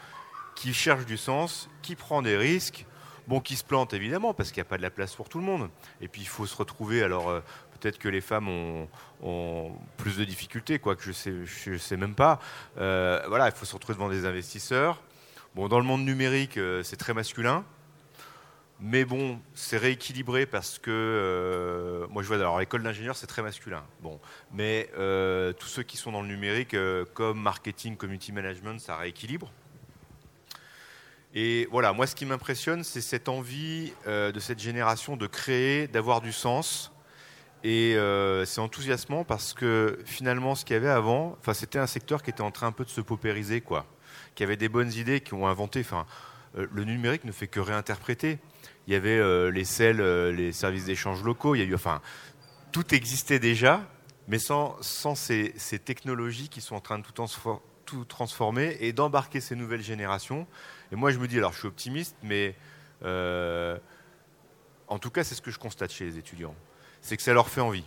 qui 0.55 0.73
cherche 0.73 1.05
du 1.05 1.17
sens, 1.17 1.69
qui 1.81 1.95
prend 1.95 2.21
des 2.21 2.37
risques, 2.37 2.85
bon 3.27 3.39
qui 3.39 3.55
se 3.55 3.63
plante 3.63 3.93
évidemment 3.93 4.33
parce 4.33 4.51
qu'il 4.51 4.61
n'y 4.61 4.67
a 4.67 4.69
pas 4.69 4.77
de 4.77 4.81
la 4.81 4.89
place 4.89 5.15
pour 5.15 5.27
tout 5.27 5.37
le 5.37 5.45
monde. 5.45 5.69
Et 5.99 6.07
puis 6.07 6.21
il 6.21 6.27
faut 6.27 6.45
se 6.45 6.55
retrouver 6.55 7.03
alors. 7.03 7.29
Euh, 7.29 7.41
peut-être 7.81 7.99
que 7.99 8.09
les 8.09 8.21
femmes 8.21 8.47
ont, 8.47 9.71
plus 9.97 10.17
de 10.17 10.23
difficultés, 10.23 10.79
quoi 10.79 10.95
que 10.95 11.03
je 11.03 11.11
sais, 11.11 11.33
je 11.45 11.77
sais 11.77 11.97
même 11.97 12.15
pas. 12.15 12.39
voilà, 12.75 13.47
il 13.47 13.53
faut 13.53 13.65
se 13.65 13.73
retrouver 13.73 13.95
devant 13.95 14.09
des 14.09 14.25
investisseurs. 14.25 15.01
Bon, 15.55 15.67
dans 15.67 15.79
le 15.79 15.85
monde 15.85 16.05
numérique, 16.05 16.57
c'est 16.83 16.97
très 16.97 17.13
masculin. 17.13 17.65
Mais 18.83 19.05
bon, 19.05 19.39
c'est 19.53 19.77
rééquilibré 19.77 20.47
parce 20.47 20.79
que 20.79 20.89
euh, 20.89 22.07
moi 22.09 22.23
je 22.23 22.27
vois 22.27 22.37
alors 22.37 22.59
l'école 22.59 22.81
d'ingénieur 22.81 23.15
c'est 23.15 23.27
très 23.27 23.43
masculin. 23.43 23.83
Bon, 24.01 24.19
mais 24.51 24.89
euh, 24.97 25.53
tous 25.53 25.67
ceux 25.67 25.83
qui 25.83 25.97
sont 25.97 26.11
dans 26.11 26.23
le 26.23 26.27
numérique 26.27 26.73
euh, 26.73 27.05
comme 27.13 27.39
marketing, 27.39 27.95
community 27.95 28.31
management, 28.31 28.79
ça 28.79 28.97
rééquilibre. 28.97 29.51
Et 31.35 31.67
voilà, 31.69 31.93
moi 31.93 32.07
ce 32.07 32.15
qui 32.15 32.25
m'impressionne, 32.25 32.83
c'est 32.83 33.01
cette 33.01 33.29
envie 33.29 33.93
de 34.05 34.39
cette 34.39 34.59
génération 34.59 35.15
de 35.15 35.27
créer, 35.27 35.87
d'avoir 35.87 36.19
du 36.19 36.33
sens. 36.33 36.90
Et 37.63 37.95
c'est 38.45 38.59
enthousiasmant 38.59 39.23
parce 39.23 39.53
que 39.53 39.99
finalement, 40.05 40.55
ce 40.55 40.65
qu'il 40.65 40.73
y 40.73 40.77
avait 40.77 40.89
avant, 40.89 41.37
enfin, 41.39 41.53
c'était 41.53 41.79
un 41.79 41.87
secteur 41.87 42.23
qui 42.23 42.31
était 42.31 42.41
en 42.41 42.51
train 42.51 42.67
un 42.67 42.71
peu 42.71 42.83
de 42.83 42.89
se 42.89 43.01
paupériser, 43.01 43.61
quoi. 43.61 43.85
Qui 44.35 44.43
avait 44.43 44.57
des 44.57 44.69
bonnes 44.69 44.91
idées, 44.93 45.21
qui 45.21 45.33
ont 45.33 45.47
inventé. 45.47 45.81
Enfin, 45.81 46.05
le 46.55 46.83
numérique 46.83 47.23
ne 47.23 47.31
fait 47.31 47.47
que 47.47 47.59
réinterpréter 47.59 48.39
il 48.87 48.93
y 48.93 48.95
avait 48.95 49.17
euh, 49.17 49.51
les 49.51 49.65
selles, 49.65 50.01
euh, 50.01 50.31
les 50.31 50.51
services 50.51 50.85
d'échange 50.85 51.23
locaux, 51.23 51.55
il 51.55 51.59
y 51.59 51.61
a 51.61 51.65
eu, 51.65 51.75
enfin, 51.75 52.01
tout 52.71 52.93
existait 52.93 53.39
déjà, 53.39 53.87
mais 54.27 54.39
sans, 54.39 54.75
ces, 55.15 55.53
technologies 55.83 56.49
qui 56.49 56.61
sont 56.61 56.75
en 56.75 56.79
train 56.79 56.99
de 56.99 57.05
tout, 57.85 58.05
transformer 58.05 58.77
et 58.79 58.93
d'embarquer 58.93 59.41
ces 59.41 59.55
nouvelles 59.55 59.81
générations. 59.81 60.47
Et 60.91 60.95
moi, 60.95 61.11
je 61.11 61.19
me 61.19 61.27
dis, 61.27 61.37
alors 61.37 61.53
je 61.53 61.59
suis 61.59 61.67
optimiste, 61.67 62.15
mais 62.23 62.55
euh, 63.03 63.77
en 64.87 64.99
tout 64.99 65.09
cas, 65.09 65.23
c'est 65.23 65.35
ce 65.35 65.41
que 65.41 65.51
je 65.51 65.59
constate 65.59 65.91
chez 65.91 66.05
les 66.05 66.17
étudiants. 66.17 66.55
C'est 67.01 67.17
que 67.17 67.23
ça 67.23 67.33
leur 67.33 67.49
fait 67.49 67.61
envie. 67.61 67.85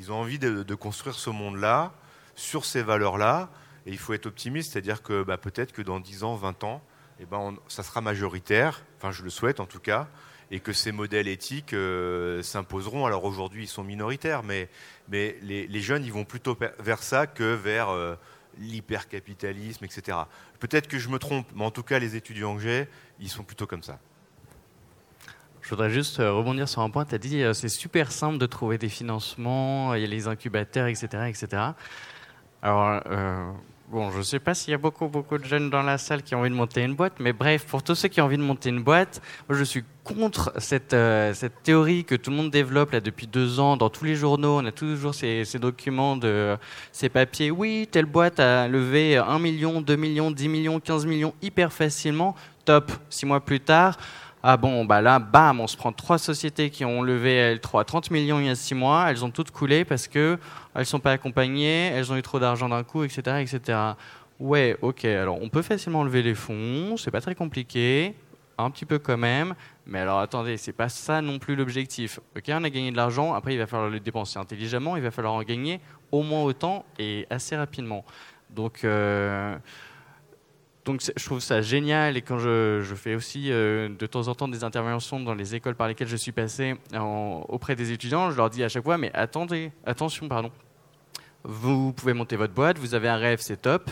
Ils 0.00 0.10
ont 0.12 0.16
envie 0.16 0.38
de, 0.38 0.74
construire 0.74 1.14
ce 1.14 1.28
monde-là, 1.28 1.92
sur 2.34 2.64
ces 2.64 2.82
valeurs-là, 2.82 3.50
et 3.84 3.90
il 3.90 3.98
faut 3.98 4.14
être 4.14 4.24
optimiste, 4.24 4.72
c'est-à-dire 4.72 5.02
que 5.02 5.22
bah, 5.22 5.36
peut-être 5.36 5.72
que 5.72 5.82
dans 5.82 6.00
10 6.00 6.24
ans, 6.24 6.36
20 6.36 6.64
ans, 6.64 6.82
eh 7.18 7.26
ben, 7.26 7.54
ça 7.68 7.82
sera 7.82 8.00
majoritaire, 8.00 8.82
enfin 8.96 9.12
je 9.12 9.22
le 9.22 9.28
souhaite 9.28 9.60
en 9.60 9.66
tout 9.66 9.78
cas, 9.78 10.08
et 10.50 10.60
que 10.60 10.72
ces 10.72 10.90
modèles 10.90 11.28
éthiques 11.28 11.74
euh, 11.74 12.42
s'imposeront. 12.42 13.04
Alors 13.04 13.24
aujourd'hui, 13.24 13.64
ils 13.64 13.68
sont 13.68 13.84
minoritaires, 13.84 14.42
mais, 14.42 14.70
mais 15.10 15.36
les, 15.42 15.80
jeunes, 15.80 16.02
ils 16.04 16.12
vont 16.12 16.24
plutôt 16.24 16.56
vers 16.78 17.02
ça 17.02 17.26
que 17.26 17.52
vers 17.54 17.90
euh, 17.90 18.14
l'hypercapitalisme, 18.58 19.84
etc. 19.84 20.16
Peut-être 20.60 20.88
que 20.88 20.98
je 20.98 21.10
me 21.10 21.18
trompe, 21.18 21.46
mais 21.54 21.64
en 21.64 21.70
tout 21.70 21.82
cas, 21.82 21.98
les 21.98 22.16
étudiants 22.16 22.56
que 22.56 22.62
j'ai, 22.62 22.88
ils 23.18 23.28
sont 23.28 23.44
plutôt 23.44 23.66
comme 23.66 23.82
ça. 23.82 23.98
Je 25.62 25.70
voudrais 25.70 25.90
juste 25.90 26.20
euh, 26.20 26.32
rebondir 26.32 26.68
sur 26.68 26.82
un 26.82 26.90
point. 26.90 27.04
Tu 27.04 27.14
as 27.14 27.18
dit 27.18 27.42
c'est 27.54 27.68
super 27.68 28.12
simple 28.12 28.38
de 28.38 28.46
trouver 28.46 28.78
des 28.78 28.88
financements, 28.88 29.94
il 29.94 30.02
y 30.02 30.04
a 30.04 30.08
les 30.08 30.28
incubateurs, 30.28 30.86
etc. 30.86 31.24
etc. 31.28 31.62
Alors, 32.62 33.02
Bon, 33.90 34.12
je 34.12 34.18
ne 34.18 34.22
sais 34.22 34.38
pas 34.38 34.54
s'il 34.54 34.70
y 34.70 34.74
a 34.74 34.78
beaucoup, 34.78 35.08
beaucoup 35.08 35.36
de 35.36 35.44
jeunes 35.44 35.68
dans 35.68 35.82
la 35.82 35.98
salle 35.98 36.22
qui 36.22 36.36
ont 36.36 36.38
envie 36.38 36.50
de 36.50 36.54
monter 36.54 36.84
une 36.84 36.94
boîte, 36.94 37.14
mais 37.18 37.32
bref, 37.32 37.66
pour 37.66 37.82
tous 37.82 37.96
ceux 37.96 38.06
qui 38.06 38.20
ont 38.20 38.26
envie 38.26 38.36
de 38.36 38.42
monter 38.42 38.68
une 38.68 38.84
boîte, 38.84 39.20
moi 39.48 39.58
je 39.58 39.64
suis 39.64 39.82
contre 40.04 40.52
cette, 40.58 40.94
euh, 40.94 41.34
cette 41.34 41.64
théorie 41.64 42.04
que 42.04 42.14
tout 42.14 42.30
le 42.30 42.36
monde 42.36 42.52
développe 42.52 42.92
là 42.92 43.00
depuis 43.00 43.26
deux 43.26 43.58
ans 43.58 43.76
dans 43.76 43.90
tous 43.90 44.04
les 44.04 44.14
journaux. 44.14 44.60
On 44.60 44.64
a 44.64 44.70
toujours 44.70 45.12
ces, 45.12 45.44
ces 45.44 45.58
documents, 45.58 46.16
de, 46.16 46.56
ces 46.92 47.08
papiers. 47.08 47.50
Oui, 47.50 47.88
telle 47.90 48.06
boîte 48.06 48.38
a 48.38 48.68
levé 48.68 49.16
1 49.16 49.40
million, 49.40 49.80
2 49.80 49.96
millions, 49.96 50.30
10 50.30 50.48
millions, 50.48 50.78
15 50.78 51.04
millions 51.06 51.34
hyper 51.42 51.72
facilement. 51.72 52.36
Top. 52.64 52.92
Six 53.08 53.26
mois 53.26 53.40
plus 53.40 53.58
tard, 53.58 53.96
ah 54.42 54.56
bon, 54.56 54.86
bah 54.86 55.02
là, 55.02 55.18
bam, 55.18 55.60
on 55.60 55.66
se 55.66 55.76
prend 55.76 55.92
trois 55.92 56.16
sociétés 56.18 56.70
qui 56.70 56.84
ont 56.86 57.02
levé 57.02 57.34
elles 57.34 57.60
trois 57.60 57.84
30 57.84 58.10
millions 58.10 58.40
il 58.40 58.46
y 58.46 58.48
a 58.48 58.54
six 58.54 58.74
mois, 58.74 59.10
elles 59.10 59.22
ont 59.24 59.30
toutes 59.30 59.50
coulé 59.50 59.84
parce 59.84 60.08
que 60.08 60.38
elles 60.74 60.86
sont 60.86 61.00
pas 61.00 61.12
accompagnées, 61.12 61.88
elles 61.88 62.10
ont 62.10 62.16
eu 62.16 62.22
trop 62.22 62.38
d'argent 62.38 62.68
d'un 62.68 62.82
coup, 62.82 63.04
etc., 63.04 63.20
etc. 63.40 63.78
Ouais, 64.38 64.78
ok. 64.80 65.04
Alors, 65.04 65.42
on 65.42 65.50
peut 65.50 65.60
facilement 65.60 66.04
lever 66.04 66.22
les 66.22 66.34
fonds, 66.34 66.96
c'est 66.96 67.10
pas 67.10 67.20
très 67.20 67.34
compliqué, 67.34 68.14
un 68.56 68.70
petit 68.70 68.86
peu 68.86 68.98
quand 68.98 69.18
même. 69.18 69.54
Mais 69.86 69.98
alors, 69.98 70.20
attendez, 70.20 70.56
c'est 70.56 70.72
pas 70.72 70.88
ça 70.88 71.20
non 71.20 71.38
plus 71.38 71.54
l'objectif. 71.56 72.20
Ok, 72.34 72.44
on 72.48 72.64
a 72.64 72.70
gagné 72.70 72.90
de 72.92 72.96
l'argent, 72.96 73.34
après 73.34 73.54
il 73.54 73.58
va 73.58 73.66
falloir 73.66 73.90
le 73.90 74.00
dépenser 74.00 74.38
intelligemment, 74.38 74.96
il 74.96 75.02
va 75.02 75.10
falloir 75.10 75.34
en 75.34 75.42
gagner 75.42 75.80
au 76.12 76.22
moins 76.22 76.42
autant 76.42 76.86
et 76.98 77.26
assez 77.28 77.56
rapidement. 77.56 78.06
Donc 78.48 78.84
euh, 78.84 79.56
donc 80.90 81.02
je 81.16 81.24
trouve 81.24 81.38
ça 81.38 81.62
génial 81.62 82.16
et 82.16 82.22
quand 82.22 82.38
je, 82.38 82.82
fais 82.96 83.14
aussi 83.14 83.52
euh, 83.52 83.88
de 83.88 84.06
temps 84.06 84.26
en 84.26 84.34
temps 84.34 84.48
des 84.48 84.64
interventions 84.64 85.20
dans 85.20 85.34
les 85.34 85.54
écoles 85.54 85.76
par 85.76 85.86
lesquelles 85.86 86.08
je 86.08 86.16
suis 86.16 86.32
passé 86.32 86.74
auprès 87.48 87.76
des 87.76 87.92
étudiants, 87.92 88.30
je 88.32 88.36
leur 88.36 88.50
dis 88.50 88.64
à 88.64 88.68
chaque 88.68 88.82
fois 88.82 88.98
mais 88.98 89.12
attendez, 89.14 89.70
attention, 89.86 90.28
pardon. 90.28 90.50
Vous 91.44 91.92
pouvez 91.92 92.12
monter 92.12 92.34
votre 92.34 92.52
boîte, 92.52 92.78
vous 92.78 92.94
avez 92.94 93.08
un 93.08 93.16
rêve, 93.16 93.38
c'est 93.40 93.62
top. 93.62 93.90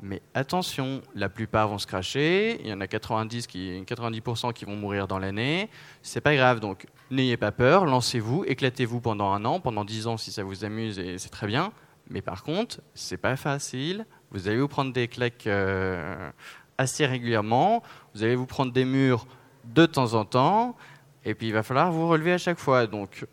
Mais 0.00 0.22
attention, 0.34 1.02
la 1.14 1.28
plupart 1.28 1.68
vont 1.68 1.78
se 1.78 1.86
cracher, 1.86 2.58
il 2.60 2.68
y 2.68 2.72
en 2.72 2.80
a 2.80 2.86
90 2.86 3.46
qui, 3.46 3.82
90% 3.86 4.52
qui 4.52 4.64
vont 4.64 4.76
mourir 4.76 5.06
dans 5.06 5.18
l'année. 5.18 5.68
C'est 6.02 6.20
pas 6.20 6.34
grave, 6.34 6.60
donc 6.60 6.86
n'ayez 7.10 7.36
pas 7.36 7.52
peur, 7.52 7.84
lancez-vous, 7.84 8.44
éclatez-vous 8.46 9.00
pendant 9.00 9.32
un 9.32 9.44
an, 9.44 9.60
pendant 9.60 9.84
10 9.84 10.06
ans 10.06 10.16
si 10.16 10.32
ça 10.32 10.42
vous 10.42 10.64
amuse 10.64 10.98
et 10.98 11.18
c'est 11.18 11.30
très 11.30 11.46
bien. 11.46 11.72
Mais 12.08 12.22
par 12.22 12.42
contre, 12.42 12.80
c'est 12.94 13.16
pas 13.16 13.36
facile, 13.36 14.04
vous 14.30 14.48
allez 14.48 14.58
vous 14.58 14.68
prendre 14.68 14.92
des 14.92 15.08
claques 15.08 15.46
euh, 15.46 16.30
assez 16.78 17.06
régulièrement. 17.06 17.82
Vous 18.14 18.22
allez 18.22 18.36
vous 18.36 18.46
prendre 18.46 18.72
des 18.72 18.84
murs 18.84 19.26
de 19.64 19.86
temps 19.86 20.14
en 20.14 20.24
temps. 20.24 20.76
Et 21.24 21.34
puis 21.34 21.48
il 21.48 21.52
va 21.52 21.62
falloir 21.62 21.90
vous 21.92 22.08
relever 22.08 22.32
à 22.32 22.38
chaque 22.38 22.58
fois. 22.58 22.86
Donc, 22.86 23.24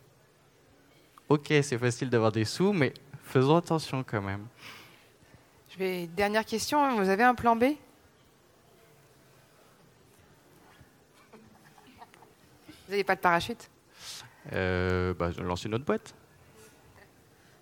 ok, 1.29 1.47
c'est 1.47 1.77
facile 1.77 2.09
d'avoir 2.09 2.31
des 2.31 2.45
sous, 2.45 2.71
mais 2.71 2.93
faisons 3.23 3.57
attention 3.57 4.03
quand 4.03 4.21
même. 4.21 4.45
Je 5.69 5.77
vais 5.77 6.07
dernière 6.07 6.45
question. 6.45 6.97
Vous 6.97 7.09
avez 7.09 7.23
un 7.23 7.35
plan 7.35 7.55
B? 7.55 7.63
Vous 12.87 12.95
n'avez 12.95 13.03
pas 13.03 13.15
de 13.15 13.21
parachute? 13.21 13.69
Euh, 14.51 15.13
bah, 15.13 15.29
une 15.37 15.73
autre 15.73 15.85
boîte. 15.85 16.13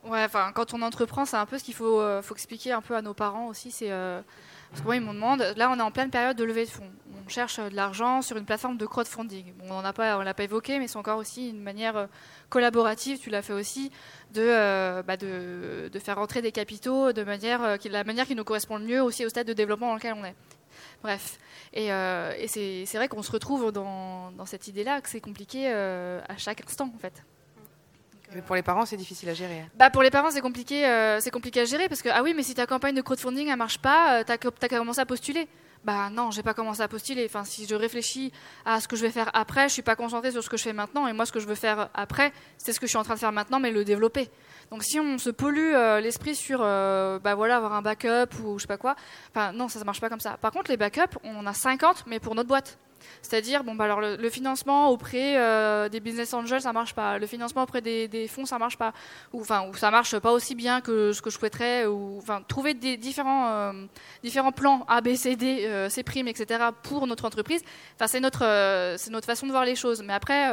Quand 0.03 0.73
on 0.73 0.81
entreprend, 0.81 1.25
c'est 1.25 1.37
un 1.37 1.45
peu 1.45 1.57
ce 1.57 1.63
qu'il 1.63 1.73
faut, 1.73 1.99
euh, 2.01 2.21
expliquer 2.31 2.71
un 2.71 2.81
peu 2.81 2.95
à 2.95 3.01
nos 3.01 3.13
parents 3.13 3.47
aussi. 3.47 3.73
Euh, 3.83 4.21
parce 4.69 4.81
que 4.81 4.85
moi, 4.85 4.95
ils 4.95 5.01
me 5.01 5.13
demandent. 5.13 5.53
Là, 5.57 5.69
on 5.71 5.77
est 5.77 5.81
en 5.81 5.91
pleine 5.91 6.09
période 6.09 6.37
de 6.37 6.43
levée 6.43 6.65
de 6.65 6.69
fonds. 6.69 6.89
On 7.25 7.29
cherche 7.29 7.59
euh, 7.59 7.69
de 7.69 7.75
l'argent 7.75 8.21
sur 8.21 8.37
une 8.37 8.45
plateforme 8.45 8.77
de 8.77 8.85
crowdfunding. 8.85 9.53
On 9.69 9.81
n'a 9.81 9.93
pas, 9.93 10.17
on 10.17 10.21
l'a 10.21 10.33
pas 10.33 10.43
évoqué, 10.43 10.79
mais 10.79 10.87
c'est 10.87 10.97
encore 10.97 11.17
aussi 11.17 11.49
une 11.49 11.61
manière 11.61 12.07
collaborative. 12.49 13.19
Tu 13.19 13.29
l'as 13.29 13.41
fait 13.41 13.53
aussi 13.53 13.91
de, 14.33 15.01
bah 15.01 15.17
de, 15.17 15.89
faire 15.99 16.15
rentrer 16.15 16.41
des 16.41 16.51
capitaux 16.51 17.11
de 17.11 17.23
manière, 17.23 17.77
la 17.83 18.03
manière 18.03 18.25
qui 18.25 18.35
nous 18.35 18.43
correspond 18.43 18.77
le 18.77 18.85
mieux 18.85 19.03
aussi 19.03 19.25
au 19.25 19.29
stade 19.29 19.47
de 19.47 19.53
développement 19.53 19.87
dans 19.89 19.95
lequel 19.95 20.13
on 20.13 20.23
est. 20.23 20.35
Bref, 21.03 21.39
et, 21.73 21.87
c'est 22.47 22.95
vrai 22.95 23.07
qu'on 23.09 23.23
se 23.23 23.31
retrouve 23.31 23.71
dans 23.71 24.45
cette 24.45 24.67
idée-là 24.67 25.01
que 25.01 25.09
c'est 25.09 25.21
compliqué 25.21 25.67
à 25.67 26.37
chaque 26.37 26.63
instant, 26.65 26.91
en 26.95 26.99
fait. 26.99 27.23
Mais 28.35 28.41
pour 28.41 28.55
les 28.55 28.61
parents, 28.61 28.85
c'est 28.85 28.97
difficile 28.97 29.29
à 29.29 29.33
gérer. 29.33 29.61
Hein. 29.61 29.69
Bah 29.75 29.89
pour 29.89 30.03
les 30.03 30.11
parents, 30.11 30.29
c'est 30.31 30.41
compliqué, 30.41 30.85
euh, 30.85 31.19
c'est 31.19 31.31
compliqué 31.31 31.61
à 31.61 31.65
gérer 31.65 31.89
parce 31.89 32.01
que 32.01 32.09
ah 32.09 32.21
oui, 32.21 32.33
mais 32.35 32.43
si 32.43 32.53
ta 32.53 32.67
campagne 32.67 32.95
de 32.95 33.01
crowdfunding 33.01 33.47
elle 33.47 33.57
marche 33.57 33.79
pas, 33.79 34.19
euh, 34.19 34.23
t'as 34.25 34.35
as 34.35 34.69
commencé 34.69 34.99
à 34.99 35.05
postuler. 35.05 35.47
Bah 35.83 36.09
non, 36.11 36.29
j'ai 36.29 36.43
pas 36.43 36.53
commencé 36.53 36.81
à 36.81 36.87
postuler. 36.87 37.25
Enfin, 37.25 37.43
si 37.45 37.65
je 37.65 37.73
réfléchis 37.73 38.31
à 38.65 38.81
ce 38.81 38.87
que 38.87 38.95
je 38.95 39.01
vais 39.01 39.11
faire 39.11 39.31
après, 39.33 39.69
je 39.69 39.73
suis 39.73 39.81
pas 39.81 39.95
concentrée 39.95 40.31
sur 40.31 40.43
ce 40.43 40.49
que 40.49 40.57
je 40.57 40.63
fais 40.63 40.73
maintenant. 40.73 41.07
Et 41.07 41.13
moi, 41.13 41.25
ce 41.25 41.31
que 41.31 41.39
je 41.39 41.47
veux 41.47 41.55
faire 41.55 41.89
après, 41.93 42.33
c'est 42.57 42.73
ce 42.73 42.79
que 42.79 42.85
je 42.85 42.89
suis 42.89 42.97
en 42.97 43.03
train 43.03 43.13
de 43.13 43.19
faire 43.19 43.31
maintenant, 43.31 43.59
mais 43.59 43.71
le 43.71 43.85
développer. 43.85 44.29
Donc, 44.71 44.83
si 44.83 44.99
on 44.99 45.17
se 45.17 45.29
pollue 45.29 45.73
euh, 45.73 46.01
l'esprit 46.01 46.35
sur, 46.35 46.59
bah 46.59 47.33
voilà, 47.35 47.55
avoir 47.55 47.73
un 47.73 47.81
backup 47.81 48.35
ou 48.43 48.59
je 48.59 48.63
sais 48.63 48.67
pas 48.67 48.77
quoi, 48.77 48.95
enfin 49.33 49.53
non, 49.53 49.69
ça, 49.69 49.79
ça 49.79 49.85
marche 49.85 50.01
pas 50.01 50.09
comme 50.09 50.19
ça. 50.19 50.37
Par 50.37 50.51
contre, 50.51 50.69
les 50.69 50.77
backups, 50.77 51.17
on 51.23 51.37
en 51.37 51.45
a 51.45 51.53
50, 51.53 52.03
mais 52.07 52.19
pour 52.19 52.35
notre 52.35 52.49
boîte. 52.49 52.77
C'est-à-dire, 53.21 53.63
bon, 53.63 53.75
bah, 53.75 53.85
alors 53.85 54.01
le, 54.01 54.29
financement 54.29 54.89
auprès 54.89 55.37
euh, 55.37 55.89
des 55.89 55.99
business 55.99 56.33
angels, 56.33 56.61
ça 56.61 56.73
marche 56.73 56.93
pas. 56.93 57.17
Le 57.17 57.27
financement 57.27 57.63
auprès 57.63 57.81
des, 57.81 58.27
fonds, 58.27 58.45
ça 58.45 58.57
marche 58.57 58.77
pas. 58.77 58.93
Ou 59.33 59.41
enfin, 59.41 59.67
ou 59.67 59.75
ça 59.75 59.91
marche 59.91 60.17
pas 60.19 60.31
aussi 60.31 60.55
bien 60.55 60.81
que 60.81 61.11
ce 61.13 61.21
que 61.21 61.29
je 61.29 61.37
souhaiterais. 61.37 61.85
Ou 61.85 62.17
enfin, 62.17 62.41
trouver 62.47 62.73
différents 62.73 63.49
euh, 63.49 63.73
différents 64.23 64.51
plans 64.51 64.85
A, 64.87 65.01
B, 65.01 65.15
C, 65.15 65.35
D, 65.35 65.65
euh, 65.65 65.89
C 65.89 66.03
primes, 66.03 66.27
etc. 66.27 66.65
pour 66.83 67.07
notre 67.07 67.25
entreprise. 67.25 67.61
Enfin, 67.95 68.07
c'est 68.07 68.19
notre 68.19 68.39
c'est 68.97 69.11
notre 69.11 69.25
façon 69.25 69.45
de 69.45 69.51
voir 69.51 69.65
les 69.65 69.75
choses. 69.75 70.03
Mais 70.03 70.13
après, 70.13 70.49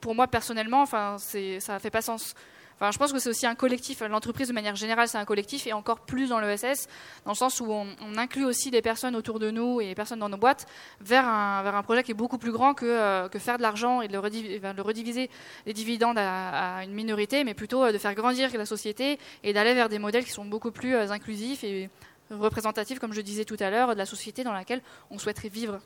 pour 0.00 0.14
moi 0.14 0.26
personnellement, 0.26 0.82
enfin, 0.82 1.16
c'est 1.18 1.60
ça 1.60 1.78
fait 1.78 1.90
pas 1.90 2.02
sens 2.02 2.34
je 2.80 2.98
pense 2.98 3.12
que 3.12 3.18
c'est 3.18 3.28
aussi 3.28 3.46
un 3.46 3.54
collectif. 3.54 4.00
L'entreprise, 4.00 4.48
de 4.48 4.52
manière 4.52 4.76
générale, 4.76 5.08
c'est 5.08 5.18
un 5.18 5.24
collectif 5.24 5.66
et 5.66 5.72
encore 5.72 6.00
plus 6.00 6.28
dans 6.28 6.38
l'ESS, 6.38 6.86
dans 7.24 7.32
le 7.32 7.36
sens 7.36 7.60
où 7.60 7.66
on, 7.70 7.86
inclut 8.16 8.44
aussi 8.44 8.70
des 8.70 8.82
personnes 8.82 9.14
autour 9.14 9.38
de 9.38 9.50
nous 9.50 9.80
et 9.80 9.86
des 9.86 9.94
personnes 9.94 10.18
dans 10.18 10.28
nos 10.28 10.36
boîtes 10.36 10.66
vers 11.00 11.26
un, 11.26 11.82
projet 11.82 12.02
qui 12.02 12.10
est 12.10 12.14
beaucoup 12.14 12.38
plus 12.38 12.52
grand 12.52 12.74
que, 12.74 12.84
euh, 12.84 13.28
faire 13.38 13.56
de 13.56 13.62
l'argent 13.62 14.00
et 14.00 14.08
de 14.08 14.12
le, 14.12 14.82
rediviser, 14.82 15.30
les 15.66 15.72
dividendes 15.72 16.18
à, 16.18 16.82
une 16.84 16.92
minorité, 16.92 17.44
mais 17.44 17.54
plutôt 17.54 17.84
euh, 17.84 17.92
de 17.92 17.98
faire 17.98 18.14
grandir 18.14 18.50
la 18.56 18.66
société 18.66 19.18
et 19.44 19.52
d'aller 19.52 19.74
vers 19.74 19.88
des 19.88 19.98
modèles 19.98 20.24
qui 20.24 20.32
sont 20.32 20.44
beaucoup 20.44 20.72
plus 20.72 20.94
euh, 20.94 21.10
inclusifs 21.10 21.62
et 21.64 21.88
représentatifs, 22.30 22.98
comme 22.98 23.12
je 23.12 23.20
disais 23.20 23.44
tout 23.44 23.56
à 23.60 23.70
l'heure, 23.70 23.94
de 23.94 23.98
la 23.98 24.06
société 24.06 24.44
dans 24.44 24.52
laquelle 24.52 24.82
on 25.10 25.18
souhaiterait 25.18 25.48
vivre. 25.48 25.80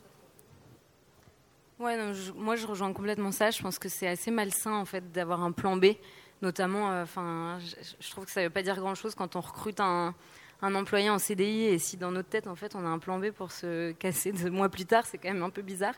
Ouais, 1.79 1.97
moi 2.35 2.55
je 2.55 2.65
rejoins 2.65 2.93
complètement 2.93 3.31
ça. 3.31 3.51
Je 3.51 3.61
pense 3.61 3.79
que 3.79 3.89
c'est 3.89 4.07
assez 4.07 4.31
malsain 4.31 4.73
en 4.73 4.85
fait 4.85 5.11
d'avoir 5.11 5.43
un 5.43 5.51
plan 5.51 5.75
B, 5.75 5.85
notamment. 6.43 6.91
Euh, 6.91 7.03
enfin, 7.03 7.57
je, 7.99 8.09
trouve 8.11 8.25
que 8.25 8.31
ça 8.31 8.41
ne 8.41 8.45
veut 8.45 8.51
pas 8.51 8.61
dire 8.61 8.75
grand-chose 8.75 9.15
quand 9.15 9.35
on 9.35 9.41
recrute 9.41 9.79
un, 9.79 10.13
employé 10.61 11.09
en 11.09 11.19
CDI 11.19 11.65
et 11.65 11.79
si 11.79 11.97
dans 11.97 12.11
notre 12.11 12.29
tête 12.29 12.47
en 12.47 12.55
fait 12.55 12.73
on 12.73 12.85
a 12.85 12.87
un 12.87 12.97
plan 12.97 13.19
B 13.19 13.31
pour 13.31 13.51
se 13.51 13.91
casser 13.91 14.31
deux 14.31 14.49
mois 14.49 14.69
plus 14.69 14.85
tard, 14.85 15.05
c'est 15.05 15.17
quand 15.17 15.27
même 15.27 15.43
un 15.43 15.49
peu 15.49 15.61
bizarre. 15.61 15.95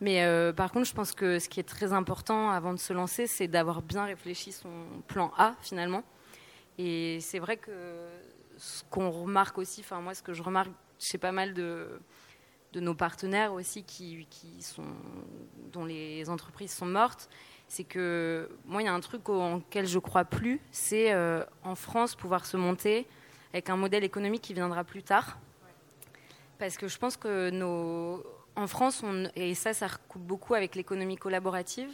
Mais 0.00 0.24
euh, 0.24 0.52
par 0.52 0.70
contre, 0.70 0.86
je 0.86 0.92
pense 0.92 1.12
que 1.12 1.38
ce 1.38 1.48
qui 1.48 1.60
est 1.60 1.68
très 1.68 1.94
important 1.94 2.50
avant 2.50 2.74
de 2.74 2.78
se 2.78 2.92
lancer, 2.92 3.26
c'est 3.26 3.48
d'avoir 3.48 3.80
bien 3.80 4.04
réfléchi 4.04 4.52
son 4.52 4.84
plan 5.06 5.32
A 5.38 5.54
finalement. 5.62 6.02
Et 6.76 7.20
c'est 7.20 7.38
vrai 7.38 7.56
que 7.56 7.70
ce 8.58 8.82
qu'on 8.90 9.10
remarque 9.10 9.56
aussi, 9.58 9.80
enfin 9.80 10.00
moi 10.00 10.14
ce 10.14 10.22
que 10.22 10.34
je 10.34 10.42
remarque 10.42 10.72
chez 10.98 11.18
pas 11.18 11.32
mal 11.32 11.54
de 11.54 12.00
nos 12.74 12.94
partenaires 12.94 13.54
aussi 13.54 13.82
qui, 13.82 14.26
sont, 14.60 14.84
dont 15.72 15.86
les 15.86 16.28
entreprises 16.28 16.72
sont 16.72 16.86
mortes, 16.86 17.30
c'est 17.72 17.84
que 17.84 18.50
moi, 18.66 18.82
il 18.82 18.84
y 18.84 18.88
a 18.88 18.92
un 18.92 19.00
truc 19.00 19.30
auquel 19.30 19.86
je 19.86 19.98
crois 19.98 20.26
plus, 20.26 20.60
c'est 20.72 21.10
euh, 21.14 21.42
en 21.64 21.74
France 21.74 22.14
pouvoir 22.14 22.44
se 22.44 22.58
monter 22.58 23.06
avec 23.54 23.70
un 23.70 23.76
modèle 23.76 24.04
économique 24.04 24.42
qui 24.42 24.52
viendra 24.52 24.84
plus 24.84 25.02
tard. 25.02 25.38
Parce 26.58 26.76
que 26.76 26.86
je 26.86 26.98
pense 26.98 27.16
que 27.16 27.48
nos, 27.48 28.22
en 28.56 28.66
France, 28.66 29.02
et 29.36 29.54
ça, 29.54 29.72
ça 29.72 29.86
recoupe 29.86 30.20
beaucoup 30.20 30.52
avec 30.52 30.74
l'économie 30.74 31.16
collaborative, 31.16 31.88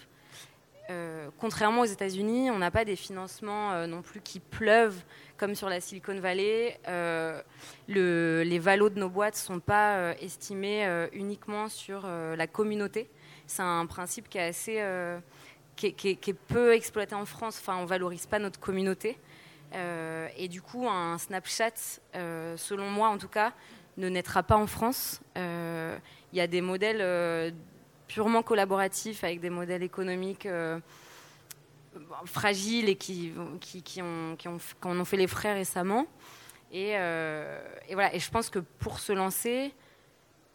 euh, 0.91 1.29
contrairement 1.39 1.83
aux 1.83 1.93
États-Unis, 1.93 2.51
on 2.51 2.59
n'a 2.59 2.73
pas 2.73 2.85
des 2.85 2.97
financements 2.97 3.71
euh, 3.71 3.87
non 3.87 4.03
plus 4.03 4.21
qui 4.21 4.41
pleuvent 4.41 5.01
comme 5.37 5.55
sur 5.55 5.69
la 5.69 5.81
Silicon 5.81 6.19
Valley. 6.19 6.81
Les 7.87 8.59
valos 8.59 8.91
de 8.91 8.99
nos 8.99 9.11
boîtes 9.11 9.35
ne 9.35 9.55
sont 9.55 9.61
pas 9.61 10.13
estimés 10.17 11.07
uniquement 11.13 11.69
sur 11.69 12.05
la 12.09 12.47
communauté. 12.49 13.09
C'est 13.47 13.63
un 13.63 13.87
principe 13.87 14.29
qui 14.29 14.39
est 14.39 14.49
assez 14.49 14.81
qui 15.87 16.09
est, 16.11 16.33
peu 16.49 16.75
exploité 16.75 17.15
en 17.15 17.25
France. 17.25 17.59
Enfin, 17.61 17.77
on 17.77 17.87
valorise 17.87 18.27
pas 18.27 18.39
notre 18.39 18.61
communauté. 18.61 19.19
et 19.73 20.49
du 20.49 20.61
coup, 20.63 20.89
un 20.89 21.19
Snapchat, 21.19 22.01
selon 22.57 22.91
moi 22.91 23.09
en 23.09 23.19
tout 23.19 23.29
cas, 23.29 23.53
ne 23.97 24.09
naîtra 24.09 24.43
pas 24.43 24.57
en 24.57 24.67
France. 24.67 25.21
Il 25.37 26.01
y 26.37 26.41
a 26.41 26.47
des 26.47 26.61
modèles 26.61 27.55
purement 28.09 28.43
collaboratif 28.43 29.23
avec 29.23 29.41
des 29.41 29.51
modèles 29.51 29.83
économiques 29.83 30.47
euh, 30.47 30.81
fragiles 32.25 32.89
et 32.89 32.97
qui, 32.97 33.33
qui, 33.61 33.83
qui, 33.83 34.03
ont, 34.03 34.35
qui, 34.37 34.49
ont, 34.49 34.59
ont 34.83 35.05
fait 35.05 35.17
les 35.17 35.29
frais 35.29 35.55
récemment. 35.55 36.07
Euh, 36.75 37.61
et, 37.89 37.95
voilà. 37.95 38.15
Et 38.15 38.19
je 38.19 38.31
pense 38.31 38.51
que 38.51 38.59
pour 38.59 38.99
se 38.99 39.13
lancer, 39.13 39.73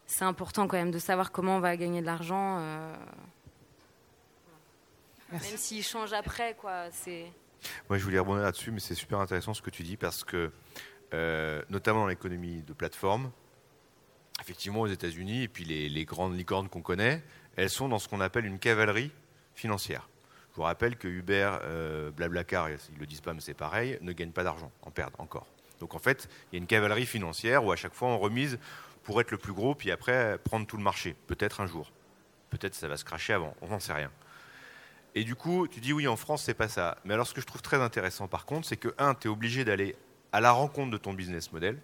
c'est 0.06 0.24
important 0.24 0.66
quand 0.66 0.76
même 0.76 0.90
de 0.90 0.98
savoir 0.98 1.32
comment 1.32 1.56
on 1.56 1.60
va 1.60 1.76
gagner 1.76 2.00
de 2.00 2.06
l'argent. 2.06 2.60
Euh, 5.34 5.38
même 5.42 5.56
s'il 5.56 5.82
change 5.82 6.12
après, 6.12 6.54
quoi. 6.54 6.90
C'est. 6.92 7.26
Moi, 7.88 7.98
je 7.98 8.04
voulais 8.04 8.18
rebondir 8.18 8.44
là-dessus, 8.44 8.70
mais 8.70 8.80
c'est 8.80 8.94
super 8.94 9.20
intéressant 9.20 9.54
ce 9.54 9.62
que 9.62 9.70
tu 9.70 9.82
dis 9.82 9.96
parce 9.96 10.24
que, 10.24 10.52
notamment 11.70 12.00
dans 12.00 12.08
l'économie 12.08 12.62
de 12.62 12.72
plateforme, 12.72 13.30
effectivement 14.40 14.80
aux 14.80 14.86
États-Unis 14.86 15.44
et 15.44 15.48
puis 15.48 15.64
les, 15.64 15.88
les 15.88 16.04
grandes 16.04 16.36
licornes 16.36 16.68
qu'on 16.68 16.82
connaît, 16.82 17.22
elles 17.56 17.70
sont 17.70 17.88
dans 17.88 17.98
ce 17.98 18.08
qu'on 18.08 18.20
appelle 18.20 18.46
une 18.46 18.58
cavalerie 18.58 19.12
financière. 19.54 20.08
Je 20.54 20.56
vous 20.56 20.62
rappelle 20.62 20.96
que 20.96 21.08
Uber, 21.08 21.58
euh, 21.62 22.10
Blablacar, 22.10 22.70
ils 22.70 22.94
ne 22.94 23.00
le 23.00 23.06
disent 23.06 23.20
pas, 23.20 23.34
mais 23.34 23.40
c'est 23.40 23.54
pareil, 23.54 23.98
ne 24.00 24.12
gagnent 24.12 24.32
pas 24.32 24.44
d'argent, 24.44 24.70
en 24.82 24.90
perdent 24.90 25.14
encore. 25.18 25.46
Donc 25.80 25.94
en 25.94 25.98
fait, 25.98 26.28
il 26.52 26.56
y 26.56 26.58
a 26.58 26.60
une 26.60 26.68
cavalerie 26.68 27.06
financière 27.06 27.64
où 27.64 27.72
à 27.72 27.76
chaque 27.76 27.94
fois 27.94 28.08
on 28.08 28.18
remise 28.18 28.58
pour 29.02 29.20
être 29.20 29.30
le 29.30 29.38
plus 29.38 29.52
gros, 29.52 29.74
puis 29.74 29.90
après 29.90 30.38
prendre 30.44 30.66
tout 30.66 30.76
le 30.76 30.82
marché, 30.82 31.16
peut-être 31.26 31.60
un 31.60 31.66
jour. 31.66 31.90
Peut-être 32.50 32.74
ça 32.74 32.86
va 32.86 32.96
se 32.96 33.04
cracher 33.04 33.32
avant, 33.32 33.54
on 33.62 33.68
n'en 33.68 33.80
sait 33.80 33.92
rien. 33.92 34.12
Et 35.14 35.24
du 35.24 35.36
coup, 35.36 35.68
tu 35.68 35.80
dis 35.80 35.92
oui, 35.92 36.08
en 36.08 36.16
France, 36.16 36.42
c'est 36.42 36.54
pas 36.54 36.68
ça. 36.68 36.98
Mais 37.04 37.14
alors 37.14 37.26
ce 37.26 37.34
que 37.34 37.40
je 37.40 37.46
trouve 37.46 37.62
très 37.62 37.80
intéressant 37.80 38.26
par 38.28 38.46
contre, 38.46 38.66
c'est 38.66 38.76
que, 38.76 38.94
un, 38.98 39.14
tu 39.14 39.28
es 39.28 39.30
obligé 39.30 39.64
d'aller 39.64 39.96
à 40.32 40.40
la 40.40 40.50
rencontre 40.50 40.90
de 40.90 40.96
ton 40.96 41.12
business 41.12 41.52
model, 41.52 41.80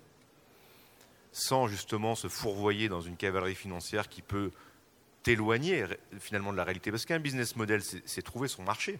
sans 1.32 1.68
justement 1.68 2.16
se 2.16 2.26
fourvoyer 2.28 2.88
dans 2.88 3.00
une 3.00 3.16
cavalerie 3.16 3.54
financière 3.54 4.08
qui 4.08 4.22
peut 4.22 4.50
t'éloigner 5.22 5.84
finalement 6.18 6.50
de 6.50 6.56
la 6.56 6.64
réalité. 6.64 6.90
Parce 6.90 7.04
qu'un 7.04 7.20
business 7.20 7.54
model, 7.54 7.82
c'est 7.82 8.22
trouver 8.22 8.48
son 8.48 8.64
marché. 8.64 8.98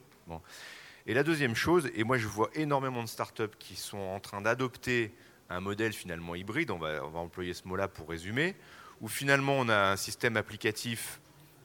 Et 1.07 1.15
la 1.15 1.25
deuxième 1.25 1.57
chose, 1.57 1.91
et 1.95 2.05
moi 2.05 2.19
je 2.19 2.29
vois 2.29 2.51
énormément 2.55 3.03
de 3.03 3.09
startups 3.09 3.57
qui 3.59 3.75
sont 3.75 3.99
en 3.99 4.21
train 4.21 4.41
d'adopter 4.41 5.13
un 5.49 5.61
modèle 5.61 5.93
finalement 5.93 6.37
hybride, 6.37 6.71
on 6.71 6.79
va, 6.79 7.05
on 7.05 7.09
va 7.09 7.19
employer 7.19 7.55
ce 7.55 7.67
mot-là 7.67 7.89
pour 7.89 8.09
résumer, 8.09 8.55
où 9.01 9.09
finalement 9.09 9.55
on 9.55 9.69
a 9.69 9.93
un 9.93 9.97
système 9.97 10.37
applicatif 10.37 11.21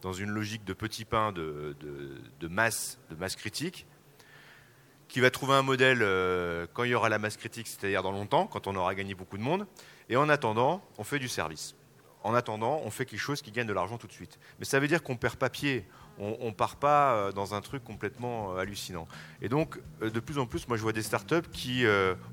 dans 0.05 0.13
une 0.13 0.29
logique 0.29 0.63
de 0.65 0.73
petit 0.73 1.03
pain 1.03 1.31
de, 1.31 1.75
masse, 2.47 2.99
de 3.09 3.15
masse 3.15 3.35
critique, 3.35 3.87
qui 5.07 5.19
va 5.19 5.31
trouver 5.31 5.55
un 5.55 5.63
modèle 5.63 6.03
euh, 6.03 6.67
quand 6.73 6.83
il 6.83 6.91
y 6.91 6.93
aura 6.93 7.09
la 7.09 7.17
masse 7.17 7.37
critique, 7.37 7.67
c'est-à-dire 7.67 8.03
dans 8.03 8.11
longtemps, 8.11 8.45
quand 8.45 8.67
on 8.67 8.75
aura 8.75 8.93
gagné 8.93 9.15
beaucoup 9.15 9.39
de 9.39 9.41
monde, 9.41 9.65
et 10.09 10.15
en 10.15 10.29
attendant, 10.29 10.87
on 10.99 11.03
fait 11.03 11.17
du 11.17 11.27
service 11.27 11.75
en 12.25 12.33
attendant, 12.33 12.81
on 12.83 12.89
fait 12.89 13.05
quelque 13.05 13.19
chose 13.19 13.43
qui 13.43 13.51
gagne 13.51 13.67
de 13.67 13.73
l'argent 13.73 13.99
tout 13.99 14.07
de 14.07 14.11
suite. 14.11 14.39
Mais 14.57 14.65
ça 14.65 14.79
veut 14.79 14.87
dire 14.87 15.03
qu'on 15.03 15.15
perd 15.15 15.35
pas 15.35 15.51
pied. 15.51 15.85
On 16.19 16.45
ne 16.45 16.51
part 16.51 16.77
pas 16.77 17.13
euh, 17.13 17.31
dans 17.31 17.55
un 17.55 17.61
truc 17.61 17.83
complètement 17.83 18.53
euh, 18.53 18.59
hallucinant. 18.59 19.07
Et 19.41 19.49
donc, 19.49 19.79
euh, 20.01 20.09
de 20.09 20.19
plus 20.19 20.37
en 20.37 20.45
plus, 20.45 20.67
moi, 20.67 20.77
je 20.77 20.81
vois 20.81 20.93
des 20.93 21.01
startups 21.01 21.49
qui 21.51 21.83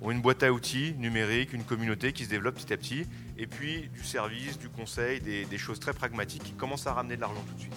ont 0.00 0.10
une 0.10 0.20
boîte 0.20 0.42
à 0.42 0.52
outils 0.52 0.94
numérique, 0.98 1.52
une 1.52 1.64
communauté 1.64 2.12
qui 2.12 2.24
se 2.24 2.30
développe 2.30 2.54
petit 2.56 2.72
à 2.72 2.76
petit, 2.76 3.06
et 3.38 3.46
puis 3.46 3.88
du 3.92 4.04
service, 4.04 4.58
du 4.58 4.68
conseil, 4.68 5.20
des, 5.20 5.58
choses 5.58 5.80
très 5.80 5.92
pragmatiques 5.92 6.42
qui 6.42 6.52
commencent 6.52 6.86
à 6.86 6.92
ramener 6.92 7.16
de 7.16 7.20
l'argent 7.20 7.42
tout 7.48 7.54
de 7.54 7.60
suite. 7.60 7.74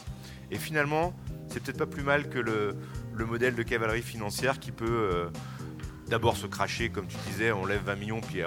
Et 0.51 0.57
finalement, 0.57 1.13
c'est 1.49 1.61
peut-être 1.61 1.77
pas 1.77 1.85
plus 1.85 2.03
mal 2.03 2.29
que 2.29 2.39
le, 2.39 2.75
modèle 3.25 3.55
de 3.55 3.63
cavalerie 3.63 4.01
financière 4.01 4.59
qui 4.59 4.71
peut 4.71 5.29
d'abord 6.07 6.37
se 6.37 6.47
cracher, 6.47 6.89
comme 6.89 7.07
tu 7.07 7.17
disais, 7.27 7.51
on 7.51 7.65
lève 7.65 7.83
20 7.83 7.95
millions, 7.95 8.21
puis 8.21 8.41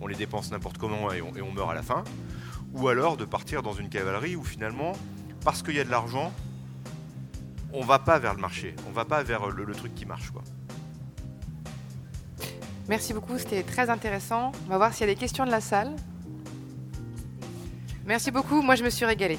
on 0.00 0.06
les 0.06 0.16
dépense 0.16 0.50
n'importe 0.50 0.78
comment 0.78 1.12
et 1.12 1.22
on 1.22 1.52
meurt 1.52 1.70
à 1.70 1.74
la 1.74 1.82
fin 1.82 2.04
ou 2.72 2.88
alors 2.88 3.16
de 3.16 3.24
partir 3.24 3.62
dans 3.62 3.72
une 3.72 3.88
cavalerie 3.88 4.36
où 4.36 4.44
finalement, 4.44 4.92
parce 5.44 5.62
qu'il 5.62 5.74
y 5.74 5.80
a 5.80 5.84
de 5.84 5.90
l'argent, 5.90 6.32
on 7.72 7.84
va 7.84 7.98
pas 7.98 8.18
vers 8.18 8.34
le 8.34 8.40
marché, 8.40 8.74
on 8.88 8.92
va 8.92 9.04
pas 9.04 9.22
vers 9.22 9.48
le, 9.48 9.74
truc 9.74 9.94
qui 9.94 10.06
marche. 10.06 10.30
Quoi. 10.30 10.42
Merci 12.88 13.12
beaucoup, 13.14 13.38
c'était 13.38 13.62
très 13.62 13.90
intéressant. 13.90 14.52
On 14.66 14.70
va 14.70 14.76
voir 14.76 14.92
s'il 14.92 15.06
y 15.06 15.10
a 15.10 15.14
des 15.14 15.20
questions 15.20 15.46
de 15.46 15.50
la 15.50 15.60
salle. 15.60 15.94
Merci 18.06 18.30
beaucoup, 18.30 18.62
moi 18.62 18.74
je 18.74 18.82
me 18.82 18.90
suis 18.90 19.04
régalée. 19.04 19.38